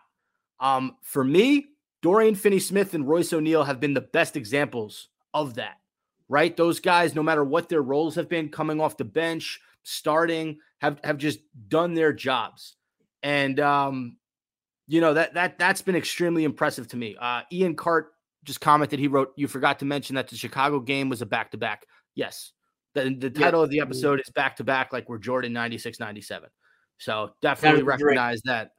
Um, 0.59 0.97
for 1.01 1.23
me, 1.23 1.67
Dorian 2.01 2.35
Finney-Smith 2.35 2.93
and 2.93 3.07
Royce 3.07 3.33
O'Neale 3.33 3.63
have 3.63 3.79
been 3.79 3.93
the 3.93 4.01
best 4.01 4.35
examples 4.35 5.09
of 5.33 5.55
that. 5.55 5.77
Right? 6.29 6.55
Those 6.55 6.79
guys, 6.79 7.15
no 7.15 7.23
matter 7.23 7.43
what 7.43 7.69
their 7.69 7.81
roles 7.81 8.15
have 8.15 8.29
been, 8.29 8.49
coming 8.49 8.79
off 8.79 8.97
the 8.97 9.05
bench, 9.05 9.59
starting, 9.83 10.59
have 10.79 10.99
have 11.03 11.17
just 11.17 11.39
done 11.67 11.93
their 11.93 12.13
jobs. 12.13 12.75
And 13.21 13.59
um, 13.59 14.17
you 14.87 15.01
know 15.01 15.13
that 15.13 15.33
that 15.33 15.57
that's 15.57 15.81
been 15.81 15.95
extremely 15.95 16.43
impressive 16.43 16.87
to 16.89 16.97
me. 16.97 17.15
Uh, 17.19 17.41
Ian 17.51 17.75
Cart 17.75 18.11
just 18.43 18.61
commented. 18.61 18.99
He 18.99 19.07
wrote, 19.07 19.33
"You 19.37 19.47
forgot 19.47 19.79
to 19.79 19.85
mention 19.85 20.15
that 20.15 20.27
the 20.27 20.35
Chicago 20.35 20.79
game 20.79 21.09
was 21.09 21.21
a 21.21 21.25
back-to-back." 21.25 21.85
Yes, 22.15 22.51
the, 22.93 23.15
the 23.15 23.31
Yeah. 23.33 23.45
title 23.45 23.61
of 23.63 23.69
the 23.69 23.79
episode 23.79 24.19
is 24.19 24.29
back 24.35 24.57
to 24.57 24.63
back, 24.63 24.91
like 24.93 25.07
we're 25.09 25.17
Jordan 25.17 25.53
96 25.53 25.99
97. 25.99 26.49
So 26.97 27.31
definitely 27.41 27.79
to 27.81 27.85
Drake. 27.85 27.99
recognize 27.99 28.41
that. 28.45 28.71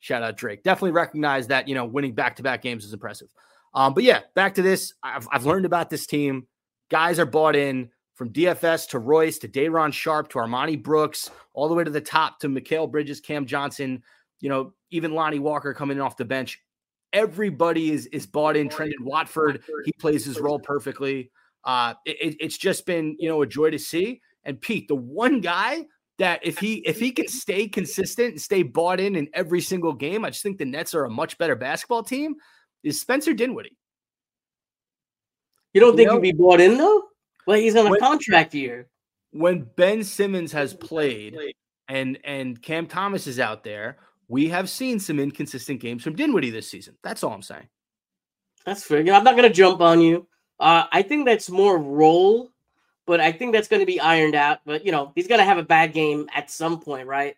Shout 0.00 0.22
out 0.22 0.36
Drake. 0.36 0.62
Definitely 0.62 0.92
recognize 0.92 1.48
that, 1.48 1.66
you 1.68 1.74
know, 1.74 1.84
winning 1.84 2.14
back 2.14 2.36
to 2.36 2.42
back 2.42 2.62
games 2.62 2.84
is 2.84 2.92
impressive. 2.92 3.28
Um, 3.74 3.94
but 3.94 4.04
yeah, 4.04 4.20
back 4.34 4.54
to 4.54 4.62
this. 4.62 4.94
I've, 5.02 5.26
I've 5.32 5.44
learned 5.44 5.66
about 5.66 5.90
this 5.90 6.06
team. 6.06 6.46
Guys 6.88 7.18
are 7.18 7.26
bought 7.26 7.56
in 7.56 7.90
from 8.14 8.32
DFS 8.32 8.88
to 8.90 8.98
Royce 9.00 9.38
to 9.38 9.48
Day'Ron 9.48 9.92
Sharpe 9.92 10.28
to 10.30 10.38
Armoni 10.38 10.80
Brooks, 10.80 11.30
all 11.52 11.68
the 11.68 11.74
way 11.74 11.84
to 11.84 11.90
the 11.90 12.00
top 12.00 12.38
to 12.40 12.48
Mikal 12.48 12.90
Bridges, 12.90 13.20
Cam 13.20 13.44
Johnson, 13.44 14.02
you 14.40 14.48
know, 14.48 14.72
even 14.90 15.12
Lonnie 15.12 15.38
Walker 15.38 15.74
coming 15.74 16.00
off 16.00 16.16
the 16.16 16.24
bench. 16.24 16.60
Everybody 17.12 17.90
is 17.90 18.06
is 18.06 18.26
bought 18.26 18.56
in. 18.56 18.68
Trendon 18.68 19.00
Watford, 19.00 19.62
he 19.84 19.92
plays 19.92 20.24
his 20.24 20.38
role 20.40 20.58
perfectly. 20.58 21.30
Uh, 21.64 21.94
it- 22.04 22.16
it- 22.20 22.36
it's 22.40 22.58
just 22.58 22.86
been 22.86 23.16
you 23.18 23.28
know 23.28 23.42
a 23.42 23.46
joy 23.46 23.70
to 23.70 23.78
see. 23.78 24.20
And 24.44 24.60
Pete, 24.60 24.88
the 24.88 24.94
one 24.94 25.40
guy 25.40 25.86
that 26.18 26.40
if 26.44 26.58
he 26.58 26.76
if 26.86 26.98
he 26.98 27.10
can 27.12 27.28
stay 27.28 27.66
consistent 27.68 28.30
and 28.32 28.40
stay 28.40 28.62
bought 28.62 29.00
in 29.00 29.16
in 29.16 29.28
every 29.34 29.60
single 29.60 29.92
game, 29.92 30.24
I 30.24 30.30
just 30.30 30.42
think 30.42 30.58
the 30.58 30.64
Nets 30.64 30.94
are 30.94 31.04
a 31.04 31.10
much 31.10 31.38
better 31.38 31.56
basketball 31.56 32.02
team. 32.02 32.34
Is 32.82 33.00
Spencer 33.00 33.32
Dinwiddie? 33.34 33.76
You 35.74 35.80
don't 35.80 35.92
You 35.92 35.96
think 35.98 36.08
know- 36.08 36.14
he'd 36.20 36.32
be 36.32 36.32
bought 36.32 36.60
in 36.60 36.76
though? 36.78 37.04
Well, 37.46 37.58
he's 37.58 37.76
on 37.76 37.86
a 37.86 37.90
When- 37.90 38.00
contract 38.00 38.54
year. 38.54 38.88
When 39.30 39.64
Ben 39.76 40.02
Simmons 40.04 40.52
has 40.52 40.74
played 40.74 41.36
and 41.88 42.18
and 42.24 42.60
Cam 42.62 42.86
Thomas 42.86 43.26
is 43.26 43.38
out 43.38 43.62
there, 43.64 43.98
we 44.28 44.48
have 44.48 44.68
seen 44.68 45.00
some 45.00 45.18
inconsistent 45.18 45.80
games 45.80 46.02
from 46.04 46.14
Dinwiddie 46.14 46.50
this 46.50 46.70
season. 46.70 46.96
That's 47.02 47.24
all 47.24 47.32
I'm 47.32 47.42
saying. 47.42 47.68
That's 48.64 48.84
fair. 48.84 49.00
I'm 49.00 49.24
not 49.24 49.36
gonna 49.36 49.50
jump 49.50 49.80
on 49.80 50.00
you. 50.00 50.26
Uh, 50.60 50.84
I 50.92 51.02
think 51.02 51.26
that's 51.26 51.48
more 51.50 51.78
role, 51.78 52.50
but 53.06 53.20
I 53.20 53.32
think 53.32 53.54
that's 53.54 53.68
gonna 53.68 53.86
be 53.86 54.00
ironed 54.00 54.34
out. 54.34 54.60
But 54.66 54.84
you 54.84 54.92
know, 54.92 55.12
he's 55.14 55.26
gonna 55.26 55.44
have 55.44 55.58
a 55.58 55.62
bad 55.62 55.92
game 55.92 56.28
at 56.34 56.50
some 56.50 56.78
point, 56.80 57.08
right? 57.08 57.36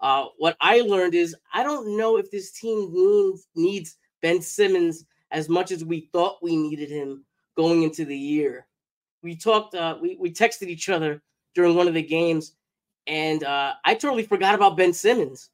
Uh, 0.00 0.26
what 0.38 0.56
I 0.60 0.80
learned 0.80 1.14
is 1.14 1.36
I 1.52 1.62
don't 1.62 1.96
know 1.96 2.16
if 2.16 2.30
this 2.30 2.52
team 2.52 2.92
needs 2.92 3.46
needs 3.54 3.96
Ben 4.22 4.40
Simmons 4.40 5.04
as 5.30 5.48
much 5.48 5.70
as 5.70 5.84
we 5.84 6.08
thought 6.12 6.42
we 6.42 6.56
needed 6.56 6.88
him 6.88 7.24
going 7.56 7.82
into 7.82 8.04
the 8.04 8.16
year. 8.16 8.66
We 9.22 9.36
talked, 9.36 9.74
uh, 9.74 9.98
we 10.00 10.16
we 10.18 10.32
texted 10.32 10.68
each 10.68 10.88
other 10.88 11.22
during 11.54 11.74
one 11.74 11.88
of 11.88 11.94
the 11.94 12.02
games, 12.02 12.54
and 13.06 13.44
uh, 13.44 13.74
I 13.84 13.94
totally 13.94 14.22
forgot 14.22 14.54
about 14.54 14.76
Ben 14.76 14.92
Simmons. 14.92 15.50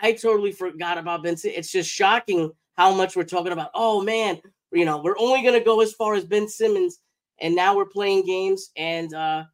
I 0.00 0.12
totally 0.12 0.52
forgot 0.52 0.98
about 0.98 1.22
Ben. 1.22 1.36
Sim- 1.36 1.52
It's 1.54 1.70
just 1.72 1.90
shocking 1.90 2.52
how 2.76 2.94
much 2.94 3.16
we're 3.16 3.24
talking 3.24 3.52
about. 3.52 3.70
Oh 3.74 4.02
man, 4.02 4.40
you 4.72 4.84
know, 4.84 5.00
we're 5.02 5.18
only 5.18 5.42
gonna 5.42 5.62
go 5.64 5.80
as 5.80 5.92
far 5.92 6.14
as 6.14 6.24
Ben 6.24 6.48
Simmons, 6.48 7.00
and 7.40 7.54
now 7.54 7.76
we're 7.76 7.86
playing 7.86 8.24
games, 8.26 8.70
and 8.76 9.14
uh, 9.14 9.44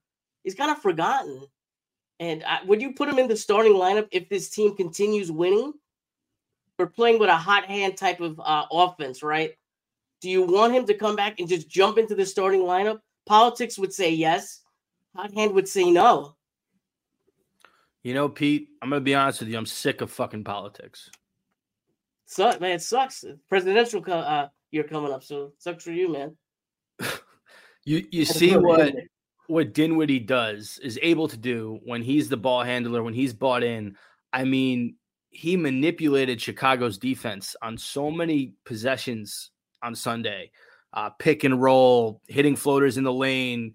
he's 0.44 0.54
kind 0.54 0.70
of 0.70 0.80
forgotten. 0.80 1.46
And 2.20 2.44
I, 2.44 2.60
would 2.64 2.82
you 2.82 2.92
put 2.92 3.08
him 3.08 3.18
in 3.18 3.28
the 3.28 3.36
starting 3.36 3.72
lineup 3.72 4.08
if 4.12 4.28
this 4.28 4.50
team 4.50 4.76
continues 4.76 5.30
winning? 5.32 5.72
we're 6.80 6.86
playing 6.86 7.18
with 7.18 7.28
a 7.28 7.36
hot 7.36 7.66
hand 7.66 7.98
type 7.98 8.20
of 8.20 8.40
uh, 8.40 8.64
offense, 8.72 9.22
right? 9.22 9.52
Do 10.22 10.30
you 10.30 10.42
want 10.42 10.72
him 10.72 10.86
to 10.86 10.94
come 10.94 11.14
back 11.14 11.38
and 11.38 11.46
just 11.46 11.68
jump 11.68 11.98
into 11.98 12.14
the 12.14 12.24
starting 12.24 12.62
lineup? 12.62 13.00
Politics 13.26 13.78
would 13.78 13.92
say 13.92 14.10
yes. 14.10 14.62
Hot 15.14 15.30
hand 15.34 15.52
would 15.52 15.68
say 15.68 15.90
no. 15.90 16.36
You 18.02 18.14
know, 18.14 18.28
Pete, 18.28 18.68
I'm 18.80 18.90
gonna 18.90 19.00
be 19.00 19.14
honest 19.14 19.40
with 19.40 19.50
you. 19.50 19.58
I'm 19.58 19.66
sick 19.66 20.00
of 20.00 20.10
fucking 20.10 20.44
politics. 20.44 21.10
Suck, 22.26 22.60
man. 22.60 22.72
It 22.72 22.82
sucks. 22.82 23.24
Presidential 23.48 24.02
co- 24.02 24.12
uh, 24.12 24.48
year 24.70 24.84
coming 24.84 25.12
up, 25.12 25.22
so 25.22 25.52
sucks 25.58 25.84
for 25.84 25.92
you, 25.92 26.12
man. 26.12 26.36
You 27.84 28.06
you 28.10 28.26
to 28.26 28.32
see 28.32 28.50
throw 28.50 28.76
that 28.76 28.88
in 28.88 28.94
what 28.94 29.04
what 29.46 29.74
Dinwiddie 29.74 30.20
does 30.20 30.78
is 30.82 30.98
able 31.02 31.26
to 31.28 31.36
do 31.36 31.80
when 31.84 32.02
he's 32.02 32.28
the 32.28 32.36
ball 32.36 32.62
handler, 32.62 33.02
when 33.02 33.14
he's 33.14 33.32
bought 33.32 33.64
in. 33.64 33.96
I 34.32 34.44
mean, 34.44 34.96
he 35.30 35.56
manipulated 35.56 36.40
Chicago's 36.40 36.98
defense 36.98 37.56
on 37.62 37.76
so 37.76 38.10
many 38.10 38.54
possessions 38.64 39.50
on 39.82 39.94
Sunday. 39.94 40.50
Uh, 40.92 41.10
pick 41.10 41.42
and 41.44 41.60
roll, 41.60 42.20
hitting 42.28 42.54
floaters 42.54 42.96
in 42.98 43.04
the 43.04 43.12
lane, 43.12 43.74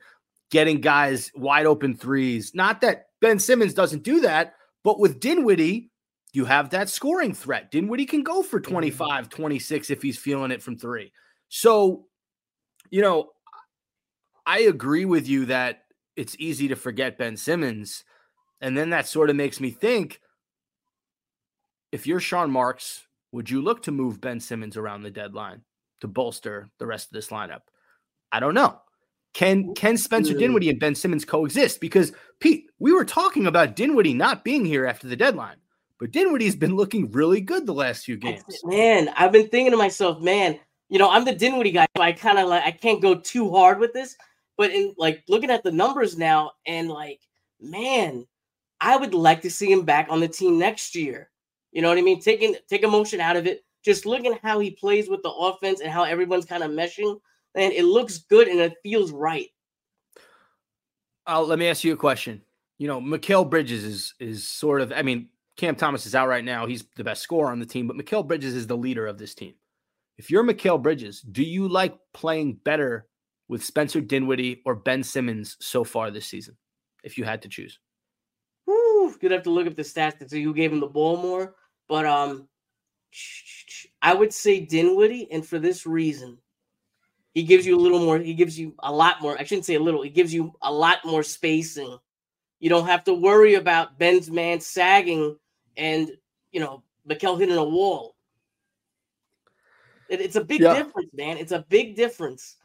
getting 0.52 0.82
guys 0.82 1.32
wide 1.36 1.66
open 1.66 1.96
threes. 1.96 2.54
Not 2.54 2.82
that 2.82 3.08
Ben 3.26 3.40
Simmons 3.40 3.74
doesn't 3.74 4.04
do 4.04 4.22
that, 4.22 4.54
but 4.84 5.00
with 5.00 5.20
Dinwiddie, 5.20 5.90
you 6.34 6.46
have 6.46 6.70
that 6.70 6.90
scoring 6.90 7.34
threat. 7.34 7.72
Dinwiddie 7.72 8.06
can 8.06 8.22
go 8.22 8.44
for 8.44 8.62
mm-hmm. 8.62 8.72
25, 8.72 9.30
26 9.30 9.90
if 9.90 10.04
he's 10.04 10.20
feeling 10.20 10.52
it 10.52 10.62
from 10.62 10.78
three. 10.78 11.12
So, 11.50 12.06
you 12.92 13.02
know, 13.02 13.32
I 14.46 14.60
agree 14.60 15.06
with 15.06 15.28
you 15.28 15.48
that 15.48 15.86
it's 16.16 16.36
easy 16.38 16.68
to 16.68 16.76
forget 16.76 17.18
Ben 17.18 17.36
Simmons. 17.36 18.04
And 18.62 18.78
then 18.78 18.92
that 18.92 19.08
sort 19.08 19.32
of 19.32 19.36
makes 19.36 19.60
me 19.60 19.72
think 19.72 20.22
if 21.92 22.06
you're 22.06 22.20
Sean 22.20 22.52
Marks, 22.52 23.08
would 23.32 23.50
you 23.50 23.60
look 23.60 23.82
to 23.84 23.92
move 23.92 24.22
Ben 24.22 24.40
Simmons 24.40 24.78
around 24.78 25.02
the 25.02 25.10
deadline 25.10 25.64
to 26.02 26.08
bolster 26.08 26.70
the 26.78 26.86
rest 26.86 27.08
of 27.08 27.14
this 27.14 27.30
lineup? 27.30 27.62
I 28.32 28.40
don't 28.40 28.54
know. 28.54 28.82
Can 29.36 29.74
can 29.76 29.98
Spencer. 29.98 30.34
Dinwiddie 30.34 30.70
and 30.70 30.80
Ben 30.80 30.96
Simmons 30.96 31.26
coexist? 31.26 31.82
Because 31.82 32.14
Pete, 32.40 32.68
we 32.80 32.94
were 32.94 33.04
talking 33.04 33.46
about 33.48 33.76
Dinwiddie 33.76 34.14
not 34.14 34.46
being 34.46 34.64
here 34.64 34.86
after 34.86 35.08
the 35.08 35.16
deadline, 35.18 35.58
but 36.00 36.12
Dinwiddie's 36.12 36.56
been 36.56 36.78
looking 36.78 37.12
really 37.12 37.42
good 37.42 37.66
the 37.66 37.74
last 37.74 38.06
few 38.06 38.16
games. 38.16 38.44
Man, 38.64 39.10
I've 39.18 39.34
been 39.34 39.50
thinking 39.50 39.72
to 39.72 39.78
myself, 39.78 40.22
man, 40.22 40.58
you 40.88 40.98
know, 40.98 41.10
I'm 41.12 41.26
the 41.26 41.36
Dinwiddie 41.36 41.74
guy, 41.74 41.86
so 41.98 42.02
I 42.02 42.14
kind 42.14 42.40
of 42.40 42.48
like 42.48 42.64
I 42.64 42.72
can't 42.72 43.02
go 43.02 43.16
too 43.16 43.52
hard 43.52 43.78
with 43.80 43.92
this, 43.92 44.16
but 44.58 44.72
in 44.72 44.96
like 44.98 45.22
looking 45.28 45.52
at 45.52 45.64
the 45.64 45.72
numbers 45.72 46.18
now 46.18 46.52
and 46.66 46.88
like, 46.88 47.20
man, 47.60 48.26
I 48.80 48.96
would 48.96 49.14
like 49.14 49.42
to 49.42 49.52
see 49.52 49.70
him 49.70 49.84
back 49.84 50.08
on 50.10 50.22
the 50.22 50.30
team 50.30 50.58
next 50.58 50.96
year. 50.96 51.30
You 51.74 51.82
know 51.82 51.90
what 51.90 51.98
I 51.98 52.02
mean? 52.04 52.22
Taking 52.22 52.56
take 52.70 52.84
emotion 52.84 53.20
out 53.20 53.36
of 53.36 53.48
it, 53.48 53.66
just 53.84 54.06
looking 54.06 54.38
how 54.42 54.60
he 54.60 54.72
plays 54.72 55.10
with 55.10 55.24
the 55.24 55.32
offense 55.32 55.82
and 55.82 55.92
how 55.92 56.04
everyone's 56.04 56.46
kind 56.46 56.64
of 56.64 56.72
meshing, 56.72 57.20
and 57.56 57.74
it 57.74 57.84
looks 57.84 58.20
good 58.20 58.48
and 58.48 58.60
it 58.60 58.76
feels 58.84 59.12
right. 59.12 59.48
Uh, 61.28 61.42
let 61.42 61.58
me 61.58 61.68
ask 61.68 61.84
you 61.84 61.94
a 61.94 61.98
question. 61.98 62.42
You 62.78 62.88
know, 62.88 63.02
Mikal 63.02 63.50
Bridges 63.50 63.84
is 63.84 64.14
is 64.20 64.48
sort 64.48 64.82
of. 64.82 64.92
I 64.92 65.02
mean, 65.02 65.30
Cam 65.58 65.76
Thomas 65.76 66.06
is 66.06 66.16
out 66.16 66.28
right 66.28 66.44
now. 66.44 66.66
He's 66.66 66.86
the 66.96 67.04
best 67.04 67.22
scorer 67.22 67.52
on 67.52 67.60
the 67.60 67.66
team, 67.66 67.88
but 67.88 67.98
Mikal 67.98 68.28
Bridges 68.28 68.56
is 68.56 68.68
the 68.68 68.78
leader 68.78 69.08
of 69.08 69.18
this 69.18 69.34
team. 69.34 69.54
If 70.18 70.30
you're 70.30 70.44
Mikal 70.44 70.82
Bridges, 70.82 71.22
do 71.22 71.44
you 71.44 71.68
like 71.68 71.98
playing 72.14 72.60
better 72.64 73.08
with 73.48 73.64
Spencer 73.64 74.02
Dinwiddie 74.02 74.62
or 74.66 74.76
Ben 74.76 75.04
Simmons 75.04 75.58
so 75.60 75.84
far 75.84 76.12
this 76.12 76.28
season? 76.28 76.58
If 77.04 77.18
you 77.18 77.24
had 77.24 77.42
to 77.44 77.50
choose, 77.50 77.80
Whew, 78.66 79.16
you'd 79.22 79.32
have 79.32 79.44
to 79.44 79.52
look 79.52 79.68
up 79.68 79.76
the 79.76 79.84
stats 79.84 80.18
to 80.20 80.30
see 80.30 80.44
who 80.44 80.54
gave 80.54 80.74
him 80.74 80.80
the 80.80 80.88
ball 80.88 81.18
more. 81.18 81.56
But 81.88 82.06
um, 82.06 82.48
I 84.02 84.14
would 84.14 84.34
say 84.34 84.66
Dinwiddie, 84.66 85.32
and 85.32 85.46
for 85.46 85.60
this 85.60 85.86
reason, 85.86 86.38
he 87.36 87.44
gives 87.44 87.66
you 87.68 87.78
a 87.78 87.80
little 87.80 88.00
more. 88.00 88.18
He 88.18 88.34
gives 88.34 88.58
you 88.58 88.74
a 88.80 88.92
lot 88.92 89.22
more. 89.22 89.38
I 89.38 89.44
shouldn't 89.44 89.66
say 89.66 89.76
a 89.76 89.80
little. 89.80 90.02
He 90.02 90.10
gives 90.10 90.34
you 90.34 90.54
a 90.64 90.72
lot 90.74 91.06
more 91.06 91.22
spacing. 91.22 91.98
You 92.60 92.70
don't 92.70 92.88
have 92.88 93.04
to 93.04 93.14
worry 93.14 93.56
about 93.56 94.00
Ben's 94.00 94.32
man 94.32 94.60
sagging 94.62 95.38
and 95.78 96.10
you 96.52 96.62
know 96.62 96.82
Mikal 97.08 97.38
hitting 97.38 97.58
a 97.58 97.64
wall. 97.64 98.16
It- 100.10 100.22
it's 100.22 100.36
a 100.38 100.44
big 100.44 100.62
Yeah. 100.62 100.74
difference, 100.76 101.10
man. 101.14 101.38
It's 101.38 101.52
a 101.52 101.66
big 101.70 101.96
difference, 101.96 102.56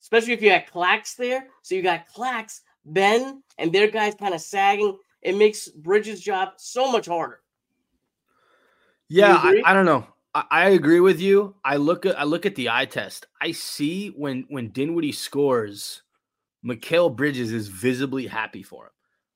especially 0.00 0.32
if 0.32 0.42
you 0.42 0.48
got 0.50 0.66
Clax 0.66 1.14
there. 1.16 1.50
So 1.62 1.74
you 1.74 1.82
got 1.82 2.08
Clax, 2.08 2.62
Ben, 2.86 3.42
and 3.58 3.72
their 3.72 3.88
guys 3.88 4.14
kind 4.14 4.34
of 4.34 4.40
sagging. 4.40 4.98
It 5.20 5.34
makes 5.36 5.68
Bridges' 5.68 6.20
job 6.20 6.54
so 6.56 6.90
much 6.90 7.06
harder. 7.06 7.42
yeah, 9.08 9.36
I. 9.36 9.62
I 9.64 9.72
don't 9.74 9.84
know. 9.86 10.06
I, 10.50 10.68
agree 10.70 11.00
with 11.00 11.20
you. 11.20 11.54
I 11.64 11.76
look 11.76 12.04
at 12.06 12.18
I 12.18 12.24
look 12.24 12.46
at 12.46 12.54
the 12.54 12.70
eye 12.70 12.86
test. 12.86 13.26
I 13.40 13.52
see 13.52 14.08
when 14.08 14.44
when 14.48 14.70
Dinwiddie 14.70 15.12
scores, 15.12 16.02
Mikal 16.64 17.14
Bridges 17.14 17.52
is 17.52 17.68
visibly 17.68 18.26
happy 18.26 18.62
for 18.62 18.86
him. 18.86 18.90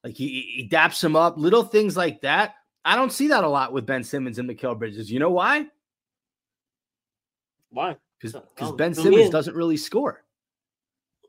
Like 0.05 0.15
he, 0.15 0.29
he 0.57 0.69
daps 0.69 1.03
him 1.03 1.17
up, 1.17 1.37
little 1.37 1.63
things 1.63 1.97
like 1.97 2.23
that. 2.23 2.55
I 2.85 2.97
don't 2.97 3.13
see 3.13 3.29
that 3.29 3.45
a 3.45 3.49
lot 3.49 3.73
with 3.73 3.87
Ben 3.87 4.03
Simmons 4.03 4.39
and 4.39 4.49
Mikal 4.49 4.79
Bridges. 4.79 5.11
You 5.11 5.21
know 5.21 5.31
why? 5.31 5.67
Why? 7.71 7.97
Because 8.21 8.43
oh, 8.61 8.73
Ben 8.73 8.95
Simmons 8.95 9.31
doesn't 9.31 9.55
really 9.55 9.77
score. 9.77 10.25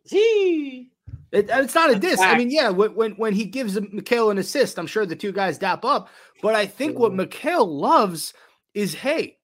Gee. 0.10 0.92
It, 1.32 1.50
it's 1.50 1.76
not 1.76 1.92
a 1.92 1.96
diss. 2.00 2.20
I 2.20 2.38
mean, 2.38 2.50
yeah, 2.50 2.70
when 2.70 2.96
when, 2.96 3.12
when 3.14 3.34
he 3.34 3.46
gives 3.46 3.78
Mikal 3.78 4.32
an 4.32 4.38
assist, 4.38 4.78
I'm 4.78 4.88
sure 4.88 5.06
the 5.06 5.16
two 5.16 5.32
guys 5.32 5.58
dap 5.58 5.86
up. 5.86 6.10
But 6.42 6.56
I 6.56 6.66
think 6.66 6.98
what 6.98 7.14
Mhm. 7.14 7.28
Mikal 7.28 7.68
loves 7.68 8.34
is, 8.74 8.94
hey, 8.96 9.38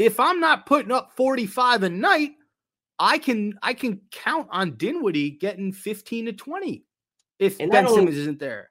if 0.00 0.18
I'm 0.18 0.40
not 0.40 0.64
putting 0.66 0.90
up 0.92 1.12
45 1.16 1.82
a 1.82 1.88
night, 1.90 2.32
I 2.98 3.18
can 3.18 3.58
I 3.62 3.74
can 3.74 4.00
count 4.10 4.48
on 4.50 4.76
Dinwiddie 4.76 5.32
getting 5.32 5.72
15 5.72 6.26
to 6.26 6.32
20 6.32 6.84
if 7.38 7.60
And 7.60 7.70
Ben 7.70 7.86
only- 7.86 7.96
Simmons 7.98 8.16
isn't 8.16 8.38
there. 8.38 8.70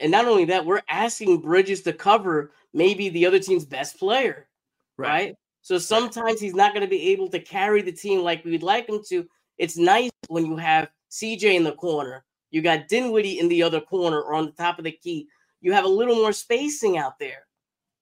And 0.00 0.12
not 0.12 0.26
only 0.26 0.44
that, 0.46 0.64
we're 0.64 0.82
asking 0.88 1.40
Bridges 1.40 1.82
to 1.82 1.92
cover 1.92 2.52
maybe 2.72 3.08
the 3.08 3.26
other 3.26 3.40
team's 3.40 3.64
best 3.64 3.98
player, 3.98 4.48
right? 4.96 5.34
So 5.62 5.76
sometimes 5.78 6.40
he's 6.40 6.54
not 6.54 6.72
going 6.72 6.84
to 6.86 6.90
be 6.90 7.08
able 7.10 7.28
to 7.30 7.40
carry 7.40 7.82
the 7.82 7.90
team 7.90 8.20
like 8.20 8.44
we'd 8.44 8.62
like 8.62 8.88
him 8.88 9.00
to. 9.08 9.26
It's 9.58 9.76
nice 9.76 10.10
when 10.28 10.46
you 10.46 10.56
have 10.56 10.88
CJ 11.10 11.56
in 11.56 11.64
the 11.64 11.72
corner, 11.72 12.24
you 12.52 12.62
got 12.62 12.86
Dinwiddie 12.88 13.40
in 13.40 13.48
the 13.48 13.62
other 13.64 13.80
corner 13.80 14.20
or 14.20 14.34
on 14.34 14.46
the 14.46 14.52
top 14.52 14.78
of 14.78 14.84
the 14.84 14.92
key. 14.92 15.26
You 15.60 15.72
have 15.72 15.84
a 15.84 15.88
little 15.88 16.14
more 16.14 16.32
spacing 16.32 16.96
out 16.96 17.18
there. 17.18 17.46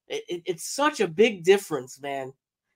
It- 0.08 0.24
it- 0.28 0.42
it's 0.44 0.64
such 0.68 1.00
a 1.00 1.08
big 1.08 1.44
difference, 1.44 1.98
man. 2.00 2.34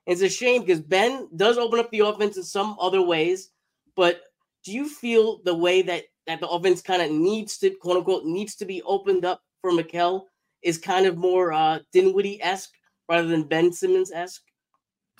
It's 0.08 0.22
a 0.22 0.28
shame 0.28 0.62
because 0.62 0.80
Ben 0.80 1.28
does 1.36 1.58
open 1.58 1.78
up 1.78 1.90
the 1.90 2.00
offense 2.00 2.38
in 2.38 2.42
some 2.42 2.76
other 2.80 3.02
ways, 3.02 3.50
but 3.94 4.22
do 4.64 4.72
you 4.72 4.88
feel 4.88 5.42
the 5.44 5.54
way 5.54 5.82
that 5.82 6.04
that 6.26 6.40
the 6.40 6.48
offense 6.48 6.80
kind 6.80 7.02
of 7.02 7.10
needs 7.10 7.58
to 7.58 7.70
quote 7.70 7.98
unquote 7.98 8.24
needs 8.24 8.56
to 8.56 8.64
be 8.64 8.82
opened 8.82 9.26
up 9.26 9.42
for 9.60 9.70
Mikal 9.70 10.22
is 10.62 10.78
kind 10.78 11.04
of 11.04 11.18
more 11.18 11.52
uh 11.52 11.80
Dinwiddie 11.92 12.42
esque 12.42 12.72
rather 13.06 13.28
than 13.28 13.42
Ben 13.42 13.70
Simmons 13.70 14.10
esque? 14.10 14.42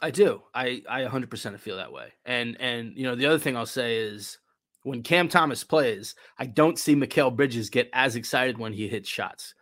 I 0.01 0.11
do. 0.11 0.43
I 0.55 0.83
I 0.89 1.03
100% 1.03 1.59
feel 1.61 1.77
that 1.77 1.93
way. 1.93 2.15
And 2.25 2.57
and 2.59 2.97
you 2.97 3.05
know 3.05 3.15
the 3.15 3.27
other 3.27 3.39
thing 3.39 3.59
I'll 3.59 3.67
say 3.67 3.99
is 3.99 4.39
when 4.85 5.03
Cam 5.03 5.29
Thomas 5.29 5.65
plays, 5.65 6.15
I 6.39 6.47
don't 6.47 6.79
see 6.79 6.97
Mikal 6.97 7.37
Bridges 7.37 7.69
get 7.69 7.91
as 7.93 8.17
excited 8.17 8.57
when 8.57 8.73
he 8.73 8.89
hits 8.89 9.09
shots. 9.09 9.55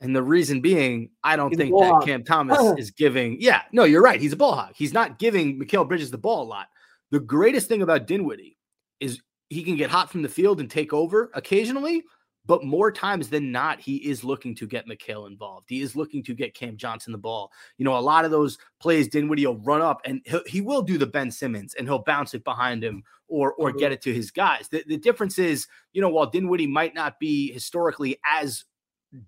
And 0.00 0.16
the 0.16 0.22
reason 0.22 0.60
being, 0.60 1.10
I 1.22 1.36
don't 1.36 1.50
He's 1.50 1.58
think 1.58 1.78
that 1.78 1.90
hog. 1.90 2.06
Cam 2.06 2.24
Thomas 2.24 2.58
is 2.78 2.90
giving. 2.90 3.36
Yeah, 3.40 3.62
no, 3.72 3.84
you're 3.84 4.02
right. 4.02 4.20
He's 4.20 4.32
a 4.32 4.36
ball 4.36 4.54
hog. 4.54 4.72
He's 4.74 4.94
not 4.94 5.18
giving 5.18 5.60
Mikal 5.60 5.86
Bridges 5.86 6.10
the 6.10 6.18
ball 6.18 6.42
a 6.42 6.48
lot. 6.48 6.68
The 7.10 7.20
greatest 7.20 7.68
thing 7.68 7.82
about 7.82 8.06
Dinwiddie 8.06 8.56
is 9.00 9.20
he 9.50 9.62
can 9.62 9.76
get 9.76 9.90
hot 9.90 10.10
from 10.10 10.22
the 10.22 10.28
field 10.28 10.60
and 10.60 10.70
take 10.70 10.92
over 10.92 11.30
occasionally, 11.34 12.04
but 12.46 12.64
more 12.64 12.90
times 12.90 13.28
than 13.28 13.52
not, 13.52 13.80
he 13.80 13.96
is 13.96 14.24
looking 14.24 14.54
to 14.56 14.66
get 14.66 14.86
Mikal 14.86 15.26
involved. 15.26 15.66
He 15.68 15.82
is 15.82 15.94
looking 15.94 16.22
to 16.24 16.34
get 16.34 16.54
Cam 16.54 16.76
Johnson 16.76 17.12
the 17.12 17.18
ball. 17.18 17.52
You 17.76 17.84
know, 17.84 17.98
a 17.98 18.00
lot 18.00 18.24
of 18.24 18.30
those 18.30 18.58
plays, 18.80 19.08
Dinwiddie 19.08 19.46
will 19.46 19.58
run 19.58 19.82
up 19.82 20.00
and 20.04 20.22
he'll, 20.24 20.42
he 20.46 20.60
will 20.60 20.82
do 20.82 20.96
the 20.96 21.06
Ben 21.06 21.30
Simmons 21.30 21.74
and 21.74 21.86
he'll 21.86 22.02
bounce 22.02 22.32
it 22.32 22.44
behind 22.44 22.82
him 22.82 23.02
or 23.28 23.52
or 23.54 23.70
get 23.70 23.92
it 23.92 24.02
to 24.02 24.12
his 24.12 24.30
guys. 24.30 24.68
The, 24.68 24.82
the 24.86 24.96
difference 24.96 25.38
is, 25.38 25.68
you 25.92 26.00
know, 26.00 26.08
while 26.08 26.26
Dinwiddie 26.26 26.66
might 26.66 26.94
not 26.94 27.20
be 27.20 27.52
historically 27.52 28.18
as 28.24 28.64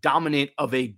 dominant 0.00 0.50
of 0.58 0.74
a 0.74 0.94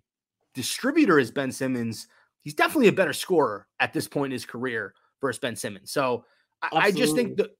distributor 0.54 1.18
as 1.18 1.30
Ben 1.30 1.50
Simmons, 1.52 2.06
he's 2.42 2.54
definitely 2.54 2.88
a 2.88 2.92
better 2.92 3.12
scorer 3.12 3.66
at 3.80 3.92
this 3.92 4.06
point 4.08 4.26
in 4.26 4.32
his 4.32 4.44
career 4.44 4.94
versus 5.20 5.38
Ben 5.40 5.56
Simmons. 5.56 5.90
So 5.90 6.24
I, 6.62 6.68
I 6.72 6.90
just 6.90 7.14
think 7.16 7.36
the 7.36 7.50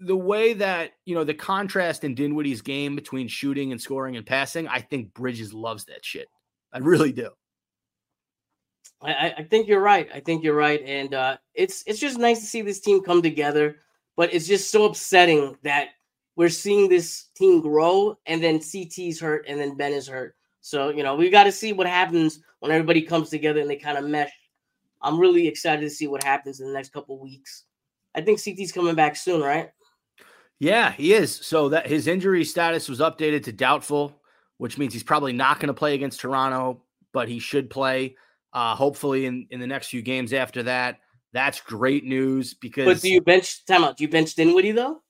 the 0.00 0.16
way 0.16 0.52
that 0.54 0.92
you 1.06 1.14
know 1.14 1.24
the 1.24 1.34
contrast 1.34 2.04
in 2.04 2.14
Dinwiddie's 2.14 2.60
game 2.62 2.94
between 2.96 3.28
shooting 3.28 3.72
and 3.72 3.80
scoring 3.80 4.16
and 4.16 4.26
passing, 4.26 4.68
I 4.68 4.80
think 4.80 5.14
Bridges 5.14 5.54
loves 5.54 5.84
that 5.86 6.04
shit. 6.04 6.28
I 6.72 6.78
really 6.78 7.12
do. 7.12 7.30
I, 9.00 9.12
I- 9.12 9.34
I 9.38 9.42
think 9.44 9.68
you're 9.68 9.80
right. 9.80 10.08
I 10.14 10.20
think 10.20 10.42
you're 10.44 10.54
right, 10.56 10.82
and 10.84 11.14
uh, 11.14 11.36
it's 11.54 11.82
it's 11.86 11.98
just 11.98 12.18
nice 12.18 12.40
to 12.40 12.46
see 12.46 12.62
this 12.62 12.80
team 12.80 13.02
come 13.02 13.22
together. 13.22 13.76
But 14.16 14.32
it's 14.32 14.46
just 14.46 14.70
so 14.70 14.84
upsetting 14.84 15.56
that 15.62 15.88
we're 16.36 16.48
seeing 16.48 16.88
this 16.88 17.28
team 17.36 17.60
grow, 17.60 18.18
and 18.26 18.42
then 18.42 18.60
CT's 18.60 19.20
hurt, 19.20 19.44
and 19.48 19.60
then 19.60 19.76
Ben 19.76 19.92
is 19.92 20.08
hurt. 20.08 20.36
So 20.60 20.88
you 20.88 21.02
know 21.02 21.14
we 21.14 21.30
got 21.30 21.44
to 21.44 21.52
see 21.52 21.72
what 21.72 21.86
happens 21.86 22.40
when 22.60 22.72
everybody 22.72 23.02
comes 23.02 23.28
together 23.28 23.60
and 23.60 23.68
they 23.68 23.76
kind 23.76 23.98
of 23.98 24.04
mesh 24.04 24.30
I'm 25.04 25.18
really 25.18 25.46
excited 25.46 25.82
to 25.82 25.90
see 25.90 26.06
what 26.06 26.24
happens 26.24 26.60
in 26.60 26.66
the 26.66 26.72
next 26.72 26.92
couple 26.92 27.20
weeks. 27.20 27.64
I 28.14 28.22
think 28.22 28.40
CT's 28.42 28.72
coming 28.72 28.94
back 28.94 29.16
soon, 29.16 29.42
right? 29.42 29.70
Yeah, 30.58 30.92
he 30.92 31.12
is. 31.12 31.34
So 31.34 31.68
that 31.68 31.86
his 31.86 32.06
injury 32.06 32.44
status 32.44 32.88
was 32.88 33.00
updated 33.00 33.44
to 33.44 33.52
doubtful, 33.52 34.18
which 34.56 34.78
means 34.78 34.94
he's 34.94 35.02
probably 35.02 35.34
not 35.34 35.60
going 35.60 35.68
to 35.68 35.74
play 35.74 35.94
against 35.94 36.20
Toronto, 36.20 36.82
but 37.12 37.28
he 37.28 37.38
should 37.38 37.68
play. 37.68 38.16
Uh, 38.52 38.74
hopefully 38.74 39.26
in 39.26 39.46
in 39.50 39.60
the 39.60 39.66
next 39.66 39.88
few 39.88 40.00
games 40.00 40.32
after 40.32 40.62
that. 40.62 41.00
That's 41.32 41.60
great 41.60 42.04
news 42.04 42.54
because. 42.54 42.86
But 42.86 43.02
do 43.02 43.10
you 43.10 43.20
bench 43.20 43.66
time 43.66 43.84
out? 43.84 43.98
Do 43.98 44.04
you 44.04 44.08
bench 44.08 44.34
Dinwiddie 44.36 44.72
though? 44.72 45.02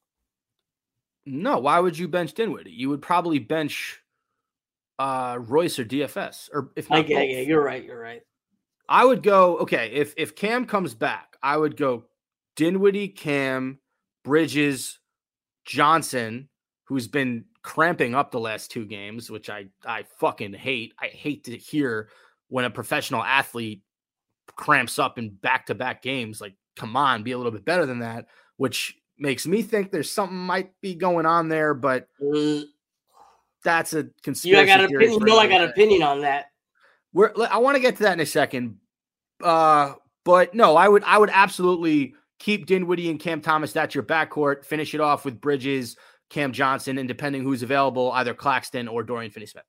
No, 1.26 1.58
why 1.58 1.78
would 1.80 1.96
you 1.96 2.08
bench 2.08 2.34
Dinwiddie? 2.34 2.70
You 2.70 2.90
would 2.90 3.02
probably 3.02 3.38
bench 3.38 4.00
uh 4.98 5.38
Royce 5.40 5.78
or 5.78 5.84
DFS, 5.84 6.50
or 6.52 6.70
if 6.76 6.88
not, 6.88 7.08
yeah, 7.08 7.22
you're 7.22 7.62
right. 7.62 7.84
You're 7.84 8.00
right. 8.00 8.22
I 8.88 9.04
would 9.04 9.22
go 9.22 9.58
okay 9.58 9.90
if 9.92 10.14
if 10.16 10.36
Cam 10.36 10.66
comes 10.66 10.94
back, 10.94 11.36
I 11.42 11.56
would 11.56 11.76
go 11.76 12.04
Dinwiddie, 12.56 13.08
Cam, 13.08 13.78
Bridges, 14.22 14.98
Johnson, 15.64 16.48
who's 16.84 17.08
been 17.08 17.46
cramping 17.62 18.14
up 18.14 18.30
the 18.30 18.40
last 18.40 18.70
two 18.70 18.84
games, 18.84 19.30
which 19.30 19.50
I 19.50 19.66
I 19.84 20.04
fucking 20.18 20.52
hate. 20.52 20.94
I 21.00 21.06
hate 21.06 21.44
to 21.44 21.56
hear 21.56 22.10
when 22.48 22.64
a 22.64 22.70
professional 22.70 23.22
athlete 23.22 23.82
cramps 24.54 24.98
up 24.98 25.18
in 25.18 25.30
back 25.30 25.66
to 25.66 25.74
back 25.74 26.02
games. 26.02 26.40
Like, 26.40 26.54
come 26.76 26.96
on, 26.96 27.22
be 27.22 27.32
a 27.32 27.36
little 27.36 27.52
bit 27.52 27.64
better 27.64 27.86
than 27.86 28.00
that. 28.00 28.26
Which 28.56 28.96
makes 29.18 29.46
me 29.46 29.62
think 29.62 29.90
there's 29.90 30.10
something 30.10 30.36
might 30.36 30.72
be 30.80 30.94
going 30.94 31.26
on 31.26 31.48
there, 31.48 31.74
but 31.74 32.08
Mm, 32.20 32.64
that's 33.62 33.92
a 33.94 33.98
You 34.04 34.10
conspiracy. 34.22 34.62
I 34.62 34.66
got 34.66 34.80
an 34.80 34.94
opinion. 34.96 35.20
You 35.20 35.26
know 35.26 35.38
I 35.38 35.46
got 35.46 35.60
an 35.62 35.70
opinion 35.70 36.02
on 36.02 36.20
that. 36.22 36.46
We're, 37.12 37.32
I 37.50 37.58
want 37.58 37.76
to 37.76 37.80
get 37.80 37.96
to 37.98 38.02
that 38.04 38.14
in 38.14 38.20
a 38.20 38.26
second. 38.26 38.78
Uh, 39.42 39.94
but 40.24 40.54
no, 40.54 40.76
I 40.76 40.88
would 40.88 41.04
I 41.04 41.16
would 41.18 41.30
absolutely 41.32 42.14
keep 42.38 42.66
Dinwiddie 42.66 43.08
and 43.10 43.20
Cam 43.20 43.40
Thomas. 43.40 43.72
That's 43.72 43.94
your 43.94 44.04
backcourt. 44.04 44.64
Finish 44.64 44.94
it 44.94 45.00
off 45.00 45.24
with 45.24 45.40
Bridges, 45.40 45.96
Cam 46.30 46.52
Johnson, 46.52 46.98
and 46.98 47.06
depending 47.08 47.42
who's 47.42 47.62
available, 47.62 48.10
either 48.12 48.34
Claxton 48.34 48.88
or 48.88 49.02
Dorian 49.02 49.30
Finney-Smith. 49.30 49.64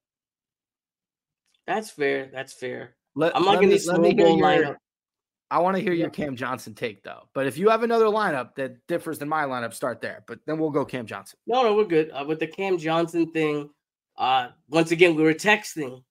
That's 1.68 1.90
fair. 1.92 2.30
That's 2.34 2.54
fair. 2.54 2.96
Let, 3.16 3.36
I'm 3.36 3.44
let 3.46 3.54
liking 3.56 3.70
me- 3.70 3.76
this 3.76 3.88
let 3.88 4.00
me 4.02 4.12
small 4.12 4.18
hear 4.18 4.26
ball 4.28 4.38
your- 4.38 4.66
lineup. 4.74 4.76
I 5.52 5.60
want 5.60 5.78
to 5.78 5.84
hear 5.84 5.94
your 5.94 6.10
Cam 6.10 6.36
Johnson 6.36 6.74
take 6.74 7.04
though. 7.04 7.30
But 7.34 7.46
if 7.46 7.58
you 7.58 7.70
have 7.70 7.84
another 7.84 8.06
lineup 8.06 8.56
that 8.56 8.86
differs 8.88 9.20
than 9.20 9.30
my 9.30 9.44
lineup, 9.44 9.74
start 9.74 10.02
there. 10.02 10.24
But 10.28 10.40
then 10.46 10.58
we'll 10.58 10.72
go 10.72 10.86
Cam 10.86 11.06
Johnson. 11.06 11.38
No, 11.46 11.64
no, 11.64 11.76
we're 11.76 11.86
good. 11.86 12.12
Uh, 12.12 12.26
with 12.28 12.40
the 12.40 12.48
Cam 12.48 12.78
Johnson 12.78 13.32
thing, 13.32 13.70
uh, 14.18 14.50
once 14.70 14.92
again, 14.92 15.16
we 15.16 15.24
were 15.24 15.34
texting, 15.34 16.04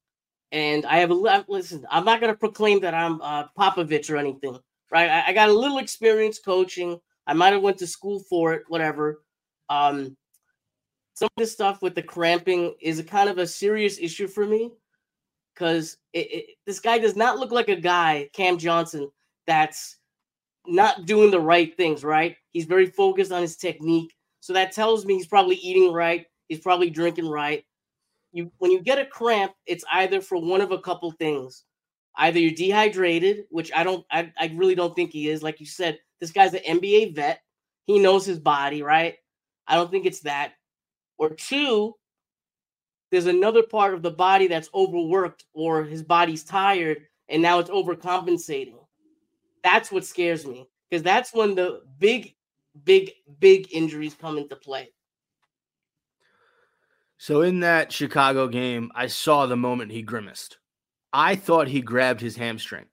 and 0.53 0.87
I 0.87 0.99
have 0.99 1.11
a 1.11 1.45
listen. 1.49 1.85
I'm 1.91 2.05
not 2.05 2.21
gonna 2.21 2.37
proclaim 2.37 2.81
that 2.81 2.95
I'm 2.95 3.21
uh, 3.21 3.45
Popovich 3.59 4.11
or 4.11 4.17
anything, 4.17 4.59
right? 4.91 5.11
I, 5.11 5.29
I 5.29 5.33
got 5.33 5.49
a 5.49 5.53
little 5.53 5.79
experience 5.79 6.39
coaching. 6.39 7.01
I 7.27 7.33
might 7.33 7.53
have 7.55 7.63
went 7.63 7.79
to 7.79 7.87
school 7.87 8.21
for 8.21 8.53
it, 8.53 8.63
whatever. 8.69 9.23
Um, 9.69 10.17
some 11.15 11.27
of 11.27 11.41
this 11.41 11.53
stuff 11.53 11.81
with 11.83 11.95
the 11.95 12.03
cramping 12.03 12.75
is 12.81 12.99
a 12.99 13.05
kind 13.05 13.29
of 13.29 13.39
a 13.39 13.47
serious 13.47 13.99
issue 13.99 14.27
for 14.27 14.47
me 14.47 14.73
because 15.55 15.97
it, 16.13 16.33
it, 16.33 16.47
this 16.67 16.81
guy 16.81 16.99
does 16.99 17.17
not 17.17 17.39
look 17.39 17.53
like 17.53 17.69
a 17.69 17.77
guy, 17.77 18.29
Cam 18.33 18.59
Johnson, 18.59 19.11
that's 19.47 19.99
not 20.67 21.07
doing 21.07 21.31
the 21.31 21.41
right 21.41 21.77
things. 21.77 22.05
Right? 22.05 22.37
He's 22.53 22.67
very 22.67 22.87
focused 22.87 23.33
on 23.33 23.43
his 23.43 23.57
technique. 23.57 24.15
So 24.41 24.53
that 24.53 24.73
tells 24.73 25.07
me 25.07 25.15
he's 25.15 25.27
probably 25.27 25.57
eating 25.57 25.93
right. 25.93 26.27
He's 26.49 26.61
probably 26.61 26.91
drinking 26.91 27.29
right. 27.29 27.65
You 28.33 28.51
when 28.59 28.71
you 28.71 28.81
get 28.81 28.99
a 28.99 29.07
cramp, 29.07 29.53
it's 29.67 29.85
either 29.93 30.21
for 30.21 30.41
one 30.41 30.61
of 30.61 30.73
a 30.73 30.81
couple 30.81 31.11
things. 31.13 31.65
Either 32.17 32.39
you're 32.39 32.53
dehydrated, 32.53 33.45
which 33.51 33.73
I 33.75 33.83
don't 33.85 34.05
I, 34.11 34.33
I 34.39 34.53
really 34.55 34.75
don't 34.75 34.95
think 34.95 35.13
he 35.13 35.29
is. 35.29 35.43
Like 35.43 35.61
you 35.61 35.67
said, 35.67 35.99
this 36.21 36.31
guy's 36.31 36.55
an 36.55 36.61
NBA 36.81 37.15
vet. 37.15 37.41
He 37.87 37.99
knows 37.99 38.25
his 38.25 38.39
body, 38.39 38.83
right? 38.83 39.15
I 39.67 39.75
don't 39.75 39.91
think 39.91 40.07
it's 40.07 40.21
that. 40.21 40.53
Or 41.19 41.31
two, 41.31 41.95
there's 43.11 43.27
another 43.27 43.63
part 43.63 43.95
of 43.95 44.03
the 44.03 44.11
body 44.11 44.49
that's 44.49 44.71
overworked 44.75 45.45
or 45.53 45.85
his 45.85 46.03
body's 46.03 46.45
tired 46.45 47.07
and 47.29 47.43
now 47.43 47.59
it's 47.59 47.71
overcompensating. 47.71 48.84
That's 49.65 49.91
what 49.91 50.05
scares 50.05 50.47
me 50.47 50.69
because 50.89 51.03
that's 51.03 51.33
when 51.35 51.57
the 51.57 51.81
big 51.99 52.35
big, 52.85 53.13
big 53.39 53.69
injuries 53.73 54.15
come 54.15 54.39
into 54.39 54.57
play. 54.57 54.91
So 57.19 57.43
in 57.43 57.61
that 57.61 57.93
Chicago 57.93 58.49
game, 58.49 58.91
I 58.95 59.07
saw 59.07 59.47
the 59.47 59.57
moment 59.57 59.93
he 59.93 60.03
grimaced. 60.03 60.59
I 61.13 61.37
thought 61.37 61.69
he 61.69 61.81
grabbed 61.81 62.21
his 62.21 62.37
hamstring. 62.37 62.87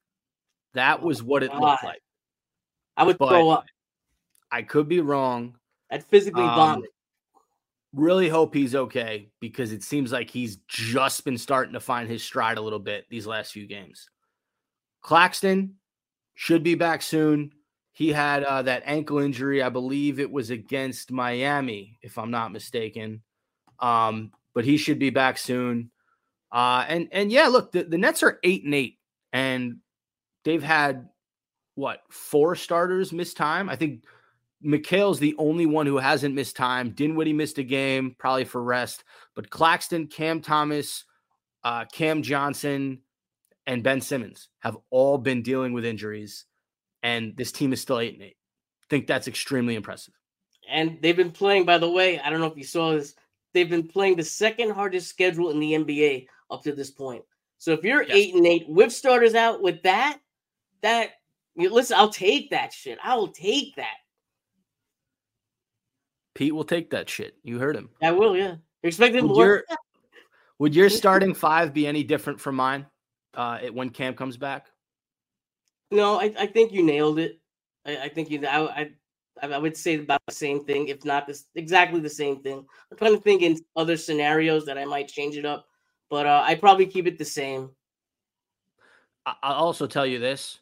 That 0.73 0.99
Oh 1.01 1.07
was 1.07 1.23
what 1.23 1.43
it 1.43 1.53
looked 1.53 1.83
like. 1.83 2.01
I 2.95 3.03
would 3.03 3.17
But- 3.17 3.29
throw 3.29 3.49
up. 3.49 3.65
I 4.51 4.61
could 4.61 4.87
be 4.87 4.99
wrong. 4.99 5.57
I'd 5.89 6.05
physically 6.05 6.43
Um, 6.43 6.55
vomit. 6.55 6.89
Really 7.93 8.29
hope 8.29 8.53
he's 8.53 8.75
okay 8.75 9.29
because 9.41 9.71
it 9.73 9.83
seems 9.83 10.11
like 10.11 10.29
he's 10.29 10.57
just 10.67 11.25
been 11.25 11.37
starting 11.37 11.73
to 11.73 11.79
find 11.79 12.07
his 12.07 12.23
stride 12.23 12.57
a 12.57 12.61
little 12.61 12.79
bit 12.79 13.05
these 13.09 13.27
last 13.27 13.51
few 13.51 13.65
games. 13.65 14.09
Claxton 15.01 15.77
should 16.41 16.63
be 16.63 16.73
back 16.73 17.03
soon. 17.03 17.51
He 17.91 18.09
had 18.09 18.43
uh, 18.43 18.63
that 18.63 18.81
ankle 18.87 19.19
injury. 19.19 19.61
I 19.61 19.69
believe 19.69 20.19
it 20.19 20.31
was 20.31 20.49
against 20.49 21.11
Miami, 21.11 21.99
if 22.01 22.17
I'm 22.17 22.31
not 22.31 22.51
mistaken. 22.51 23.21
Um, 23.77 24.31
but 24.55 24.65
he 24.65 24.77
should 24.77 24.97
be 24.97 25.11
back 25.11 25.37
soon. 25.37 25.91
Uh, 26.51 26.83
and 26.87 27.09
and 27.11 27.31
yeah, 27.31 27.45
look, 27.45 27.71
the, 27.71 27.83
the 27.83 27.99
Nets 27.99 28.23
are 28.23 28.39
eight 28.43 28.63
and 28.63 28.73
eight, 28.73 28.97
and 29.31 29.77
they've 30.43 30.63
had 30.63 31.09
what 31.75 31.99
four 32.09 32.55
starters 32.55 33.13
miss 33.13 33.35
time. 33.35 33.69
I 33.69 33.75
think 33.75 34.03
Mikal's 34.63 35.19
the 35.19 35.35
only 35.37 35.67
one 35.67 35.85
who 35.85 35.99
hasn't 35.99 36.33
missed 36.33 36.55
time. 36.55 36.89
Dinwiddie 36.89 37.33
missed 37.33 37.59
a 37.59 37.63
game, 37.63 38.15
probably 38.17 38.45
for 38.45 38.63
rest. 38.63 39.03
But 39.35 39.51
Claxton, 39.51 40.07
Cam 40.07 40.41
Thomas, 40.41 41.05
uh, 41.63 41.85
Cam 41.85 42.23
Johnson, 42.23 43.03
and 43.67 43.83
Ben 43.83 44.01
Simmons 44.01 44.49
have 44.59 44.77
all 44.89 45.17
been 45.17 45.41
dealing 45.43 45.73
with 45.73 45.85
injuries, 45.85 46.45
and 47.03 47.35
this 47.37 47.51
team 47.51 47.73
is 47.73 47.81
still 47.81 47.99
eight 47.99 48.13
and 48.13 48.23
eight. 48.23 48.37
I 48.83 48.85
think 48.89 49.07
that's 49.07 49.27
extremely 49.27 49.75
impressive. 49.75 50.13
And 50.69 50.97
they've 51.01 51.15
been 51.15 51.31
playing, 51.31 51.65
by 51.65 51.77
the 51.77 51.89
way, 51.89 52.19
I 52.19 52.29
don't 52.29 52.39
know 52.39 52.47
if 52.47 52.57
you 52.57 52.63
saw 52.63 52.91
this, 52.91 53.15
they've 53.53 53.69
been 53.69 53.87
playing 53.87 54.15
the 54.15 54.23
second 54.23 54.71
hardest 54.71 55.09
schedule 55.09 55.49
in 55.49 55.59
the 55.59 55.73
NBA 55.73 56.27
up 56.49 56.63
to 56.63 56.71
this 56.73 56.91
point. 56.91 57.23
So 57.57 57.73
if 57.73 57.83
you're 57.83 58.03
Yes. 58.03 58.15
eight 58.15 58.35
and 58.35 58.45
eight 58.45 58.67
with 58.67 58.91
starters 58.91 59.35
out 59.35 59.61
with 59.61 59.81
that, 59.83 60.19
that 60.81 61.11
you 61.55 61.69
listen, 61.69 61.97
I'll 61.97 62.09
take 62.09 62.49
that 62.51 62.73
shit. 62.73 62.97
I 63.03 63.15
will 63.15 63.27
take 63.27 63.75
that. 63.75 63.97
Pete 66.33 66.55
will 66.55 66.63
take 66.63 66.89
that 66.91 67.09
shit. 67.09 67.35
You 67.43 67.59
heard 67.59 67.75
him. 67.75 67.89
I 68.01 68.11
will, 68.11 68.35
yeah. 68.35 68.55
You're 68.81 68.87
expecting 68.87 69.23
Would 69.27 69.35
more. 69.35 69.45
your, 69.45 69.63
would 70.59 70.75
your 70.75 70.89
starting 71.01 71.33
five 71.33 71.73
be 71.73 71.85
any 71.85 72.03
different 72.03 72.39
from 72.39 72.55
mine 72.55 72.85
uh, 73.35 73.59
it- 73.63 73.73
when 73.73 73.89
Cam 73.91 74.15
comes 74.15 74.37
back? 74.37 74.67
No, 75.91 76.19
I, 76.19 76.33
I 76.39 76.47
think 76.47 76.71
you 76.73 76.83
nailed 76.83 77.19
it. 77.19 77.39
I, 77.85 77.97
I 78.05 78.09
think 78.09 78.29
you. 78.29 78.45
I, 78.45 78.81
I 78.81 78.91
I 79.41 79.57
would 79.57 79.77
say 79.77 79.95
about 79.95 80.21
the 80.27 80.33
same 80.33 80.63
thing, 80.65 80.87
if 80.89 81.05
not 81.05 81.27
this 81.27 81.45
exactly 81.55 81.99
the 82.01 82.09
same 82.09 82.41
thing. 82.41 82.65
I'm 82.91 82.97
trying 82.97 83.15
to 83.15 83.21
think 83.21 83.41
in 83.43 83.59
other 83.75 83.97
scenarios 83.97 84.65
that 84.65 84.77
I 84.77 84.85
might 84.85 85.07
change 85.07 85.37
it 85.37 85.45
up, 85.45 85.67
but 86.09 86.25
uh, 86.25 86.43
I 86.45 86.55
probably 86.55 86.87
keep 86.87 87.07
it 87.07 87.17
the 87.17 87.25
same. 87.25 87.71
I'll 89.43 89.55
also 89.65 89.87
tell 89.87 90.05
you 90.05 90.19
this. 90.19 90.59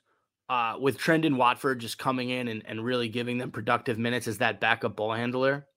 Uh, 0.50 0.76
with 0.80 0.98
Trendon 1.00 1.38
Watford 1.38 1.80
just 1.80 1.98
coming 1.98 2.30
in 2.30 2.50
and, 2.50 2.64
and 2.68 2.84
really 2.84 3.10
giving 3.10 3.38
them 3.40 3.52
productive 3.52 3.98
minutes 4.00 4.28
as 4.28 4.40
that 4.40 4.60
backup 4.60 4.98
ball 4.98 5.14
handler, 5.14 5.68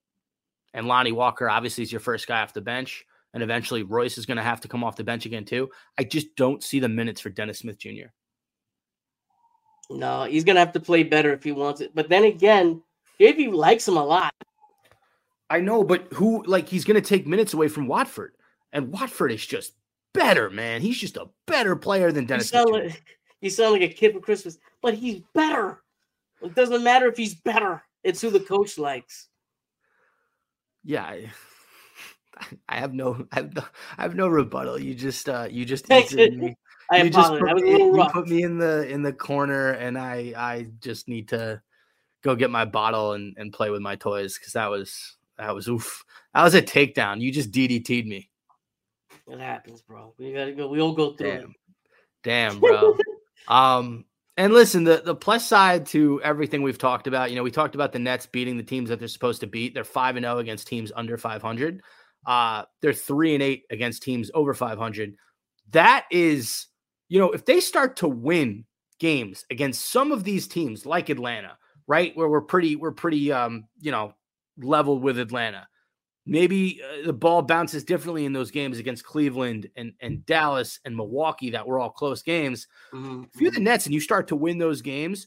and 0.74 0.88
Lonnie 0.88 1.12
Walker 1.12 1.51
obviously 1.51 1.82
is 1.84 1.93
your 1.93 2.01
first 2.01 2.26
guy 2.28 2.43
off 2.43 2.55
the 2.55 2.61
bench, 2.62 3.07
and 3.34 3.42
eventually 3.42 3.82
Royce 3.82 4.18
is 4.18 4.26
going 4.26 4.36
to 4.36 4.42
have 4.42 4.60
to 4.62 4.68
come 4.68 4.84
off 4.84 4.96
the 4.96 5.04
bench 5.04 5.26
again 5.26 5.44
too. 5.44 5.70
I 5.98 6.04
just 6.04 6.34
don't 6.36 6.62
see 6.62 6.80
the 6.80 6.88
minutes 6.88 7.20
for 7.20 7.30
Dennis 7.30 7.60
Smith 7.60 7.78
Jr. 7.78 8.10
No, 9.90 10.24
he's 10.24 10.44
gonna 10.44 10.60
have 10.60 10.72
to 10.72 10.80
play 10.80 11.02
better 11.02 11.32
if 11.32 11.42
he 11.42 11.52
wants 11.52 11.80
it. 11.80 11.94
But 11.94 12.08
then 12.08 12.24
again, 12.24 12.82
JV 13.20 13.52
likes 13.52 13.86
him 13.86 13.96
a 13.96 14.04
lot. 14.04 14.34
I 15.50 15.60
know, 15.60 15.84
but 15.84 16.08
who 16.14 16.42
like 16.44 16.68
he's 16.68 16.84
going 16.84 17.00
to 17.00 17.06
take 17.06 17.26
minutes 17.26 17.52
away 17.52 17.68
from 17.68 17.86
Watford, 17.86 18.32
and 18.72 18.90
Watford 18.90 19.32
is 19.32 19.44
just 19.44 19.74
better, 20.14 20.48
man. 20.48 20.80
He's 20.80 20.98
just 20.98 21.18
a 21.18 21.28
better 21.46 21.76
player 21.76 22.10
than 22.10 22.24
You 22.24 22.28
Dennis. 22.28 22.48
Smith 22.48 22.62
sound 22.62 22.68
Jr. 22.68 22.88
like 22.88 23.04
you 23.42 23.50
sound 23.50 23.72
like 23.72 23.82
a 23.82 23.92
kid 23.92 24.14
for 24.14 24.20
Christmas, 24.20 24.58
but 24.80 24.94
he's 24.94 25.20
better. 25.34 25.82
It 26.40 26.54
doesn't 26.54 26.82
matter 26.82 27.06
if 27.06 27.16
he's 27.16 27.34
better. 27.34 27.82
It's 28.02 28.20
who 28.20 28.30
the 28.30 28.40
coach 28.40 28.78
likes. 28.78 29.28
yeah, 30.84 31.04
I, 31.04 31.30
I 32.68 32.76
have 32.76 32.94
no, 32.94 33.26
I 33.32 33.36
have 33.36 33.54
no, 33.54 33.62
I 33.98 34.02
have 34.02 34.14
no 34.14 34.28
rebuttal. 34.28 34.78
You 34.78 34.94
just, 34.94 35.28
uh, 35.28 35.48
you 35.50 35.64
just 35.64 35.90
answered 35.90 36.36
me. 36.36 36.56
I 36.90 37.02
you 37.02 37.10
just 37.10 37.32
apologize. 37.32 37.54
put 37.54 37.54
was 37.54 37.62
a 37.62 37.66
me, 37.66 38.02
you 38.02 38.08
put 38.12 38.28
me 38.28 38.42
in 38.42 38.58
the 38.58 38.88
in 38.88 39.02
the 39.02 39.12
corner, 39.12 39.70
and 39.70 39.96
I, 39.98 40.34
I 40.36 40.66
just 40.80 41.08
need 41.08 41.28
to 41.28 41.62
go 42.22 42.34
get 42.34 42.50
my 42.50 42.64
bottle 42.64 43.12
and 43.12 43.34
and 43.38 43.52
play 43.52 43.70
with 43.70 43.80
my 43.80 43.96
toys 43.96 44.38
because 44.38 44.52
that 44.52 44.70
was 44.70 45.16
that 45.38 45.54
was 45.54 45.68
oof. 45.68 46.04
That 46.34 46.42
was 46.42 46.54
a 46.54 46.62
takedown. 46.62 47.20
You 47.20 47.32
just 47.32 47.50
DDT'd 47.50 48.06
me. 48.06 48.28
It 49.26 49.40
happens, 49.40 49.82
bro. 49.82 50.14
We 50.18 50.32
gotta 50.32 50.52
go. 50.52 50.68
We 50.68 50.80
all 50.80 50.92
go 50.92 51.14
through 51.14 51.30
it. 51.30 51.46
Damn, 52.22 52.60
damn, 52.60 52.60
bro. 52.60 52.96
um, 53.48 54.04
And 54.36 54.52
listen, 54.52 54.84
the, 54.84 55.02
the 55.04 55.14
plus 55.14 55.46
side 55.46 55.86
to 55.86 56.20
everything 56.22 56.62
we've 56.62 56.78
talked 56.78 57.06
about, 57.06 57.30
you 57.30 57.36
know, 57.36 57.42
we 57.42 57.50
talked 57.50 57.74
about 57.74 57.92
the 57.92 57.98
Nets 57.98 58.26
beating 58.26 58.56
the 58.56 58.62
teams 58.62 58.88
that 58.88 58.98
they're 58.98 59.08
supposed 59.08 59.40
to 59.40 59.46
beat. 59.46 59.74
They're 59.74 59.84
5 59.84 60.16
and 60.16 60.24
0 60.24 60.38
against 60.38 60.66
teams 60.66 60.90
under 60.94 61.18
500. 61.18 61.82
Uh, 62.26 62.64
they're 62.80 62.92
3 62.92 63.34
and 63.34 63.42
8 63.42 63.64
against 63.70 64.02
teams 64.02 64.30
over 64.34 64.54
500. 64.54 65.16
That 65.70 66.06
is, 66.10 66.66
you 67.08 67.18
know, 67.18 67.32
if 67.32 67.44
they 67.44 67.60
start 67.60 67.96
to 67.96 68.08
win 68.08 68.64
games 68.98 69.44
against 69.50 69.90
some 69.90 70.12
of 70.12 70.24
these 70.24 70.46
teams 70.46 70.86
like 70.86 71.08
Atlanta, 71.08 71.58
right? 71.86 72.16
Where 72.16 72.28
we're 72.28 72.40
pretty 72.42 72.76
we're 72.76 72.92
pretty 72.92 73.32
um, 73.32 73.64
you 73.80 73.90
know, 73.90 74.14
level 74.58 74.98
with 75.00 75.18
Atlanta. 75.18 75.66
Maybe 76.24 76.80
uh, 76.82 77.06
the 77.06 77.12
ball 77.12 77.42
bounces 77.42 77.82
differently 77.84 78.24
in 78.24 78.32
those 78.32 78.52
games 78.52 78.78
against 78.78 79.04
Cleveland 79.04 79.68
and 79.76 79.92
and 80.00 80.24
Dallas 80.24 80.78
and 80.84 80.96
Milwaukee 80.96 81.50
that 81.50 81.66
were 81.66 81.80
all 81.80 81.90
close 81.90 82.22
games. 82.22 82.68
Mhm, 82.92 83.28
If 83.34 83.40
you're 83.40 83.50
the 83.50 83.60
Nets 83.60 83.86
and 83.86 83.94
you 83.94 84.00
start 84.00 84.28
to 84.28 84.36
win 84.36 84.58
those 84.58 84.82
games, 84.82 85.26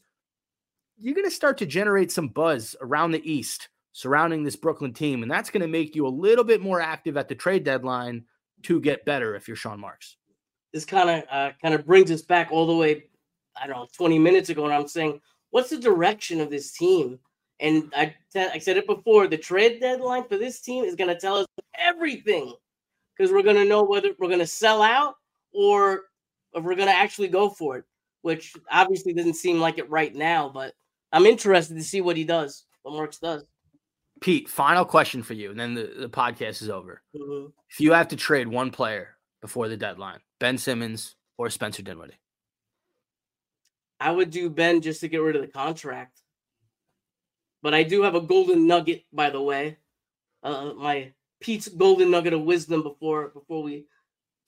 you're 0.97 1.15
going 1.15 1.25
to 1.25 1.31
start 1.31 1.57
to 1.57 1.65
generate 1.65 2.11
some 2.11 2.29
buzz 2.29 2.75
around 2.81 3.11
the 3.11 3.29
East 3.29 3.69
surrounding 3.95 4.43
this 4.43 4.57
Brooklyn 4.57 4.91
team. 4.93 5.23
And 5.23 5.31
that's 5.31 5.49
going 5.49 5.61
to 5.61 5.69
make 5.69 5.95
you 5.95 6.05
a 6.05 6.09
little 6.09 6.43
bit 6.43 6.59
more 6.59 6.81
active 6.81 7.15
at 7.15 7.29
the 7.29 7.35
trade 7.35 7.63
deadline 7.63 8.25
to 8.63 8.81
get 8.81 9.05
better 9.05 9.35
if 9.37 9.47
you're 9.47 9.55
Sean 9.55 9.79
Marks. 9.79 10.17
this 10.73 10.83
kind 10.83 11.09
of 11.09 11.23
uh, 11.31 11.51
kind 11.61 11.73
of 11.73 11.85
brings 11.85 12.11
us 12.11 12.21
back 12.21 12.49
all 12.51 12.67
the 12.67 12.75
way, 12.75 13.05
I 13.55 13.67
don't 13.67 13.77
know, 13.77 13.87
20 13.95 14.19
minutes 14.19 14.49
ago, 14.49 14.65
and 14.65 14.73
I'm 14.73 14.89
saying, 14.89 15.21
what's 15.51 15.69
the 15.69 15.79
direction 15.79 16.41
of 16.41 16.49
this 16.49 16.73
team? 16.73 17.19
And 17.61 17.89
I 17.95 18.13
te- 18.33 18.49
I 18.53 18.57
said 18.57 18.75
it 18.75 18.85
before, 18.85 19.27
the 19.27 19.37
trade 19.37 19.79
deadline 19.79 20.25
for 20.27 20.37
this 20.37 20.59
team 20.59 20.83
is 20.83 20.95
going 20.95 21.07
to 21.07 21.17
tell 21.17 21.37
us 21.37 21.47
everything 21.79 22.53
because 23.17 23.31
we're 23.31 23.43
going 23.43 23.55
to 23.55 23.63
know 23.63 23.83
whether 23.83 24.09
we're 24.19 24.27
going 24.27 24.39
to 24.39 24.45
sell 24.45 24.81
out 24.81 25.15
or 25.53 26.01
if 26.53 26.65
we're 26.65 26.75
going 26.75 26.89
to 26.89 26.93
actually 26.93 27.29
go 27.29 27.49
for 27.49 27.77
it, 27.77 27.85
which 28.23 28.53
obviously 28.69 29.13
doesn't 29.13 29.35
seem 29.35 29.61
like 29.61 29.77
it 29.77 29.89
right 29.89 30.13
now. 30.13 30.49
But 30.49 30.73
I'm 31.13 31.25
interested 31.25 31.75
to 31.75 31.83
see 31.83 32.01
what 32.01 32.17
he 32.17 32.25
does, 32.25 32.65
what 32.81 32.93
Marks 32.93 33.19
does. 33.19 33.45
Pete, 34.25 34.49
final 34.49 34.83
question 34.85 35.21
for 35.21 35.35
you, 35.35 35.51
and 35.51 35.59
then 35.59 35.75
the, 35.75 35.93
the 35.99 36.09
podcast 36.09 36.63
is 36.63 36.67
over. 36.67 37.03
Mhm. 37.15 37.53
If 37.69 37.79
you 37.79 37.93
have 37.93 38.07
to 38.07 38.15
trade 38.15 38.47
one 38.47 38.71
player 38.71 39.17
before 39.39 39.67
the 39.67 39.77
deadline, 39.77 40.19
Ben 40.39 40.57
Simmons 40.57 41.15
or 41.37 41.51
Spencer 41.51 41.83
Dinwiddie, 41.83 42.17
I 43.99 44.09
would 44.09 44.31
do 44.31 44.49
Ben 44.49 44.81
just 44.81 45.01
to 45.01 45.07
get 45.09 45.19
rid 45.19 45.35
of 45.35 45.43
the 45.43 45.47
contract. 45.47 46.21
But 47.61 47.75
I 47.75 47.83
do 47.83 48.01
have 48.01 48.15
a 48.15 48.19
golden 48.19 48.65
nugget, 48.65 49.03
by 49.13 49.29
the 49.29 49.39
way. 49.39 49.77
Uh, 50.41 50.73
my 50.73 51.13
Pete's 51.39 51.67
golden 51.67 52.09
nugget 52.09 52.33
of 52.33 52.41
wisdom 52.41 52.81
before 52.81 53.27
before 53.27 53.61
we 53.61 53.85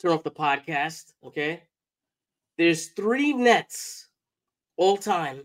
turn 0.01 0.11
off 0.11 0.23
the 0.23 0.31
podcast. 0.31 1.13
Okay, 1.23 1.61
there's 2.57 2.87
three 2.87 3.31
Nets 3.31 4.07
all 4.75 4.97
time 4.97 5.43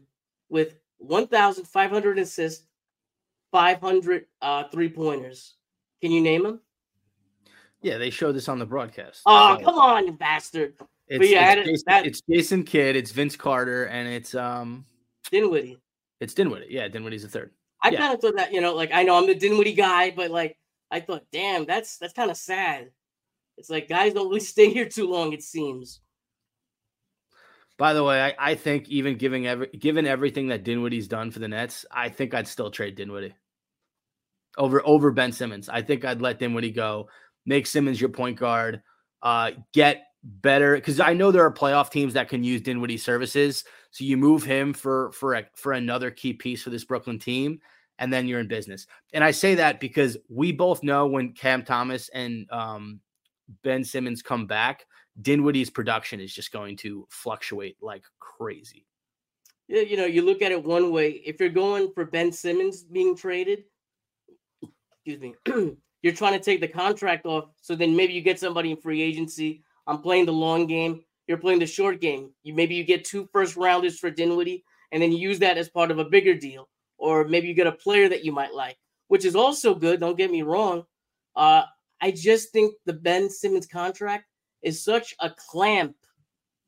with 0.49 0.79
1,500 0.97 2.19
assists, 2.19 2.67
500 3.53 4.27
uh, 4.41 4.65
three 4.73 4.89
pointers. 4.89 5.55
Can 6.01 6.11
you 6.11 6.21
name 6.21 6.43
them? 6.43 6.61
yeah, 7.83 7.99
they 7.99 8.11
showed 8.11 8.33
this 8.37 8.49
on 8.49 8.59
the 8.61 8.67
broadcast. 8.67 9.23
Oh, 9.27 9.57
So 9.59 9.65
come 9.65 9.75
on, 9.75 10.07
you 10.07 10.13
bastard! 10.13 10.75
It's, 11.09 11.29
yeah, 11.29 11.53
it's 11.55 11.67
Jason, 11.69 11.85
that- 11.89 12.07
it's 12.07 12.21
Jason 12.31 12.63
Kidd, 12.65 12.95
it's 12.97 13.11
Vince 13.11 13.35
Carter, 13.37 13.85
and 13.87 14.09
it's 14.09 14.35
um, 14.37 14.85
Dinwiddie. 15.31 15.79
it's 16.21 16.33
Dinwiddie. 16.35 16.69
Yeah, 16.71 16.87
Dinwiddie's 16.89 17.23
the 17.23 17.29
third. 17.29 17.51
I 17.83 17.91
Yeah. 17.91 17.99
kind 17.99 18.15
of 18.15 18.21
thought 18.21 18.37
that, 18.37 18.53
you 18.53 18.61
know, 18.61 18.75
like 18.75 18.91
I 18.95 19.03
know 19.03 19.17
I'm 19.17 19.27
the 19.27 19.35
Dinwiddie 19.35 19.75
guy, 19.75 20.13
but 20.13 20.31
like 20.31 20.57
I 20.93 21.01
thought, 21.01 21.25
damn, 21.33 21.65
that's 21.67 21.99
that's 21.99 22.13
kind 22.13 22.31
of 22.31 22.37
sad. 22.37 22.91
It's 23.59 23.69
like 23.69 23.89
guys 23.89 24.15
don't 24.15 24.29
really 24.29 24.41
stay 24.55 24.71
here 24.73 24.89
too 24.89 25.11
long, 25.11 25.33
it 25.33 25.43
seems. 25.43 26.01
By 27.79 27.95
the 27.95 28.05
way, 28.05 28.23
I, 28.23 28.53
I 28.53 28.55
think 28.55 28.89
even 28.89 29.17
giving 29.17 29.47
every 29.49 29.67
given 29.69 30.07
everything 30.07 30.49
that 30.49 30.63
Dinwiddie's 30.63 31.09
done 31.09 31.33
for 31.33 31.41
the 31.41 31.49
Nets, 31.49 31.85
I 31.91 32.09
think 32.11 32.33
I'd 32.33 32.47
still 32.47 32.71
trade 32.71 32.95
Dinwiddie 32.95 33.35
over 34.59 34.83
over 34.85 35.11
Ben 35.11 35.33
Simmons. 35.33 35.69
I 35.69 35.83
think 35.83 36.05
I'd 36.05 36.23
let 36.23 36.39
Dinwiddie 36.39 36.71
go, 36.71 37.09
make 37.47 37.67
Simmons 37.67 38.01
your 38.01 38.11
point 38.11 38.39
guard, 38.39 38.83
uh, 39.23 39.53
get 39.73 40.05
better 40.25 40.77
because 40.77 41.01
I 41.01 41.15
know 41.15 41.31
there 41.31 41.45
are 41.45 41.53
playoff 41.53 41.91
teams 41.91 42.15
that 42.15 42.29
can 42.29 42.45
use 42.45 42.61
Dinwiddie's 42.61 43.03
services. 43.03 43.65
So 43.91 44.05
you 44.05 44.17
move 44.17 44.45
him 44.45 44.73
for 44.73 45.13
for 45.13 45.35
a, 45.35 45.47
for 45.55 45.73
another 45.73 46.11
key 46.11 46.33
piece 46.33 46.63
for 46.63 46.71
this 46.71 46.85
Brooklyn 46.85 47.19
team, 47.19 47.61
and 47.99 48.13
then 48.13 48.27
you're 48.27 48.41
in 48.41 48.49
business. 48.49 48.87
And 49.13 49.23
I 49.23 49.31
say 49.31 49.55
that 49.57 49.81
because 49.81 50.17
we 50.29 50.53
both 50.53 50.83
know 50.83 51.07
when 51.07 51.33
Cam 51.33 51.65
Thomas 51.65 52.09
and 52.11 52.51
um, 52.51 53.01
Ben 53.63 53.85
Simmons 53.85 54.23
come 54.23 54.47
back, 54.47 54.87
Dinwiddie's 55.21 55.71
production 55.71 56.21
is 56.21 56.33
just 56.33 56.53
going 56.53 56.77
to 56.79 57.07
fluctuate 57.11 57.77
like 57.83 58.05
crazy. 58.19 58.87
You 59.69 59.97
know, 59.97 60.07
you 60.07 60.23
look 60.23 60.43
at 60.43 60.53
it 60.53 60.63
one 60.63 60.91
way. 60.91 61.23
If 61.25 61.41
you're 61.41 61.49
going 61.49 61.93
for 61.95 62.05
Ben 62.05 62.31
Simmons 62.33 62.83
being 62.83 63.17
traded, 63.17 63.65
excuse 65.05 65.21
me, 65.21 65.35
you're 66.03 66.13
trying 66.13 66.39
to 66.39 66.45
take 66.45 66.61
the 66.61 66.69
contract 66.69 67.27
off. 67.27 67.51
So 67.61 67.75
then 67.75 67.97
maybe 67.97 68.13
you 68.13 68.21
get 68.21 68.39
somebody 68.39 68.71
in 68.71 68.77
free 68.77 69.03
agency. 69.03 69.63
I'm 69.87 70.01
playing 70.01 70.27
the 70.27 70.33
long 70.33 70.67
game. 70.67 71.03
You're 71.27 71.39
playing 71.39 71.61
the 71.61 71.67
short 71.67 72.01
game. 72.01 72.31
You 72.43 72.55
maybe 72.55 72.75
you 72.75 72.85
get 72.85 73.05
two 73.05 73.29
first 73.33 73.57
rounders 73.57 73.99
for 73.99 74.11
Dinwiddie, 74.11 74.65
and 74.91 75.03
then 75.03 75.13
you 75.13 75.19
use 75.19 75.39
that 75.41 75.59
as 75.59 75.69
part 75.69 75.91
of 75.91 75.99
a 75.99 76.05
bigger 76.05 76.35
deal. 76.35 76.69
Or 76.99 77.25
maybe 77.25 77.49
you 77.49 77.55
get 77.55 77.67
a 77.67 77.73
player 77.73 78.09
that 78.09 78.25
you 78.25 78.33
might 78.33 78.55
like, 78.55 78.77
which 79.09 79.25
is 79.25 79.35
also 79.35 79.75
good. 79.75 80.01
Don't 80.01 80.19
get 80.19 80.31
me 80.31 80.43
wrong. 80.43 80.85
Uh, 81.35 81.65
I 82.01 82.11
just 82.11 82.53
think 82.53 82.75
the 82.85 82.93
Ben 82.93 83.31
Simmons 83.31 83.67
contract 83.67 84.25
is 84.63 84.85
such 84.85 85.15
a 85.21 85.31
clamp 85.31 85.97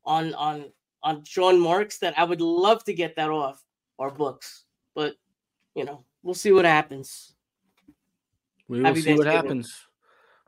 on 0.05 0.35
on 0.35 0.73
on 1.03 1.23
Sean 1.25 1.61
Marks 1.61 1.99
that 1.99 2.19
I 2.19 2.25
would 2.25 2.41
love 2.41 2.83
to 2.85 2.95
get 2.95 3.17
that 3.17 3.31
off 3.31 3.63
our 3.99 4.11
books. 4.11 4.65
But 4.95 5.15
you 5.75 5.85
know, 5.85 6.05
we'll 6.23 6.35
see 6.35 6.53
what 6.53 6.65
happens. 6.65 7.34
We 8.69 8.79
will 8.79 8.87
Happy 8.87 9.03
see 9.03 9.15
what 9.15 9.27
happens. 9.27 9.87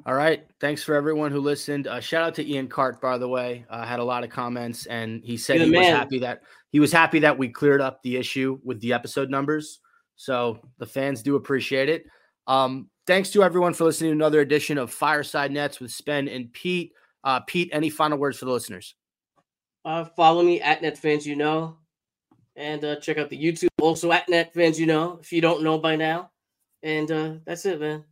All 0.04 0.14
right. 0.14 0.46
Thanks 0.60 0.82
for 0.82 0.94
everyone 0.94 1.32
who 1.32 1.40
listened. 1.40 1.86
Uh, 1.86 2.00
shout 2.00 2.22
out 2.22 2.34
to 2.34 2.46
Ian 2.46 2.68
Cart, 2.68 3.00
by 3.00 3.18
the 3.18 3.28
way. 3.28 3.64
Uh, 3.70 3.84
had 3.84 3.98
a 3.98 4.04
lot 4.04 4.24
of 4.24 4.30
comments, 4.30 4.86
and 4.86 5.22
he 5.24 5.36
said 5.36 5.60
he 5.60 5.70
the 5.70 5.78
was 5.78 5.86
happy 5.86 6.18
that 6.18 6.42
he 6.70 6.80
was 6.80 6.92
happy 6.92 7.18
that 7.20 7.38
we 7.38 7.48
cleared 7.48 7.80
up 7.80 8.02
the 8.02 8.16
issue 8.16 8.58
with 8.62 8.80
the 8.80 8.92
episode 8.92 9.30
numbers. 9.30 9.80
So 10.16 10.60
the 10.78 10.86
fans 10.86 11.22
do 11.22 11.36
appreciate 11.36 11.88
it. 11.88 12.04
Um, 12.46 12.88
thanks 13.06 13.30
to 13.30 13.42
everyone 13.42 13.74
for 13.74 13.84
listening 13.84 14.10
to 14.10 14.16
another 14.16 14.40
edition 14.40 14.78
of 14.78 14.92
Fireside 14.92 15.50
Nets 15.50 15.80
with 15.80 15.90
Spen 15.90 16.28
and 16.28 16.52
Pete. 16.52 16.92
Uh, 17.24 17.40
Pete, 17.40 17.70
any 17.72 17.90
final 17.90 18.18
words 18.18 18.38
for 18.38 18.44
the 18.44 18.52
listeners? 18.52 18.94
Uh, 19.84 20.04
follow 20.04 20.42
me 20.42 20.60
at 20.60 20.82
NetFans, 20.82 21.24
you 21.26 21.36
know, 21.36 21.78
and 22.54 22.84
uh, 22.84 22.96
check 22.96 23.18
out 23.18 23.30
the 23.30 23.42
YouTube 23.42 23.68
also 23.80 24.12
at 24.12 24.28
NetFans, 24.28 24.78
you 24.78 24.86
know, 24.86 25.18
if 25.20 25.32
you 25.32 25.40
don't 25.40 25.62
know 25.62 25.78
by 25.78 25.96
now. 25.96 26.30
And 26.86 27.10
uh, 27.10 27.32
that's 27.44 27.66
it, 27.66 27.80
man. 27.80 28.04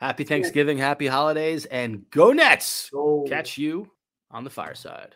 Happy 0.00 0.24
Thanksgiving, 0.24 0.78
happy 0.78 1.06
holidays, 1.06 1.66
and 1.66 2.08
go 2.08 2.32
Nets. 2.32 2.88
Go. 2.90 3.26
Catch 3.28 3.58
you 3.58 3.90
on 4.30 4.42
the 4.42 4.48
fireside. 4.48 5.14